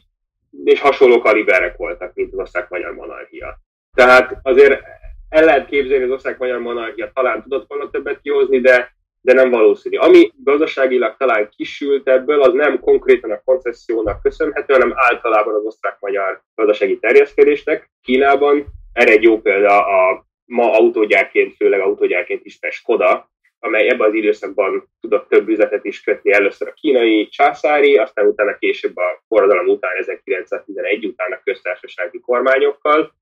és 0.64 0.80
hasonló 0.80 1.20
kaliberek 1.20 1.78
voltak, 1.78 2.14
mint 2.14 2.34
az 2.34 2.40
osztrák-magyar 2.40 2.94
monarchia. 2.94 3.60
Tehát 3.96 4.40
azért 4.44 4.82
el 5.30 5.46
lehet 5.46 5.70
képzelni, 5.70 6.04
az 6.04 6.12
osztrák-magyar 6.12 6.60
monarchia 6.60 7.12
talán 7.14 7.44
tudott 7.44 7.68
volna 7.68 7.90
többet 7.90 8.22
kihozni, 8.22 8.60
de, 8.60 8.96
de 9.22 9.34
nem 9.34 9.50
valószínű. 9.50 9.98
Ami 9.98 10.32
gazdaságilag 10.44 11.16
talán 11.18 11.50
kisült 11.56 12.08
ebből, 12.08 12.42
az 12.42 12.54
nem 12.54 12.80
konkrétan 12.80 13.32
a 13.32 13.42
koncessziónak 13.46 14.22
köszönhető, 14.22 14.74
hanem 14.74 14.94
általában 14.96 15.56
az 15.56 15.66
osztrák-magyar 15.66 16.42
gazdasági 16.56 17.00
terjeszkedésnek. 17.00 17.90
Kínában 18.02 18.66
erre 18.94 19.12
egy 19.12 19.24
jó 19.24 19.42
példa 19.42 19.86
a 19.86 20.26
ma 20.46 20.72
autógyárként, 20.72 21.56
főleg 21.56 21.80
autógyárként 21.80 22.46
ismert 22.46 22.74
Skoda, 22.74 23.32
amely 23.64 23.90
ebben 23.90 24.08
az 24.08 24.14
időszakban 24.14 24.90
tudott 25.02 25.30
több 25.30 25.48
üzletet 25.48 25.86
is 25.86 26.02
kötni, 26.02 26.32
először 26.32 26.68
a 26.68 26.74
kínai 26.74 27.28
császári, 27.28 27.98
aztán 27.98 28.28
utána 28.28 28.58
később 28.58 28.98
a 28.98 29.24
forradalom 29.28 29.68
után, 29.68 29.92
1911 29.98 31.06
után 31.06 31.32
a 31.32 31.42
köztársasági 31.44 32.20
kormányokkal, 32.20 33.14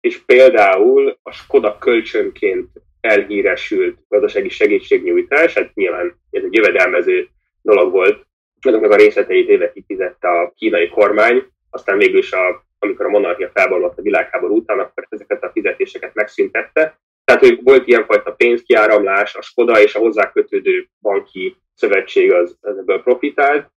és 0.00 0.18
például 0.18 1.18
a 1.22 1.32
Skoda 1.32 1.78
kölcsönként 1.78 2.68
elhíresült 3.00 3.98
gazdasági 4.08 4.48
segítségnyújtás, 4.48 5.54
hát 5.54 5.74
nyilván 5.74 6.06
ez 6.30 6.42
egy 6.44 6.54
jövedelmező 6.54 7.28
dolog 7.62 7.92
volt, 7.92 8.26
azoknak 8.60 8.90
a 8.90 8.96
részleteit 8.96 9.48
évekig 9.48 9.84
fizette 9.86 10.28
a 10.28 10.52
kínai 10.56 10.88
kormány, 10.88 11.46
aztán 11.70 11.98
végül 11.98 12.18
is 12.18 12.32
a, 12.32 12.64
amikor 12.78 13.06
a 13.06 13.10
monarchia 13.10 13.50
felbomlott 13.54 13.98
a 13.98 14.02
világháború 14.02 14.56
után, 14.56 14.78
akkor 14.78 15.06
ezeket 15.08 15.42
a 15.42 15.50
fizetéseket 15.50 16.14
megszüntette, 16.14 16.98
tehát, 17.26 17.40
hogy 17.40 17.62
volt 17.62 17.86
ilyenfajta 17.86 18.32
pénzkiáramlás, 18.32 19.34
a 19.34 19.42
Skoda 19.42 19.80
és 19.80 19.94
a 19.94 19.98
hozzá 19.98 20.32
kötődő 20.32 20.88
banki 21.00 21.56
szövetség 21.74 22.32
az, 22.32 22.58
ebből 22.60 23.02
profitált, 23.02 23.70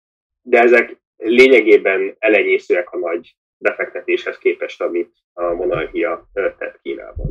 de 0.43 0.61
ezek 0.61 1.01
lényegében 1.17 2.17
elenyészőek 2.19 2.91
a 2.91 2.99
nagy 2.99 3.37
befektetéshez 3.59 4.39
képest, 4.39 4.81
amit 4.81 5.13
a 5.33 5.43
monarchia 5.43 6.29
tett 6.33 6.81
Kínában. 6.83 7.31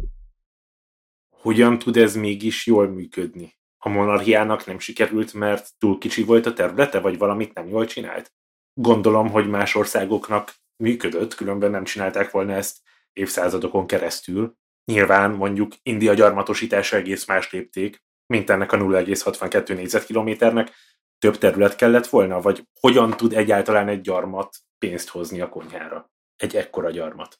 Hogyan 1.29 1.79
tud 1.79 1.97
ez 1.97 2.15
mégis 2.15 2.65
jól 2.65 2.87
működni? 2.87 3.53
A 3.77 3.89
monarchiának 3.89 4.65
nem 4.65 4.79
sikerült, 4.79 5.33
mert 5.33 5.67
túl 5.79 5.97
kicsi 5.97 6.23
volt 6.23 6.45
a 6.45 6.53
területe, 6.53 6.99
vagy 6.99 7.17
valamit 7.17 7.53
nem 7.53 7.67
jól 7.67 7.85
csinált? 7.85 8.31
Gondolom, 8.73 9.29
hogy 9.29 9.49
más 9.49 9.75
országoknak 9.75 10.53
működött, 10.83 11.35
különben 11.35 11.71
nem 11.71 11.83
csinálták 11.83 12.31
volna 12.31 12.53
ezt 12.53 12.77
évszázadokon 13.13 13.87
keresztül, 13.87 14.55
Nyilván 14.91 15.31
mondjuk 15.31 15.71
India 15.83 16.13
gyarmatosítása 16.13 16.95
egész 16.97 17.25
más 17.25 17.51
lépték, 17.51 18.01
mint 18.25 18.49
ennek 18.49 18.71
a 18.71 18.77
0,62 18.77 19.75
négyzetkilométernek. 19.75 20.69
Több 21.19 21.37
terület 21.37 21.75
kellett 21.75 22.07
volna, 22.07 22.41
vagy 22.41 22.63
hogyan 22.79 23.09
tud 23.09 23.33
egyáltalán 23.33 23.87
egy 23.87 24.01
gyarmat 24.01 24.49
pénzt 24.79 25.09
hozni 25.09 25.41
a 25.41 25.49
konyhára? 25.49 26.09
Egy 26.37 26.55
ekkora 26.55 26.89
gyarmat. 26.89 27.39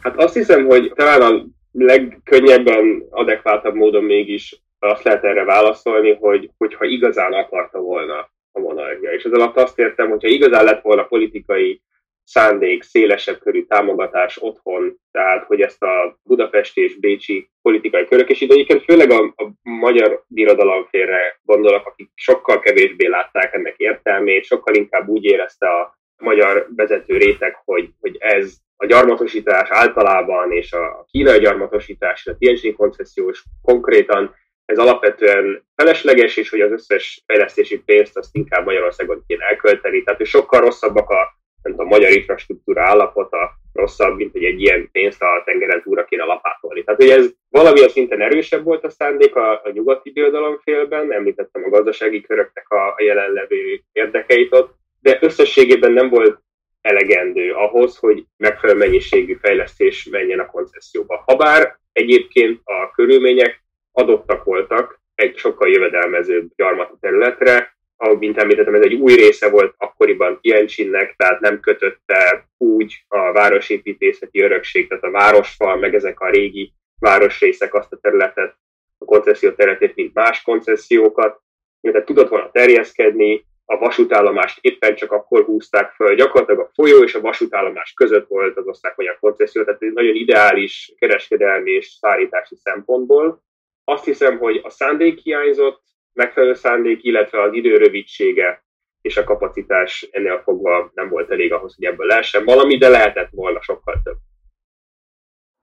Hát 0.00 0.16
azt 0.16 0.34
hiszem, 0.34 0.66
hogy 0.66 0.92
talán 0.94 1.22
a 1.22 1.44
legkönnyebben, 1.72 3.06
adekváltabb 3.10 3.74
módon 3.74 4.04
mégis 4.04 4.62
azt 4.78 5.02
lehet 5.02 5.24
erre 5.24 5.44
válaszolni, 5.44 6.14
hogy 6.14 6.50
hogyha 6.58 6.84
igazán 6.84 7.32
akarta 7.32 7.78
volna 7.78 8.30
a 8.52 8.60
monarchia. 8.60 9.12
És 9.12 9.22
ez 9.22 9.32
alatt 9.32 9.56
azt 9.56 9.78
értem, 9.78 10.08
hogyha 10.08 10.28
igazán 10.28 10.64
lett 10.64 10.82
volna 10.82 11.02
politikai 11.02 11.82
szándék, 12.24 12.82
szélesebb 12.82 13.38
körű 13.38 13.64
támogatás 13.64 14.42
otthon, 14.42 14.96
tehát 15.10 15.44
hogy 15.44 15.60
ezt 15.60 15.82
a 15.82 16.18
budapesti 16.22 16.82
és 16.82 16.98
bécsi 16.98 17.50
politikai 17.62 18.06
körök, 18.06 18.28
és 18.28 18.40
itt 18.40 18.50
egyébként 18.50 18.84
főleg 18.84 19.10
a, 19.10 19.34
a 19.36 19.50
magyar 19.62 20.24
birodalomfélre 20.26 21.38
gondolok, 21.42 21.86
akik 21.86 22.10
sokkal 22.14 22.60
kevésbé 22.60 23.06
látták 23.06 23.54
ennek 23.54 23.74
értelmét, 23.76 24.44
sokkal 24.44 24.74
inkább 24.74 25.08
úgy 25.08 25.24
érezte 25.24 25.68
a 25.68 25.98
magyar 26.16 26.66
vezető 26.76 27.16
réteg, 27.16 27.56
hogy, 27.64 27.88
hogy 28.00 28.16
ez 28.18 28.54
a 28.76 28.86
gyarmatosítás 28.86 29.68
általában, 29.70 30.52
és 30.52 30.72
a 30.72 31.06
kínai 31.10 31.38
gyarmatosítás, 31.38 32.26
a 32.26 32.36
Tianjin 32.36 32.76
koncesziós 32.76 33.44
konkrétan, 33.62 34.34
ez 34.64 34.78
alapvetően 34.78 35.64
felesleges, 35.76 36.36
és 36.36 36.50
hogy 36.50 36.60
az 36.60 36.70
összes 36.70 37.22
fejlesztési 37.26 37.82
pénzt 37.82 38.16
azt 38.16 38.34
inkább 38.34 38.64
Magyarországon 38.64 39.24
kéne 39.26 39.44
elkölteni. 39.44 40.02
Tehát, 40.02 40.20
hogy 40.20 40.28
sokkal 40.28 40.60
rosszabbak 40.60 41.10
a 41.10 41.43
nem 41.64 41.80
a 41.80 41.84
magyar 41.84 42.10
infrastruktúra 42.10 42.82
állapota 42.82 43.50
rosszabb, 43.72 44.16
mint 44.16 44.32
hogy 44.32 44.44
egy 44.44 44.60
ilyen 44.60 44.88
pénzt 44.92 45.22
a 45.22 45.42
tengeren 45.44 45.82
túra 45.82 46.04
kéne 46.04 46.24
lapátolni. 46.24 46.84
Tehát, 46.84 47.00
hogy 47.00 47.10
ez 47.10 47.30
valamilyen 47.50 47.88
szinten 47.88 48.20
erősebb 48.20 48.64
volt 48.64 48.84
a 48.84 48.90
szándék 48.90 49.36
a, 49.36 49.52
a 49.52 49.70
nyugati 49.72 50.10
birodalomfélben, 50.10 51.12
említettem 51.12 51.64
a 51.64 51.68
gazdasági 51.68 52.20
köröknek 52.20 52.68
a, 52.68 52.86
a 52.86 53.02
jelenlevő 53.02 53.80
érdekeit 53.92 54.54
ott, 54.54 54.74
de 55.00 55.18
összességében 55.20 55.92
nem 55.92 56.08
volt 56.08 56.38
elegendő 56.80 57.52
ahhoz, 57.52 57.96
hogy 57.96 58.24
megfelelő 58.36 58.78
mennyiségű 58.78 59.34
fejlesztés 59.34 60.08
menjen 60.10 60.38
a 60.38 60.46
koncesszióba. 60.46 61.22
Habár 61.26 61.78
egyébként 61.92 62.60
a 62.64 62.90
körülmények 62.90 63.62
adottak 63.92 64.44
voltak 64.44 65.00
egy 65.14 65.36
sokkal 65.36 65.68
jövedelmezőbb 65.68 66.50
gyarmati 66.56 66.94
területre, 67.00 67.76
ahogy 68.04 68.18
mint 68.18 68.38
említettem, 68.38 68.74
ez 68.74 68.82
egy 68.82 68.94
új 68.94 69.14
része 69.14 69.50
volt 69.50 69.74
akkoriban 69.78 70.38
Tientsinnek, 70.40 71.14
tehát 71.16 71.40
nem 71.40 71.60
kötötte 71.60 72.48
úgy 72.56 73.04
a 73.08 73.32
városépítészeti 73.32 74.40
örökség, 74.40 74.88
tehát 74.88 75.04
a 75.04 75.10
városfal, 75.10 75.76
meg 75.76 75.94
ezek 75.94 76.20
a 76.20 76.30
régi 76.30 76.72
városrészek 77.00 77.74
azt 77.74 77.92
a 77.92 77.98
területet, 77.98 78.56
a 78.98 79.04
koncesszió 79.04 79.50
területét, 79.50 79.94
mint 79.94 80.14
más 80.14 80.42
koncesziókat, 80.42 81.40
tehát 81.80 82.06
tudott 82.06 82.28
volna 82.28 82.50
terjeszkedni, 82.50 83.44
a 83.66 83.78
vasútállomást 83.78 84.58
éppen 84.60 84.94
csak 84.94 85.12
akkor 85.12 85.44
húzták 85.44 85.92
föl, 85.92 86.14
gyakorlatilag 86.14 86.60
a 86.60 86.70
folyó 86.74 87.02
és 87.02 87.14
a 87.14 87.20
vasútállomás 87.20 87.92
között 87.92 88.28
volt 88.28 88.56
az 88.56 88.66
osztrák-magyar 88.66 89.18
koncesszió, 89.20 89.64
tehát 89.64 89.82
egy 89.82 89.92
nagyon 89.92 90.14
ideális 90.14 90.92
kereskedelmi 90.98 91.70
és 91.70 91.86
szállítási 91.86 92.56
szempontból. 92.56 93.42
Azt 93.84 94.04
hiszem, 94.04 94.38
hogy 94.38 94.60
a 94.62 94.70
szándék 94.70 95.18
hiányzott, 95.18 95.82
megfelelő 96.14 96.54
szándék, 96.54 97.04
illetve 97.04 97.42
az 97.42 97.52
idő 97.52 97.76
rövidsége 97.76 98.64
és 99.04 99.16
a 99.16 99.24
kapacitás 99.24 100.08
ennél 100.10 100.42
fogva 100.42 100.90
nem 100.94 101.08
volt 101.08 101.30
elég 101.30 101.52
ahhoz, 101.52 101.74
hogy 101.74 101.84
ebből 101.84 102.06
lehessen 102.06 102.44
valami, 102.44 102.76
de 102.76 102.88
lehetett 102.88 103.30
volna 103.30 103.62
sokkal 103.62 104.00
több. 104.04 104.16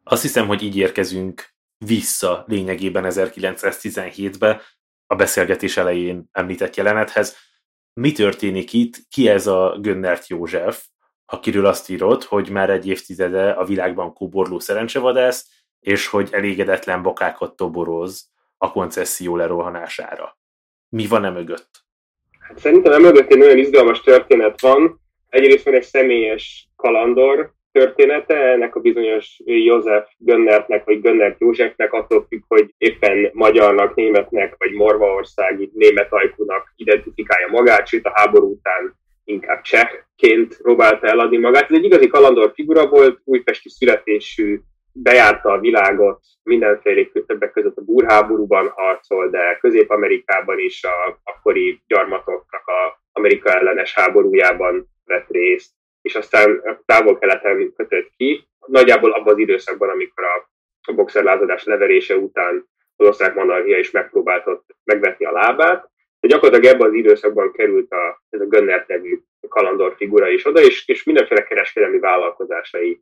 Azt 0.03 0.21
hiszem, 0.21 0.47
hogy 0.47 0.63
így 0.63 0.77
érkezünk 0.77 1.43
vissza 1.85 2.43
lényegében 2.47 3.05
1917-be, 3.07 4.61
a 5.05 5.15
beszélgetés 5.15 5.77
elején 5.77 6.29
említett 6.31 6.75
jelenethez. 6.75 7.37
Mi 7.93 8.11
történik 8.11 8.73
itt? 8.73 8.95
Ki 9.09 9.29
ez 9.29 9.47
a 9.47 9.77
Gönnert 9.79 10.27
József, 10.27 10.85
akiről 11.25 11.65
azt 11.65 11.89
írott, 11.89 12.23
hogy 12.23 12.49
már 12.49 12.69
egy 12.69 12.87
évtizede 12.87 13.51
a 13.51 13.65
világban 13.65 14.13
kóborló 14.13 14.59
szerencsevadász, 14.59 15.47
és 15.79 16.07
hogy 16.07 16.29
elégedetlen 16.31 17.01
bokákat 17.01 17.55
toboroz 17.55 18.31
a 18.57 18.71
koncesszió 18.71 19.35
lerohanására 19.35 20.39
mi 20.91 21.07
van 21.07 21.25
e 21.25 21.29
mögött? 21.29 21.69
Hát 22.39 22.57
szerintem 22.59 22.91
emögött 22.91 23.31
egy 23.31 23.37
nagyon 23.37 23.57
izgalmas 23.57 24.01
történet 24.01 24.61
van. 24.61 24.99
Egyrészt 25.29 25.65
van 25.65 25.73
egy 25.73 25.83
személyes 25.83 26.69
kalandor 26.75 27.53
története, 27.71 28.35
ennek 28.35 28.75
a 28.75 28.79
bizonyos 28.79 29.41
József 29.45 30.07
Gönnertnek, 30.17 30.85
vagy 30.85 31.01
Gönnert 31.01 31.39
Józsefnek 31.39 31.93
attól 31.93 32.25
függ, 32.29 32.41
hogy 32.47 32.73
éppen 32.77 33.29
magyarnak, 33.33 33.95
németnek, 33.95 34.55
vagy 34.57 34.71
morvaországi 34.71 35.71
német 35.73 36.13
ajkúnak 36.13 36.73
identifikálja 36.75 37.47
magát, 37.47 37.87
sőt 37.87 38.05
a 38.05 38.11
háború 38.13 38.51
után 38.51 38.99
inkább 39.23 39.61
csehként 39.61 40.57
próbálta 40.61 41.07
eladni 41.07 41.37
magát. 41.37 41.71
Ez 41.71 41.77
egy 41.77 41.83
igazi 41.83 42.07
kalandor 42.07 42.51
figura 42.55 42.87
volt, 42.87 43.21
újpesti 43.23 43.69
születésű, 43.69 44.59
bejárta 44.93 45.51
a 45.51 45.59
világot, 45.59 46.19
mindenféle 46.43 47.07
többek 47.25 47.51
között 47.51 47.77
a 47.77 47.83
burháborúban 47.83 48.67
harcol, 48.69 49.29
de 49.29 49.57
Közép-Amerikában 49.61 50.59
is 50.59 50.83
a 50.83 51.19
akkori 51.23 51.81
gyarmatoknak 51.87 52.67
a 52.67 53.01
Amerika 53.11 53.49
ellenes 53.49 53.93
háborújában 53.93 54.87
vett 55.05 55.29
részt, 55.29 55.71
és 56.01 56.15
aztán 56.15 56.61
távol-keleten 56.85 57.73
kötött 57.75 58.11
ki, 58.17 58.47
nagyjából 58.65 59.11
abban 59.11 59.33
az 59.33 59.39
időszakban, 59.39 59.89
amikor 59.89 60.23
a 60.23 60.93
boxerlázadás 60.93 61.63
leverése 61.63 62.15
után 62.15 62.65
az 62.95 63.07
osztrák 63.07 63.35
monarchia 63.35 63.77
is 63.77 63.91
megpróbáltott 63.91 64.75
megvetni 64.83 65.25
a 65.25 65.31
lábát, 65.31 65.89
de 66.19 66.27
gyakorlatilag 66.27 66.75
ebben 66.75 66.87
az 66.87 66.93
időszakban 66.93 67.51
került 67.51 67.91
a, 67.91 68.23
ez 68.29 68.41
a 68.41 68.45
Gönner 68.45 68.85
nevű 68.87 69.19
kalandor 69.47 69.93
figura 69.97 70.29
is 70.29 70.45
oda, 70.45 70.61
és, 70.61 70.87
és 70.87 71.03
mindenféle 71.03 71.43
kereskedelmi 71.43 71.99
vállalkozásai, 71.99 73.01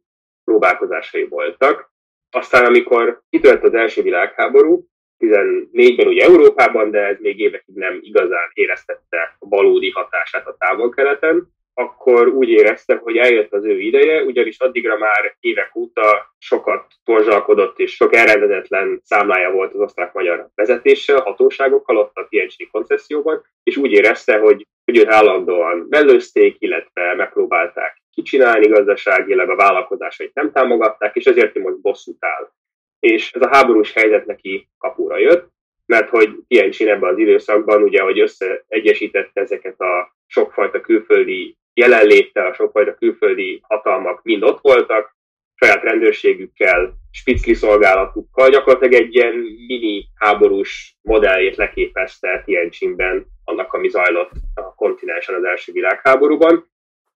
próbálkozásai 0.49 1.27
voltak. 1.27 1.91
Aztán, 2.31 2.65
amikor 2.65 3.21
kitört 3.29 3.63
az 3.63 3.73
első 3.73 4.01
világháború, 4.01 4.85
14-ben 5.19 6.07
ugye 6.07 6.25
Európában, 6.25 6.91
de 6.91 6.99
ez 6.99 7.17
még 7.19 7.39
évekig 7.39 7.75
nem 7.75 7.99
igazán 8.01 8.49
éreztette 8.53 9.35
a 9.39 9.47
valódi 9.47 9.91
hatását 9.91 10.47
a 10.47 10.55
távol-keleten, 10.59 11.47
akkor 11.73 12.27
úgy 12.27 12.49
érezte, 12.49 12.95
hogy 12.95 13.17
eljött 13.17 13.53
az 13.53 13.65
ő 13.65 13.79
ideje, 13.79 14.23
ugyanis 14.23 14.59
addigra 14.59 14.97
már 14.97 15.35
évek 15.39 15.75
óta 15.75 16.35
sokat 16.37 16.85
torzsalkodott 17.03 17.79
és 17.79 17.95
sok 17.95 18.15
elrendezetlen 18.15 19.01
számlája 19.03 19.51
volt 19.51 19.73
az 19.73 19.79
osztrák-magyar 19.79 20.47
vezetéssel, 20.55 21.19
hatóságokkal 21.19 21.97
ott 21.97 22.15
a 22.15 22.27
TNC 22.29 22.71
koncesszióban, 22.71 23.45
és 23.63 23.77
úgy 23.77 23.91
érezte, 23.91 24.37
hogy, 24.37 24.67
hogy 24.85 24.97
őt 24.97 25.11
állandóan 25.11 25.85
mellőzték, 25.89 26.55
illetve 26.59 27.15
megpróbálták 27.15 27.98
kicsinálni 28.21 28.67
gazdaságilag, 28.67 29.49
a 29.49 29.55
vállalkozásait 29.55 30.33
nem 30.33 30.51
támogatták, 30.51 31.15
és 31.15 31.25
ezért 31.25 31.57
ő 31.57 31.61
most 31.61 31.81
bosszút 31.81 32.17
áll. 32.19 32.51
És 32.99 33.31
ez 33.31 33.41
a 33.41 33.55
háborús 33.55 33.93
helyzet 33.93 34.25
neki 34.25 34.69
kapura 34.77 35.17
jött, 35.17 35.49
mert 35.85 36.09
hogy 36.09 36.29
Tianjin 36.47 36.89
ebben 36.89 37.09
az 37.09 37.17
időszakban, 37.17 37.83
ugye, 37.83 38.01
hogy 38.01 38.19
összeegyesítette 38.19 39.41
ezeket 39.41 39.79
a 39.79 40.15
sokfajta 40.27 40.81
külföldi 40.81 41.57
jelenléttel, 41.73 42.47
a 42.47 42.53
sokfajta 42.53 42.93
külföldi 42.93 43.59
hatalmak 43.63 44.23
mind 44.23 44.43
ott 44.43 44.59
voltak, 44.61 45.17
saját 45.55 45.83
rendőrségükkel, 45.83 46.93
spitzli 47.11 47.53
szolgálatukkal, 47.53 48.49
gyakorlatilag 48.49 48.93
egy 48.93 49.15
ilyen 49.15 49.35
mini 49.67 50.05
háborús 50.15 50.97
modelljét 51.01 51.55
leképezte 51.55 52.41
Tianjinben 52.45 53.25
annak, 53.43 53.73
ami 53.73 53.89
zajlott 53.89 54.31
a 54.53 54.75
kontinensen 54.75 55.35
az 55.35 55.43
első 55.43 55.71
világháborúban, 55.71 56.68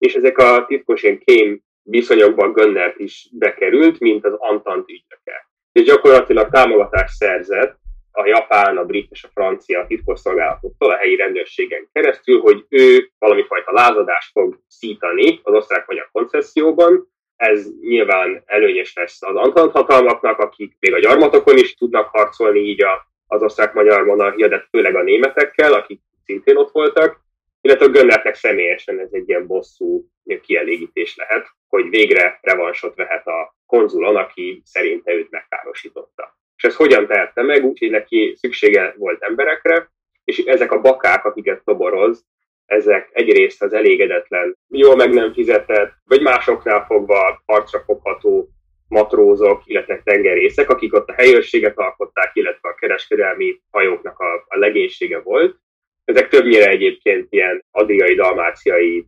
és 0.04 0.14
ezek 0.14 0.38
a 0.38 0.66
titkos 0.66 1.04
ilyen 1.04 1.20
kém 1.26 1.62
viszonyokban 1.84 2.51
Gönnert 2.51 2.99
is 2.99 3.30
bekerült, 3.32 3.99
mint 3.99 4.26
az 4.26 4.34
Antant 4.38 4.89
ügynöke. 4.89 5.49
És 5.72 5.84
gyakorlatilag 5.84 6.49
támogatást 6.49 7.14
szerzett 7.14 7.78
a 8.12 8.26
japán, 8.26 8.78
a 8.78 8.86
brit 8.86 9.12
és 9.12 9.24
a 9.24 9.30
francia 9.34 9.86
titkosszolgálatoktól 9.88 10.91
a 10.91 10.95
helyi 10.95 11.16
rendőrségen 11.16 11.89
keresztül, 11.93 12.39
hogy 12.39 12.66
ő 12.70 13.10
valami 13.18 13.43
fajta 13.43 13.72
lázadást 13.72 14.32
fog 14.32 14.60
szítani 14.68 15.39
az 15.43 15.54
osztrák-magyar 15.54 16.10
koncesszióban. 16.12 17.08
Ez 17.36 17.68
nyilván 17.82 18.43
előnyös 18.45 18.93
lesz 18.95 19.22
az 19.22 19.36
Antant 19.36 19.72
hatalmaknak, 19.72 20.39
akik 20.39 20.76
még 20.80 20.93
a 20.93 20.99
gyarmatokon 20.99 21.58
is 21.58 21.76
tudnak 21.76 22.08
harcolni 22.08 22.60
így 22.60 22.84
a, 22.84 23.08
az 23.28 23.41
osztrák-magyar 23.41 24.04
monarchia, 24.04 24.47
de 24.47 24.68
főleg 24.70 24.95
a 24.95 25.04
németekkel, 25.04 25.74
akik 25.74 26.01
szintén 26.26 26.56
ott 26.56 26.72
voltak, 26.72 27.22
illetve 27.64 28.30
a 28.30 28.34
személyesen 28.34 28.99
ez 28.99 29.09
egy 29.11 29.30
ilyen 29.30 29.47
bosszú 29.47 30.05
kielégítés 30.41 31.16
lehet, 31.16 31.47
hogy 31.68 31.89
végre 31.89 32.39
revansot 32.41 32.95
vehet 32.95 33.28
a 33.28 33.55
konzulon, 33.66 34.16
aki 34.16 34.61
szerinte 34.66 35.14
őt 35.14 35.30
megkárosította. 35.30 36.38
És 36.55 36.64
ezt 36.64 36.76
hogyan 36.76 37.07
tehette 37.07 37.41
meg? 37.41 37.66
Úgy, 37.66 37.80
hogy 37.80 37.89
neki 37.89 38.36
szüksége 38.38 38.93
volt 38.97 39.24
emberekre, 39.24 39.91
és 40.24 40.38
ezek 40.38 40.72
a 40.72 40.82
bakák, 40.82 41.26
akiket 41.26 41.64
toboroz, 41.64 42.26
ezek 42.66 43.09
egyrészt 43.11 43.64
az 43.64 43.74
elégedetlen, 43.74 44.57
jól 44.68 44.95
meg 44.95 45.14
nem 45.14 45.34
fizetett, 45.34 45.93
vagy 46.05 46.22
másoknál 46.22 46.86
fogva 46.86 47.41
harcra 47.45 47.80
fogható 47.80 48.49
matrózok, 48.88 49.61
illetve 49.66 50.01
tengerészek, 50.03 50.70
akik 50.70 50.93
ott 50.93 51.09
a 51.09 51.14
helyőrséget 51.14 51.78
alkották, 51.78 52.32
illetve 52.34 52.70
a 52.70 52.76
kereskedelmi 52.76 53.61
hajóknak 53.72 54.20
a, 54.20 54.45
a 54.47 54.57
legénysége 54.57 55.20
volt. 55.20 55.61
Ezek 56.06 56.28
többnyire 56.28 56.70
egyébként 56.70 57.28
ilyen 57.30 57.64
adriai, 57.72 58.16
dalmáciai, 58.16 59.06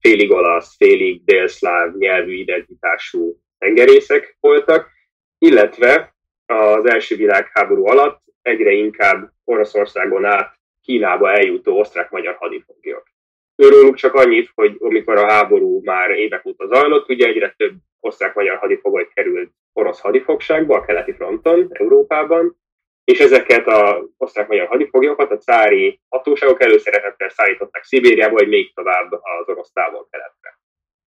félig 0.00 0.30
olasz, 0.30 0.76
félig 0.76 1.24
délszláv 1.24 1.94
nyelvű 1.94 2.32
identitású 2.32 3.36
tengerészek 3.58 4.36
voltak, 4.40 4.90
illetve 5.38 6.14
az 6.46 6.86
első 6.90 7.16
világháború 7.16 7.86
alatt 7.86 8.22
egyre 8.42 8.70
inkább 8.70 9.30
Oroszországon 9.44 10.24
át 10.24 10.54
Kínába 10.82 11.32
eljutó 11.32 11.78
osztrák-magyar 11.78 12.34
hadifoglyok. 12.34 13.06
Őróluk 13.56 13.94
csak 13.94 14.14
annyit, 14.14 14.50
hogy 14.54 14.76
amikor 14.78 15.16
a 15.16 15.30
háború 15.30 15.80
már 15.84 16.10
évek 16.10 16.46
óta 16.46 16.66
zajlott, 16.66 17.08
ugye 17.08 17.26
egyre 17.26 17.54
több 17.56 17.74
osztrák-magyar 18.00 18.56
hadifogoly 18.56 19.08
került 19.14 19.50
orosz 19.72 20.00
hadifogságba 20.00 20.76
a 20.76 20.84
keleti 20.84 21.12
fronton, 21.12 21.68
Európában, 21.72 22.56
és 23.06 23.18
ezeket 23.18 23.66
a 23.66 24.04
osztrák-magyar 24.16 24.66
hadifoglyokat 24.66 25.30
a 25.30 25.38
cári 25.38 26.00
hatóságok 26.08 26.62
előszeretettel 26.62 27.28
szállították 27.28 27.84
Szibériába, 27.84 28.34
vagy 28.34 28.48
még 28.48 28.74
tovább 28.74 29.12
az 29.12 29.48
orosz 29.48 29.72
távol-keletre 29.72 30.56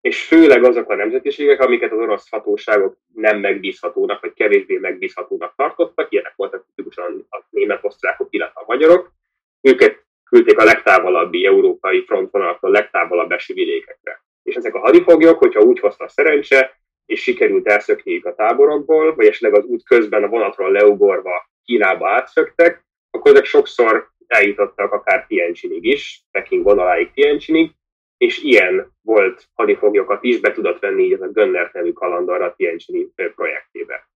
és 0.01 0.27
főleg 0.27 0.65
azok 0.65 0.91
a 0.91 0.95
nemzetiségek, 0.95 1.61
amiket 1.61 1.93
az 1.93 1.99
orosz 1.99 2.31
hatóságok 2.31 2.97
nem 3.15 3.39
megbízhatónak, 3.39 4.21
vagy 4.21 4.33
kevésbé 4.33 4.77
megbízhatónak 4.77 5.55
tartottak, 5.57 6.13
ilyenek 6.13 6.33
voltak 6.37 6.65
tipikusan 6.67 7.27
a 7.31 7.43
német 7.51 7.85
osztrákok, 7.85 8.27
illetve 8.31 8.61
a 8.61 8.65
magyarok, 8.67 9.13
őket 9.61 10.05
küldték 10.25 10.59
a 10.59 10.65
legtávolabbi 10.65 11.47
európai 11.47 12.05
frontvonalaktól, 12.05 12.71
legtávolabb 12.71 13.33
eső 13.33 13.55
vidékekre. 13.55 14.23
És 14.43 14.55
ezek 14.55 14.75
a 14.75 14.79
hadifoglyok, 14.79 15.39
hogyha 15.39 15.61
úgy 15.61 15.81
hozta 15.81 16.05
a 16.05 16.09
szerencse, 16.09 16.81
és 17.07 17.23
sikerült 17.23 17.69
elszökniük 17.69 18.25
a 18.25 18.35
táborokból, 18.35 19.15
vagy 19.15 19.27
esetleg 19.27 19.55
az 19.55 19.65
út 19.65 19.85
közben 19.85 20.23
a 20.23 20.29
vonatról 20.29 20.73
leugorva 20.73 21.49
Kínába 21.69 22.09
átszöktek, 22.09 22.85
akkor 23.11 23.31
ezek 23.33 23.45
sokszor 23.45 24.11
eljutottak 24.27 24.93
akár 24.93 25.27
Tianjinig 25.27 25.85
is, 25.85 26.23
Peking 26.31 26.65
vonaláig 26.65 27.11
Tianjinig, 27.13 27.71
és 28.17 28.43
ilyen 28.43 28.93
volt 29.03 29.49
hadifoglyokat 29.55 30.25
is 30.25 30.41
be 30.41 30.53
tudott 30.53 30.81
venni 30.81 31.03
így 31.03 31.13
ez 31.13 31.21
a 31.21 31.29
Gönner 31.29 31.71
nevű 31.73 31.93
kalandar 31.93 32.43
a 32.43 32.55
Tianjin 32.57 33.13
projektjébe. 33.15 34.09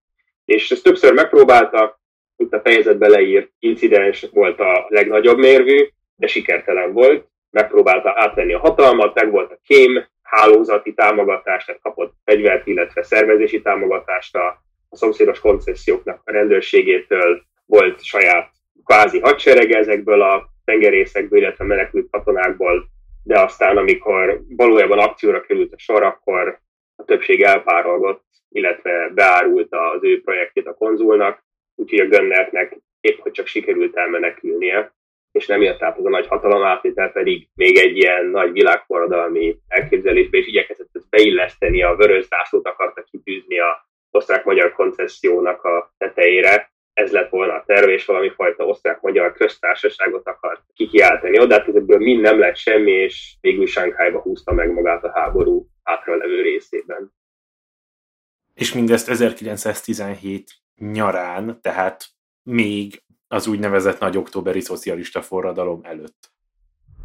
És 0.45 0.71
ezt 0.71 0.83
többször 0.83 1.13
megpróbálta, 1.13 2.01
itt 2.37 2.53
a 2.53 2.61
fejezetbe 2.61 3.09
leírt 3.09 3.51
incidens 3.59 4.27
volt 4.33 4.61
a 4.61 4.87
legnagyobb 4.89 5.39
mérvű, 5.39 5.89
de 6.17 6.27
sikertelen 6.27 6.93
volt. 6.93 7.27
Megpróbálta 7.51 8.13
átvenni 8.17 8.53
a 8.53 8.59
hatalmat, 8.59 9.15
meg 9.15 9.31
volt 9.31 9.53
a 9.53 9.59
kém, 9.65 10.05
hálózati 10.23 10.95
támogatást, 10.95 11.67
tehát 11.67 11.81
kapott 11.83 12.15
fegyvert, 12.25 12.67
illetve 12.67 13.03
szervezési 13.03 13.63
támogatást 13.63 14.37
a, 14.37 14.63
a 14.93 14.97
szomszédos 14.97 15.41
konceszióknak 15.41 16.21
a 16.25 16.33
rendőrségétől, 16.33 17.43
volt 17.67 18.05
saját 18.05 18.51
kvázi 18.85 19.21
hadserege 19.21 19.79
ezekből 19.79 20.23
a 20.23 20.49
tengerészekből, 20.65 21.39
illetve 21.39 21.65
menekült 21.65 22.11
katonákból 22.11 22.91
de 23.23 23.41
aztán, 23.41 23.77
amikor 23.77 24.43
valójában 24.49 24.99
akcióra 24.99 25.41
került 25.41 25.73
a 25.73 25.79
sor, 25.79 26.03
akkor 26.03 26.59
a 26.97 27.05
többség 27.05 27.43
elpárolgott, 27.43 28.25
illetve 28.49 29.11
beárult 29.15 29.73
az 29.75 30.05
ő 30.05 30.21
projektjét 30.21 30.67
a 30.67 30.75
konzulnak, 30.75 31.45
úgyhogy 31.75 32.01
a 32.01 32.07
Gönnertnek 32.07 32.77
épp 33.01 33.19
hogy 33.19 33.33
csak 33.33 33.47
sikerült 33.47 33.97
elmenekülnie, 33.97 34.95
és 35.33 35.47
nem 35.47 35.63
jött 35.63 35.83
át 35.83 35.99
az 35.99 36.05
a 36.05 36.09
nagy 36.09 36.27
hatalom 36.27 36.63
átvétel, 36.63 37.13
pedig 37.13 37.49
még 37.55 37.79
egy 37.79 37.97
ilyen 37.97 38.27
nagy 38.27 38.53
világforradalmi 38.53 39.57
elképzelésbe, 39.69 40.39
és 40.39 40.47
igyekezett 40.47 40.89
ezt 40.93 41.09
beilleszteni, 41.11 41.83
a 41.83 41.95
vörös 41.95 42.27
zászlót 42.27 42.67
akarta 42.67 43.03
kitűzni 43.03 43.59
a 43.59 43.91
osztrák-magyar 44.15 44.73
koncessziónak 44.73 45.63
a 45.65 45.95
tetejére, 45.99 46.73
ez 46.93 47.13
lett 47.13 47.31
volna 47.31 47.53
a 47.53 47.65
terv, 47.67 47.89
és 47.89 48.05
valami 48.05 48.31
fajta 48.31 48.65
osztrák-magyar 48.65 49.33
köztársaságot 49.33 50.27
akart 50.27 50.63
kikiáltani 50.75 51.39
oda, 51.39 51.55
hát 51.55 51.69
ebből 51.69 51.99
mind 51.99 52.21
nem 52.21 52.39
lett 52.39 52.57
semmi, 52.57 52.91
és 52.91 53.35
végül 53.41 53.67
Sánkhájba 53.67 54.21
húzta 54.21 54.53
meg 54.53 54.73
magát 54.73 55.05
a 55.05 55.13
háború 55.15 55.67
hátralevő 55.83 56.43
részében. 56.43 57.13
És 58.55 58.73
mindezt 58.73 59.09
1917 59.09 60.51
nyarán, 60.77 61.59
tehát 61.61 62.05
még 62.43 63.03
az 63.29 63.47
úgynevezett 63.47 63.99
nagy 63.99 64.17
októberi 64.17 64.61
szocialista 64.61 65.23
forradalom 65.23 65.81
előtt. 65.83 66.31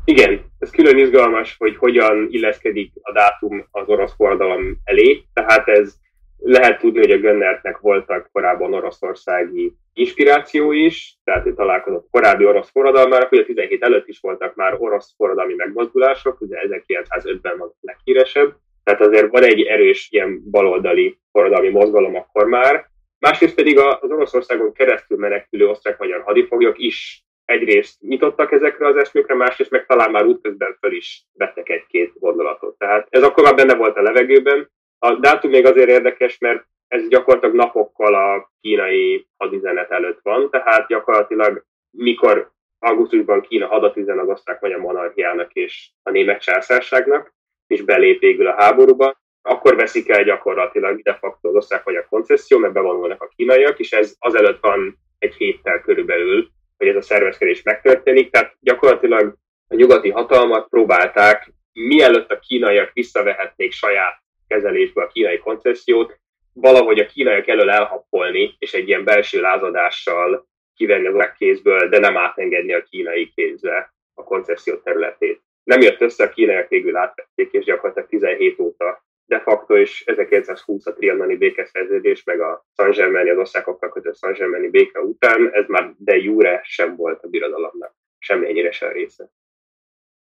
Igen, 0.06 0.46
ez 0.60 0.70
külön 0.70 0.98
izgalmas, 0.98 1.56
hogy 1.58 1.76
hogyan 1.76 2.28
illeszkedik 2.30 2.92
a 3.02 3.12
dátum 3.12 3.68
az 3.72 3.88
orosz 3.88 4.14
forradalom 4.16 4.78
elé, 4.84 5.24
tehát 5.34 5.68
ez 5.68 5.96
lehet 6.40 6.80
tudni, 6.80 7.00
hogy 7.00 7.12
a 7.12 7.18
Gönnertnek 7.18 7.78
voltak 7.78 8.30
korábban 8.32 8.74
oroszországi 8.74 9.74
inspiráció 9.94 10.72
is, 10.72 11.18
tehát 11.24 11.46
ő 11.46 11.54
találkozott 11.54 12.08
korábbi 12.12 12.46
orosz 12.46 12.70
forradalmára, 12.72 13.28
ugye 13.32 13.46
17 13.46 13.84
előtt 13.84 14.08
is 14.08 14.20
voltak 14.20 14.56
már 14.56 14.76
orosz 14.80 15.14
forradalmi 15.16 15.54
megmozdulások, 15.54 16.42
ugye 16.42 16.58
1905-ben 16.68 17.58
van 17.58 17.68
a 17.68 17.78
leghíresebb, 17.82 18.56
tehát 18.84 19.02
azért 19.02 19.32
van 19.32 19.44
egy 19.44 19.62
erős 19.62 20.08
ilyen 20.12 20.42
baloldali 20.52 21.20
forradalmi 21.32 21.70
mozgalom 21.70 22.16
akkor 22.16 22.48
már. 22.48 22.86
Másrészt 23.20 23.56
pedig 23.56 23.80
az 23.80 24.12
Oroszországon 24.12 24.74
keresztül 24.74 25.18
menekülő 25.18 25.68
osztrák-magyar 25.68 26.22
hadifoglyok 26.22 26.78
is 26.78 27.24
egyrészt 27.46 28.02
nyitottak 28.02 28.52
ezekre 28.52 28.88
az 28.88 28.96
eszmőkre, 28.96 29.36
másrészt 29.36 29.72
meg 29.72 29.86
talán 29.86 30.12
már 30.12 30.26
útközben 30.26 30.78
föl 30.80 30.92
is 30.92 31.24
vettek 31.34 31.70
egy-két 31.70 32.14
gondolatot. 32.20 32.78
Tehát 32.78 33.08
ez 33.10 33.24
akkor 33.24 33.44
már 33.44 33.56
benne 33.56 33.76
volt 33.76 33.98
a 33.98 34.02
levegőben. 34.02 34.70
A 35.00 35.16
dátum 35.16 35.50
még 35.50 35.66
azért 35.66 35.90
érdekes, 35.90 36.38
mert 36.38 36.66
ez 36.88 37.08
gyakorlatilag 37.08 37.56
napokkal 37.56 38.16
a 38.16 38.52
kínai 38.62 39.28
hadüzenet 39.38 39.92
előtt 39.92 40.20
van, 40.22 40.50
tehát 40.50 40.88
gyakorlatilag 40.88 41.66
mikor 41.92 42.52
augusztusban 42.80 43.42
Kína 43.42 43.68
hadat 43.68 43.98
üzen 43.98 44.20
az 44.20 44.28
osztrák-magyar 44.28 44.80
monarchiának 44.80 45.54
és 45.54 45.90
a 46.04 46.10
német 46.10 46.42
császárságnak, 46.42 47.34
és 47.68 47.82
belép 47.82 48.20
végül 48.20 48.48
a 48.48 48.56
háborúba, 48.62 49.18
akkor 49.42 49.76
veszik 49.76 50.10
el 50.10 50.24
gyakorlatilag 50.24 51.02
de 51.02 51.14
facto 51.14 51.50
az 51.50 51.56
osztrák-magyar 51.56 52.08
koncesszió, 52.10 52.58
mert 52.58 52.74
bevonulnak 52.74 53.22
a 53.24 53.32
kínaiak, 53.36 53.80
és 53.80 53.92
ez 53.92 54.16
azelőtt 54.20 54.60
van 54.62 54.98
egy 55.20 55.34
héttel 55.34 55.82
körülbelül, 55.82 56.48
hogy 56.78 56.88
ez 56.88 56.96
a 56.96 57.02
szervezkedés 57.02 57.64
megtörténik, 57.64 58.32
tehát 58.32 58.56
gyakorlatilag 58.60 59.36
a 59.68 59.76
nyugati 59.76 60.10
hatalmak 60.10 60.70
próbálták, 60.70 61.54
mielőtt 61.74 62.32
a 62.32 62.40
kínaiak 62.40 62.94
visszavehetnék 62.94 63.72
saját 63.72 64.26
kezelésbe 64.48 65.04
a 65.04 65.08
kínai 65.08 65.38
koncesziót, 65.38 66.20
valahogy 66.54 67.00
a 67.00 67.06
kínaiak 67.06 67.48
elől 67.48 67.70
elhappolni, 67.70 68.56
és 68.60 68.74
egy 68.74 68.88
ilyen 68.88 69.04
belső 69.04 69.42
lázadással 69.42 70.48
kivenni 70.76 71.08
az 71.08 71.32
kézből, 71.38 71.90
de 71.90 72.00
nem 72.00 72.18
átengedni 72.18 72.74
a 72.74 72.84
kínai 72.84 73.32
kézbe 73.36 73.94
a 74.14 74.24
koncesszió 74.24 74.76
területét. 74.76 75.42
Nem 75.64 75.82
jött 75.82 76.02
össze, 76.02 76.24
a 76.24 76.30
kínaiak 76.30 76.70
végül 76.70 76.96
átvették, 76.96 77.52
és 77.52 77.66
gyakorlatilag 77.66 78.10
17 78.10 78.60
óta 78.60 79.06
de 79.28 79.40
facto 79.40 79.78
és 79.78 80.04
1920 80.06 80.86
a 80.86 80.94
trianoni 80.94 81.36
békeszerződés, 81.36 82.24
meg 82.24 82.42
a 82.42 82.66
San 82.76 82.92
Germaini, 82.92 83.30
az 83.30 83.38
osztrákokkal 83.38 83.90
kötött 83.90 84.18
San 84.18 84.34
Germaini 84.34 84.70
béke 84.70 85.00
után, 85.00 85.50
ez 85.54 85.68
már 85.68 85.94
de 85.98 86.16
jure 86.16 86.62
sem 86.64 86.96
volt 86.96 87.24
a 87.24 87.28
birodalomnak, 87.28 87.96
ennyire 88.28 88.72
sem 88.72 88.92
része. 88.92 89.30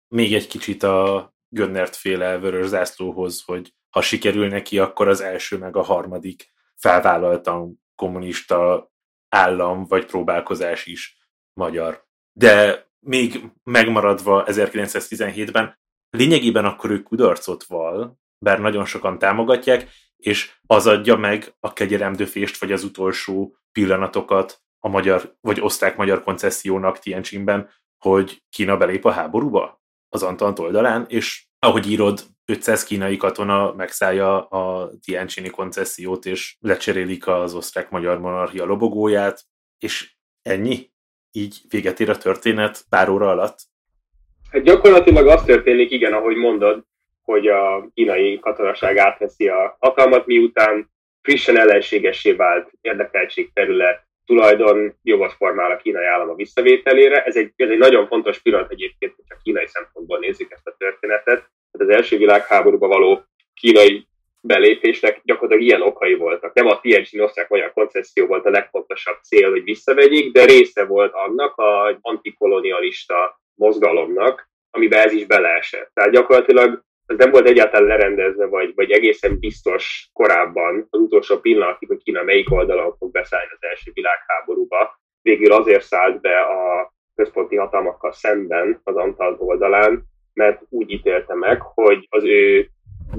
Még 0.07 0.33
egy 0.33 0.47
kicsit 0.47 0.83
a 0.83 1.31
Gönnert 1.49 1.95
féle 1.95 2.37
vörös 2.37 2.67
zászlóhoz, 2.67 3.43
hogy 3.45 3.73
ha 3.89 4.01
sikerül 4.01 4.47
neki, 4.47 4.79
akkor 4.79 5.07
az 5.07 5.21
első 5.21 5.57
meg 5.57 5.75
a 5.75 5.81
harmadik 5.81 6.53
felvállaltan 6.75 7.83
kommunista 7.95 8.91
állam 9.29 9.85
vagy 9.85 10.05
próbálkozás 10.05 10.85
is 10.85 11.17
magyar. 11.53 12.05
De 12.33 12.85
még 12.99 13.43
megmaradva 13.63 14.43
1917-ben, 14.47 15.79
lényegében 16.09 16.65
akkor 16.65 16.91
ő 16.91 17.03
kudarcot 17.03 17.63
val, 17.63 18.19
bár 18.39 18.59
nagyon 18.59 18.85
sokan 18.85 19.19
támogatják, 19.19 19.89
és 20.17 20.51
az 20.67 20.87
adja 20.87 21.15
meg 21.15 21.55
a 21.59 21.73
kegyeremdöfést, 21.73 22.57
vagy 22.57 22.71
az 22.71 22.83
utolsó 22.83 23.57
pillanatokat 23.71 24.61
a 24.79 24.87
magyar, 24.87 25.35
vagy 25.41 25.61
osztrák-magyar 25.61 26.23
koncessziónak 26.23 26.99
Tientsinben, 26.99 27.69
hogy 27.97 28.43
Kína 28.49 28.77
belép 28.77 29.05
a 29.05 29.11
háborúba 29.11 29.81
az 30.17 30.23
Antant 30.23 30.59
oldalán, 30.59 31.05
és 31.09 31.45
ahogy 31.59 31.89
írod, 31.89 32.19
500 32.45 32.83
kínai 32.83 33.17
katona 33.17 33.73
megszállja 33.73 34.47
a 34.47 34.91
Tiencsini 35.05 35.49
koncesziót, 35.49 36.25
és 36.25 36.55
lecserélik 36.59 37.27
az 37.27 37.53
osztrák-magyar 37.53 38.19
monarchia 38.19 38.65
lobogóját, 38.65 39.43
és 39.79 40.11
ennyi? 40.41 40.89
Így 41.31 41.61
véget 41.69 41.99
ér 41.99 42.09
a 42.09 42.17
történet 42.17 42.81
pár 42.89 43.09
óra 43.09 43.29
alatt? 43.29 43.57
Hát 44.51 44.63
gyakorlatilag 44.63 45.27
az 45.27 45.43
történik, 45.43 45.91
igen, 45.91 46.13
ahogy 46.13 46.35
mondod, 46.35 46.83
hogy 47.21 47.47
a 47.47 47.89
kínai 47.93 48.39
katonaság 48.39 48.97
átveszi 48.97 49.47
a 49.47 49.77
hatalmat, 49.79 50.25
miután 50.25 50.91
frissen 51.21 51.57
ellenségessé 51.57 52.31
vált 52.31 52.71
érdekeltség 52.81 53.53
terület, 53.53 54.06
tulajdon 54.27 54.93
jogot 55.03 55.33
formál 55.33 55.71
a 55.71 55.77
kínai 55.77 56.05
állam 56.05 56.29
a 56.29 56.35
visszavételére. 56.35 57.23
Ez 57.23 57.35
egy, 57.35 57.51
ez 57.55 57.69
egy 57.69 57.77
nagyon 57.77 58.07
fontos 58.07 58.39
pillanat 58.39 58.71
egyébként, 58.71 59.13
hogyha 59.15 59.41
kínai 59.43 59.67
szempontból 59.67 60.19
nézzük 60.19 60.51
ezt 60.51 60.67
a 60.67 60.75
történetet. 60.77 61.49
Tehát 61.71 61.87
az 61.87 61.89
első 61.89 62.17
világháborúba 62.17 62.87
való 62.87 63.23
kínai 63.53 64.07
belépésnek 64.41 65.21
gyakorlatilag 65.23 65.63
ilyen 65.63 65.81
okai 65.81 66.13
voltak. 66.13 66.53
Nem 66.53 66.67
a 66.67 66.79
Tianjin 66.79 67.21
osztrák 67.21 67.51
olyan 67.51 67.71
koncesszió 67.73 68.25
volt 68.25 68.45
a 68.45 68.49
legfontosabb 68.49 69.17
cél, 69.21 69.49
hogy 69.49 69.63
visszavegyék, 69.63 70.31
de 70.31 70.45
része 70.45 70.85
volt 70.85 71.13
annak 71.13 71.55
a 71.55 71.97
antikolonialista 72.01 73.41
mozgalomnak, 73.55 74.49
amiben 74.71 75.05
ez 75.05 75.11
is 75.11 75.25
beleesett. 75.25 75.91
Tehát 75.93 76.11
gyakorlatilag 76.11 76.83
ez 77.07 77.17
nem 77.17 77.31
volt 77.31 77.47
egyáltalán 77.47 77.87
lerendezve, 77.87 78.45
vagy, 78.45 78.73
vagy 78.75 78.91
egészen 78.91 79.39
biztos 79.39 80.09
korábban, 80.13 80.87
az 80.89 80.99
utolsó 80.99 81.39
pillanatig, 81.39 81.87
hogy 81.87 82.03
Kína 82.03 82.23
melyik 82.23 82.51
oldalon 82.51 82.95
fog 82.97 83.11
beszállni 83.11 83.51
az 83.51 83.67
első 83.69 83.91
világháborúba. 83.93 84.99
Végül 85.21 85.51
azért 85.51 85.83
szállt 85.83 86.21
be 86.21 86.39
a 86.39 86.93
központi 87.15 87.55
hatalmakkal 87.55 88.11
szemben 88.11 88.81
az 88.83 88.95
Antal 88.95 89.35
oldalán, 89.39 90.03
mert 90.33 90.61
úgy 90.69 90.91
ítélte 90.91 91.33
meg, 91.33 91.61
hogy 91.61 92.07
az 92.09 92.23
ő 92.23 92.69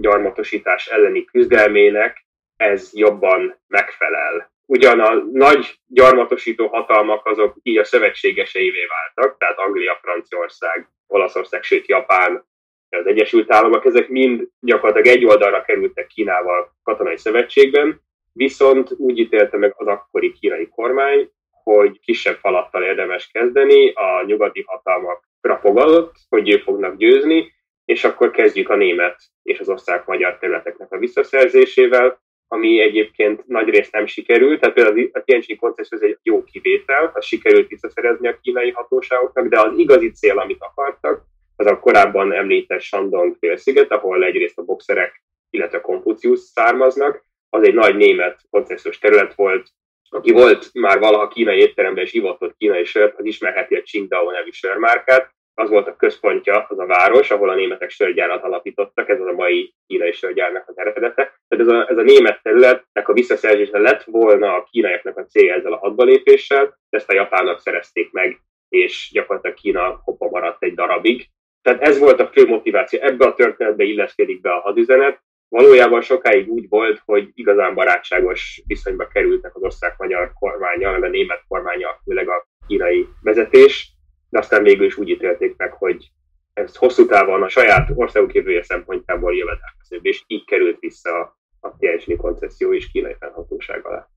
gyarmatosítás 0.01 0.87
elleni 0.87 1.25
küzdelmének 1.25 2.27
ez 2.57 2.91
jobban 2.93 3.59
megfelel. 3.67 4.51
Ugyan 4.67 5.01
a 5.01 5.15
nagy 5.33 5.79
gyarmatosító 5.87 6.67
hatalmak 6.67 7.27
azok 7.27 7.57
így 7.63 7.79
a 7.79 7.85
szövetségeseivé 7.85 8.87
váltak, 8.87 9.39
tehát 9.39 9.59
Anglia, 9.59 9.99
Franciaország, 10.03 10.89
Olaszország, 11.07 11.63
sőt 11.63 11.89
Japán 11.89 12.45
az 12.91 13.07
Egyesült 13.07 13.53
Államok, 13.53 13.85
ezek 13.85 14.09
mind 14.09 14.49
gyakorlatilag 14.61 15.17
egy 15.17 15.25
oldalra 15.25 15.63
kerültek 15.63 16.07
Kínával 16.07 16.77
katonai 16.83 17.17
szövetségben, 17.17 18.01
viszont 18.33 18.95
úgy 18.97 19.19
ítélte 19.19 19.57
meg 19.57 19.75
az 19.77 19.87
akkori 19.87 20.33
kínai 20.33 20.69
kormány, 20.69 21.31
hogy 21.63 22.01
kisebb 22.01 22.37
falattal 22.37 22.83
érdemes 22.83 23.31
kezdeni, 23.33 23.91
a 23.91 24.25
nyugati 24.27 24.65
hatalmakra 24.67 25.59
fogadott, 25.61 26.15
hogy 26.29 26.53
ők 26.53 26.63
fognak 26.63 26.97
győzni, 26.97 27.53
és 27.85 28.05
akkor 28.05 28.31
kezdjük 28.31 28.69
a 28.69 28.77
német 28.77 29.21
és 29.43 29.59
az 29.59 29.69
osztrák-magyar 29.69 30.39
területeknek 30.39 30.93
a 30.93 30.99
visszaszerzésével, 30.99 32.21
ami 32.49 32.81
egyébként 32.81 33.47
nagy 33.47 33.69
részt 33.69 33.93
nem 33.93 34.07
sikerült, 34.07 34.61
tehát 34.61 34.75
például 34.75 35.11
a 35.13 35.23
Tianjin 35.25 35.57
koncesszió 35.57 35.99
egy 36.01 36.19
jó 36.23 36.45
kivétel, 36.45 37.11
az 37.15 37.25
sikerült 37.25 37.69
visszaszerezni 37.69 38.29
a 38.29 38.39
kínai 38.43 38.71
hatóságoknak, 38.71 39.47
de 39.47 39.61
az 39.61 39.79
igazi 39.79 40.11
cél, 40.11 40.39
amit 40.39 40.63
akartak, 40.63 41.23
az 41.59 41.67
a 41.67 41.79
korábban 41.79 42.33
említett 42.33 42.81
Shandong 42.81 43.37
félsziget, 43.39 43.91
ahol 43.91 44.25
egyrészt 44.25 44.59
a 44.59 44.63
boxerek, 44.63 45.23
illetve 45.51 45.81
Konfucius 45.81 46.41
származnak, 46.41 47.25
az 47.49 47.67
egy 47.67 47.75
nagy 47.75 47.97
német 47.97 48.41
koncesziós 48.51 48.99
terület 48.99 49.35
volt, 49.35 49.69
aki 50.11 50.33
volt 50.33 50.71
már 50.73 50.99
valaha 50.99 51.29
kínai 51.29 51.59
étteremben 51.59 52.05
és 52.05 52.11
hivatott 52.11 52.57
kínai 52.57 52.85
sört, 52.85 53.19
az 53.19 53.25
ismerheti 53.25 53.75
a 53.75 53.83
Qingdao 53.83 54.31
nevű 54.31 54.51
sörmárkát, 54.51 55.37
az 55.55 55.71
volt 55.71 55.87
a 55.87 55.97
központja, 55.97 56.67
az 56.69 56.79
a 56.79 56.87
város, 56.87 57.31
ahol 57.31 57.49
a 57.49 57.55
németek 57.55 57.91
sörgyárat 57.91 58.43
alapítottak, 58.43 59.09
ez 59.09 59.21
az 59.21 59.27
a 59.27 59.33
mai 59.33 59.75
kínai 59.87 60.13
sörgyárnak 60.13 60.69
az 60.69 60.79
eredete. 60.79 61.13
Tehát 61.49 61.67
ez 61.67 61.69
a, 61.69 61.91
ez 61.91 61.97
a 61.97 62.03
német 62.03 62.43
területnek 62.43 63.09
a 63.09 63.13
visszaszerzése 63.13 63.79
lett 63.79 64.05
volna 64.05 64.55
a 64.55 64.69
kínaiaknak 64.71 65.17
a 65.17 65.27
célja 65.27 65.55
ezzel 65.55 65.73
a 65.73 65.79
hadbalépéssel, 65.79 66.65
de 66.65 66.99
ezt 66.99 67.11
a 67.11 67.15
japánok 67.15 67.61
szerezték 67.61 68.13
meg, 68.13 68.41
és 68.69 69.11
gyakorlatilag 69.13 69.57
Kína 69.57 70.01
hoppa 70.05 70.29
maradt 70.29 70.63
egy 70.63 70.75
darabig, 70.75 71.29
tehát 71.69 71.83
ez 71.83 71.99
volt 71.99 72.21
a 72.21 72.27
fő 72.27 72.47
motiváció. 72.47 73.01
Ebbe 73.01 73.27
a 73.27 73.35
történetbe 73.35 73.85
illeszkedik 73.85 74.41
be 74.41 74.53
a 74.53 74.61
hadüzenet. 74.61 75.21
Valójában 75.49 76.01
sokáig 76.01 76.49
úgy 76.49 76.69
volt, 76.69 77.03
hogy 77.05 77.31
igazán 77.35 77.75
barátságos 77.75 78.63
viszonyba 78.67 79.07
kerültek 79.07 79.57
az 79.57 79.63
osztrák-magyar 79.63 80.33
kormánya, 80.33 80.91
a 80.91 81.09
német 81.09 81.45
kormánya, 81.49 82.01
főleg 82.05 82.29
a 82.29 82.49
kínai 82.67 83.07
vezetés, 83.23 83.93
de 84.31 84.39
aztán 84.39 84.63
végül 84.63 84.87
is 84.87 84.97
úgy 84.97 85.09
ítélték 85.09 85.57
meg, 85.57 85.73
hogy 85.73 86.11
ez 86.53 86.77
hosszú 86.77 87.07
távon 87.07 87.43
a 87.43 87.49
saját 87.49 87.91
országuk 87.95 88.35
jövője 88.35 88.63
szempontjából 88.63 89.35
jövedelmezőbb, 89.35 90.07
és 90.07 90.23
így 90.27 90.45
került 90.45 90.79
vissza 90.81 91.39
a 91.61 91.77
Tianjini 91.77 92.17
koncesszió 92.17 92.75
és 92.75 92.91
kínai 92.91 93.15
fennhatóság 93.19 93.87
alá. 93.87 94.09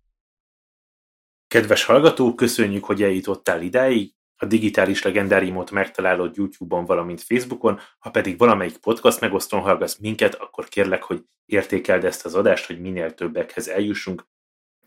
Kedves 1.47 1.85
hallgató, 1.85 2.35
köszönjük, 2.35 2.83
hogy 2.83 3.03
eljutottál 3.03 3.61
idáig 3.61 4.11
a 4.41 4.45
digitális 4.45 5.03
legendáriumot 5.03 5.71
megtalálod 5.71 6.35
YouTube-on, 6.35 6.85
valamint 6.85 7.21
Facebookon, 7.21 7.79
ha 7.99 8.09
pedig 8.09 8.37
valamelyik 8.37 8.77
podcast 8.77 9.19
megosztón 9.19 9.61
hallgatsz 9.61 9.97
minket, 9.97 10.35
akkor 10.35 10.67
kérlek, 10.67 11.03
hogy 11.03 11.23
értékeld 11.45 12.05
ezt 12.05 12.25
az 12.25 12.35
adást, 12.35 12.65
hogy 12.65 12.81
minél 12.81 13.13
többekhez 13.13 13.67
eljussunk. 13.67 14.27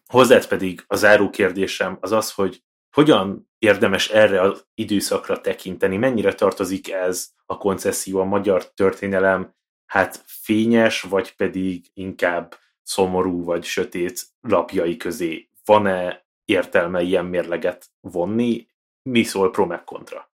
Hozzád 0.06 0.46
pedig 0.46 0.84
a 0.86 0.96
záró 0.96 1.30
kérdésem 1.30 1.98
az 2.00 2.12
az, 2.12 2.32
hogy 2.32 2.62
Hogyan 2.94 3.50
érdemes 3.58 4.08
erre 4.08 4.40
az 4.40 4.66
időszakra 4.74 5.40
tekinteni? 5.40 5.96
Mennyire 5.96 6.34
tartozik 6.34 6.92
ez 6.92 7.30
a 7.46 7.56
koncesszió 7.56 8.20
a 8.20 8.24
magyar 8.24 8.72
történelem 8.72 9.54
hát 9.86 10.22
fényes, 10.26 11.00
vagy 11.00 11.36
pedig 11.36 11.86
inkább 11.94 12.54
szomorú 12.82 13.44
vagy 13.44 13.64
sötét 13.64 14.26
lapjai 14.40 14.96
közé? 14.96 15.48
Van-e 15.64 16.26
értelme 16.44 17.02
ilyen 17.02 17.24
mérleget 17.24 17.90
vonni? 18.00 18.66
Mi 19.10 19.22
szól 19.22 19.50
pro 19.50 19.66
meg 19.66 19.84
kontra? 19.84 20.28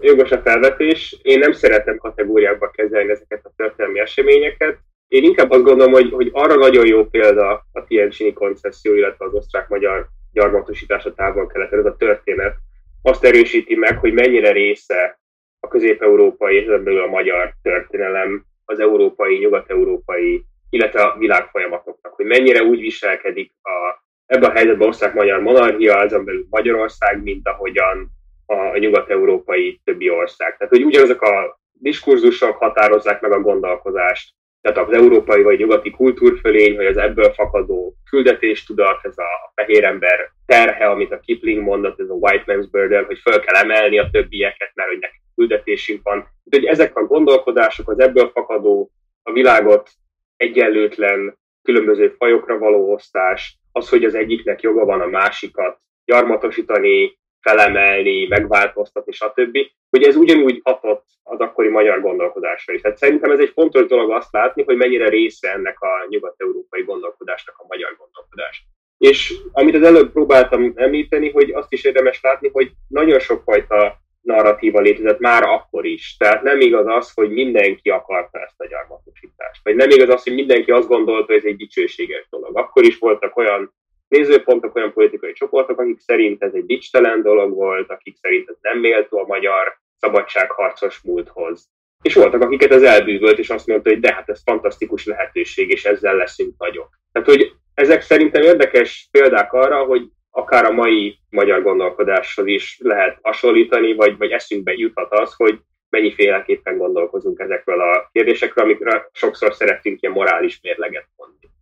Jogos 0.00 0.30
a 0.30 0.42
felvetés. 0.42 1.18
Én 1.22 1.38
nem 1.38 1.52
szeretem 1.52 1.96
kategóriákba 1.96 2.70
kezelni 2.70 3.10
ezeket 3.10 3.44
a 3.44 3.52
történelmi 3.56 3.98
eseményeket. 3.98 4.78
Én 5.08 5.24
inkább 5.24 5.50
azt 5.50 5.62
gondolom, 5.62 5.92
hogy, 5.92 6.12
hogy 6.12 6.30
arra 6.32 6.54
nagyon 6.54 6.86
jó 6.86 7.06
példa 7.06 7.66
a 7.72 7.84
Tiencsini 7.84 8.32
koncesszió, 8.32 8.94
illetve 8.94 9.24
az 9.24 9.34
osztrák-magyar 9.34 10.06
gyarmatosítás 10.32 11.04
a 11.04 11.14
távol-keleten, 11.14 11.78
ez 11.78 11.84
a 11.84 11.96
történet 11.96 12.54
azt 13.02 13.24
erősíti 13.24 13.74
meg, 13.74 13.98
hogy 13.98 14.12
mennyire 14.12 14.52
része 14.52 15.20
a 15.60 15.68
közép-európai 15.68 16.56
és 16.56 16.66
ebből 16.66 17.02
a 17.02 17.06
magyar 17.06 17.54
történelem, 17.62 18.44
az 18.64 18.80
európai, 18.80 19.38
nyugat-európai, 19.38 20.44
illetve 20.70 21.02
a 21.02 21.16
világ 21.18 21.48
folyamatoknak, 21.50 22.14
hogy 22.14 22.26
mennyire 22.26 22.62
úgy 22.62 22.80
viselkedik 22.80 23.52
a, 23.62 24.04
ebben 24.26 24.50
a 24.50 24.54
helyzetben 24.54 24.88
osztrák-magyar 24.88 25.40
monarchia, 25.40 25.98
azon 25.98 26.24
belül 26.24 26.46
Magyarország, 26.50 27.22
mint 27.22 27.48
ahogyan 27.48 28.08
a 28.46 28.78
nyugat-európai 28.78 29.80
többi 29.84 30.10
ország. 30.10 30.56
Tehát, 30.56 30.72
hogy 30.72 30.84
ugyanazok 30.84 31.22
a 31.22 31.60
diskurzusok 31.72 32.56
határozzák 32.56 33.20
meg 33.20 33.32
a 33.32 33.40
gondolkodást, 33.40 34.34
tehát 34.60 34.88
az 34.88 34.94
európai 34.94 35.42
vagy 35.42 35.58
nyugati 35.58 35.90
kultúrfölény, 35.90 36.76
vagy 36.76 36.86
az 36.86 36.96
ebből 36.96 37.32
fakadó 37.32 37.94
küldetéstudat, 38.10 38.98
ez 39.02 39.18
a 39.18 39.52
fehér 39.54 39.84
ember 39.84 40.30
terhe, 40.46 40.86
amit 40.86 41.12
a 41.12 41.20
Kipling 41.20 41.62
mondott, 41.62 42.00
ez 42.00 42.08
a 42.08 42.14
white 42.14 42.44
man's 42.46 42.66
burden, 42.70 43.04
hogy 43.04 43.18
föl 43.18 43.40
kell 43.40 43.54
emelni 43.54 43.98
a 43.98 44.08
többieket, 44.12 44.70
mert 44.74 44.88
hogy 44.88 44.98
nekik 44.98 45.20
küldetésünk 45.34 46.00
van. 46.02 46.26
Úgyhogy 46.44 46.64
ezek 46.64 46.96
a 46.96 47.06
gondolkodások, 47.06 47.90
az 47.90 47.98
ebből 47.98 48.30
fakadó, 48.30 48.90
a 49.22 49.32
világot 49.32 49.90
egyenlőtlen, 50.36 51.38
különböző 51.62 52.14
fajokra 52.18 52.58
való 52.58 52.92
osztás, 52.92 53.58
az, 53.76 53.88
hogy 53.88 54.04
az 54.04 54.14
egyiknek 54.14 54.60
joga 54.60 54.84
van 54.84 55.00
a 55.00 55.06
másikat 55.06 55.78
gyarmatosítani, 56.04 57.18
felemelni, 57.40 58.26
megváltoztatni, 58.26 59.12
stb. 59.12 59.58
Hogy 59.90 60.02
ez 60.02 60.16
ugyanúgy 60.16 60.60
hatott 60.64 61.04
az 61.22 61.40
akkori 61.40 61.68
magyar 61.68 62.00
gondolkodásra 62.00 62.72
is. 62.72 62.80
Tehát 62.80 62.96
szerintem 62.96 63.30
ez 63.30 63.38
egy 63.38 63.50
fontos 63.54 63.86
dolog 63.86 64.10
azt 64.10 64.32
látni, 64.32 64.62
hogy 64.62 64.76
mennyire 64.76 65.08
része 65.08 65.52
ennek 65.52 65.80
a 65.80 66.06
nyugat-európai 66.08 66.82
gondolkodásnak 66.82 67.54
a 67.58 67.66
magyar 67.68 67.96
gondolkodás. 67.98 68.66
És 68.98 69.34
amit 69.52 69.74
az 69.74 69.82
előbb 69.82 70.12
próbáltam 70.12 70.72
említeni, 70.74 71.30
hogy 71.30 71.50
azt 71.50 71.72
is 71.72 71.84
érdemes 71.84 72.20
látni, 72.22 72.48
hogy 72.52 72.70
nagyon 72.88 73.18
sokfajta 73.18 73.96
narratíva 74.26 74.80
létezett 74.80 75.18
már 75.18 75.42
akkor 75.42 75.84
is. 75.84 76.16
Tehát 76.16 76.42
nem 76.42 76.60
igaz 76.60 76.86
az, 76.86 77.12
hogy 77.14 77.30
mindenki 77.30 77.90
akarta 77.90 78.38
ezt 78.38 78.60
a 78.60 78.66
gyarmatosítást. 78.66 79.60
Vagy 79.62 79.74
nem 79.74 79.90
igaz 79.90 80.08
az, 80.08 80.22
hogy 80.22 80.34
mindenki 80.34 80.70
azt 80.70 80.88
gondolta, 80.88 81.26
hogy 81.26 81.36
ez 81.36 81.44
egy 81.44 81.56
dicsőséges 81.56 82.26
dolog. 82.30 82.58
Akkor 82.58 82.84
is 82.84 82.98
voltak 82.98 83.36
olyan 83.36 83.74
nézőpontok, 84.08 84.74
olyan 84.74 84.92
politikai 84.92 85.32
csoportok, 85.32 85.80
akik 85.80 86.00
szerint 86.00 86.42
ez 86.42 86.54
egy 86.54 86.66
dicstelen 86.66 87.22
dolog 87.22 87.54
volt, 87.54 87.90
akik 87.90 88.16
szerint 88.16 88.48
ez 88.48 88.56
nem 88.60 88.78
méltó 88.78 89.18
a 89.18 89.26
magyar 89.26 89.78
szabadságharcos 89.96 91.00
múlthoz. 91.02 91.68
És 92.02 92.14
voltak, 92.14 92.42
akiket 92.42 92.70
ez 92.70 92.82
elbűvölt, 92.82 93.38
és 93.38 93.50
azt 93.50 93.66
mondta, 93.66 93.88
hogy 93.90 94.00
de 94.00 94.14
hát 94.14 94.28
ez 94.28 94.42
fantasztikus 94.44 95.06
lehetőség, 95.06 95.70
és 95.70 95.84
ezzel 95.84 96.16
leszünk 96.16 96.54
nagyok. 96.58 96.88
Tehát, 97.12 97.28
hogy 97.28 97.52
ezek 97.74 98.02
szerintem 98.02 98.42
érdekes 98.42 99.08
példák 99.10 99.52
arra, 99.52 99.84
hogy 99.84 100.02
akár 100.36 100.64
a 100.64 100.70
mai 100.70 101.18
magyar 101.30 101.62
gondolkodáshoz 101.62 102.46
is 102.46 102.78
lehet 102.82 103.18
hasonlítani, 103.22 103.94
vagy, 103.94 104.16
vagy 104.16 104.30
eszünkbe 104.30 104.72
juthat 104.72 105.12
az, 105.12 105.34
hogy 105.34 105.60
mennyiféleképpen 105.88 106.76
gondolkozunk 106.76 107.38
ezekről 107.38 107.80
a 107.80 108.08
kérdésekről, 108.12 108.64
amikre 108.64 109.08
sokszor 109.12 109.54
szeretünk 109.54 110.02
ilyen 110.02 110.14
morális 110.14 110.60
mérleget 110.62 111.08
mondani. 111.16 111.52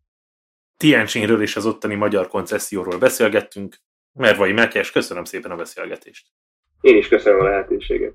Tientsinről 0.77 1.43
és 1.43 1.57
az 1.57 1.67
ottani 1.67 1.95
magyar 1.95 2.29
koncesszióról 2.29 2.99
beszélgettünk. 2.99 3.77
Mervai 4.13 4.53
Mekes, 4.53 4.91
köszönöm 4.91 5.25
szépen 5.25 5.51
a 5.51 5.57
beszélgetést. 5.57 6.27
Én 6.81 6.97
is 6.97 7.09
köszönöm 7.09 7.41
a 7.41 7.45
lehetőséget. 7.45 8.15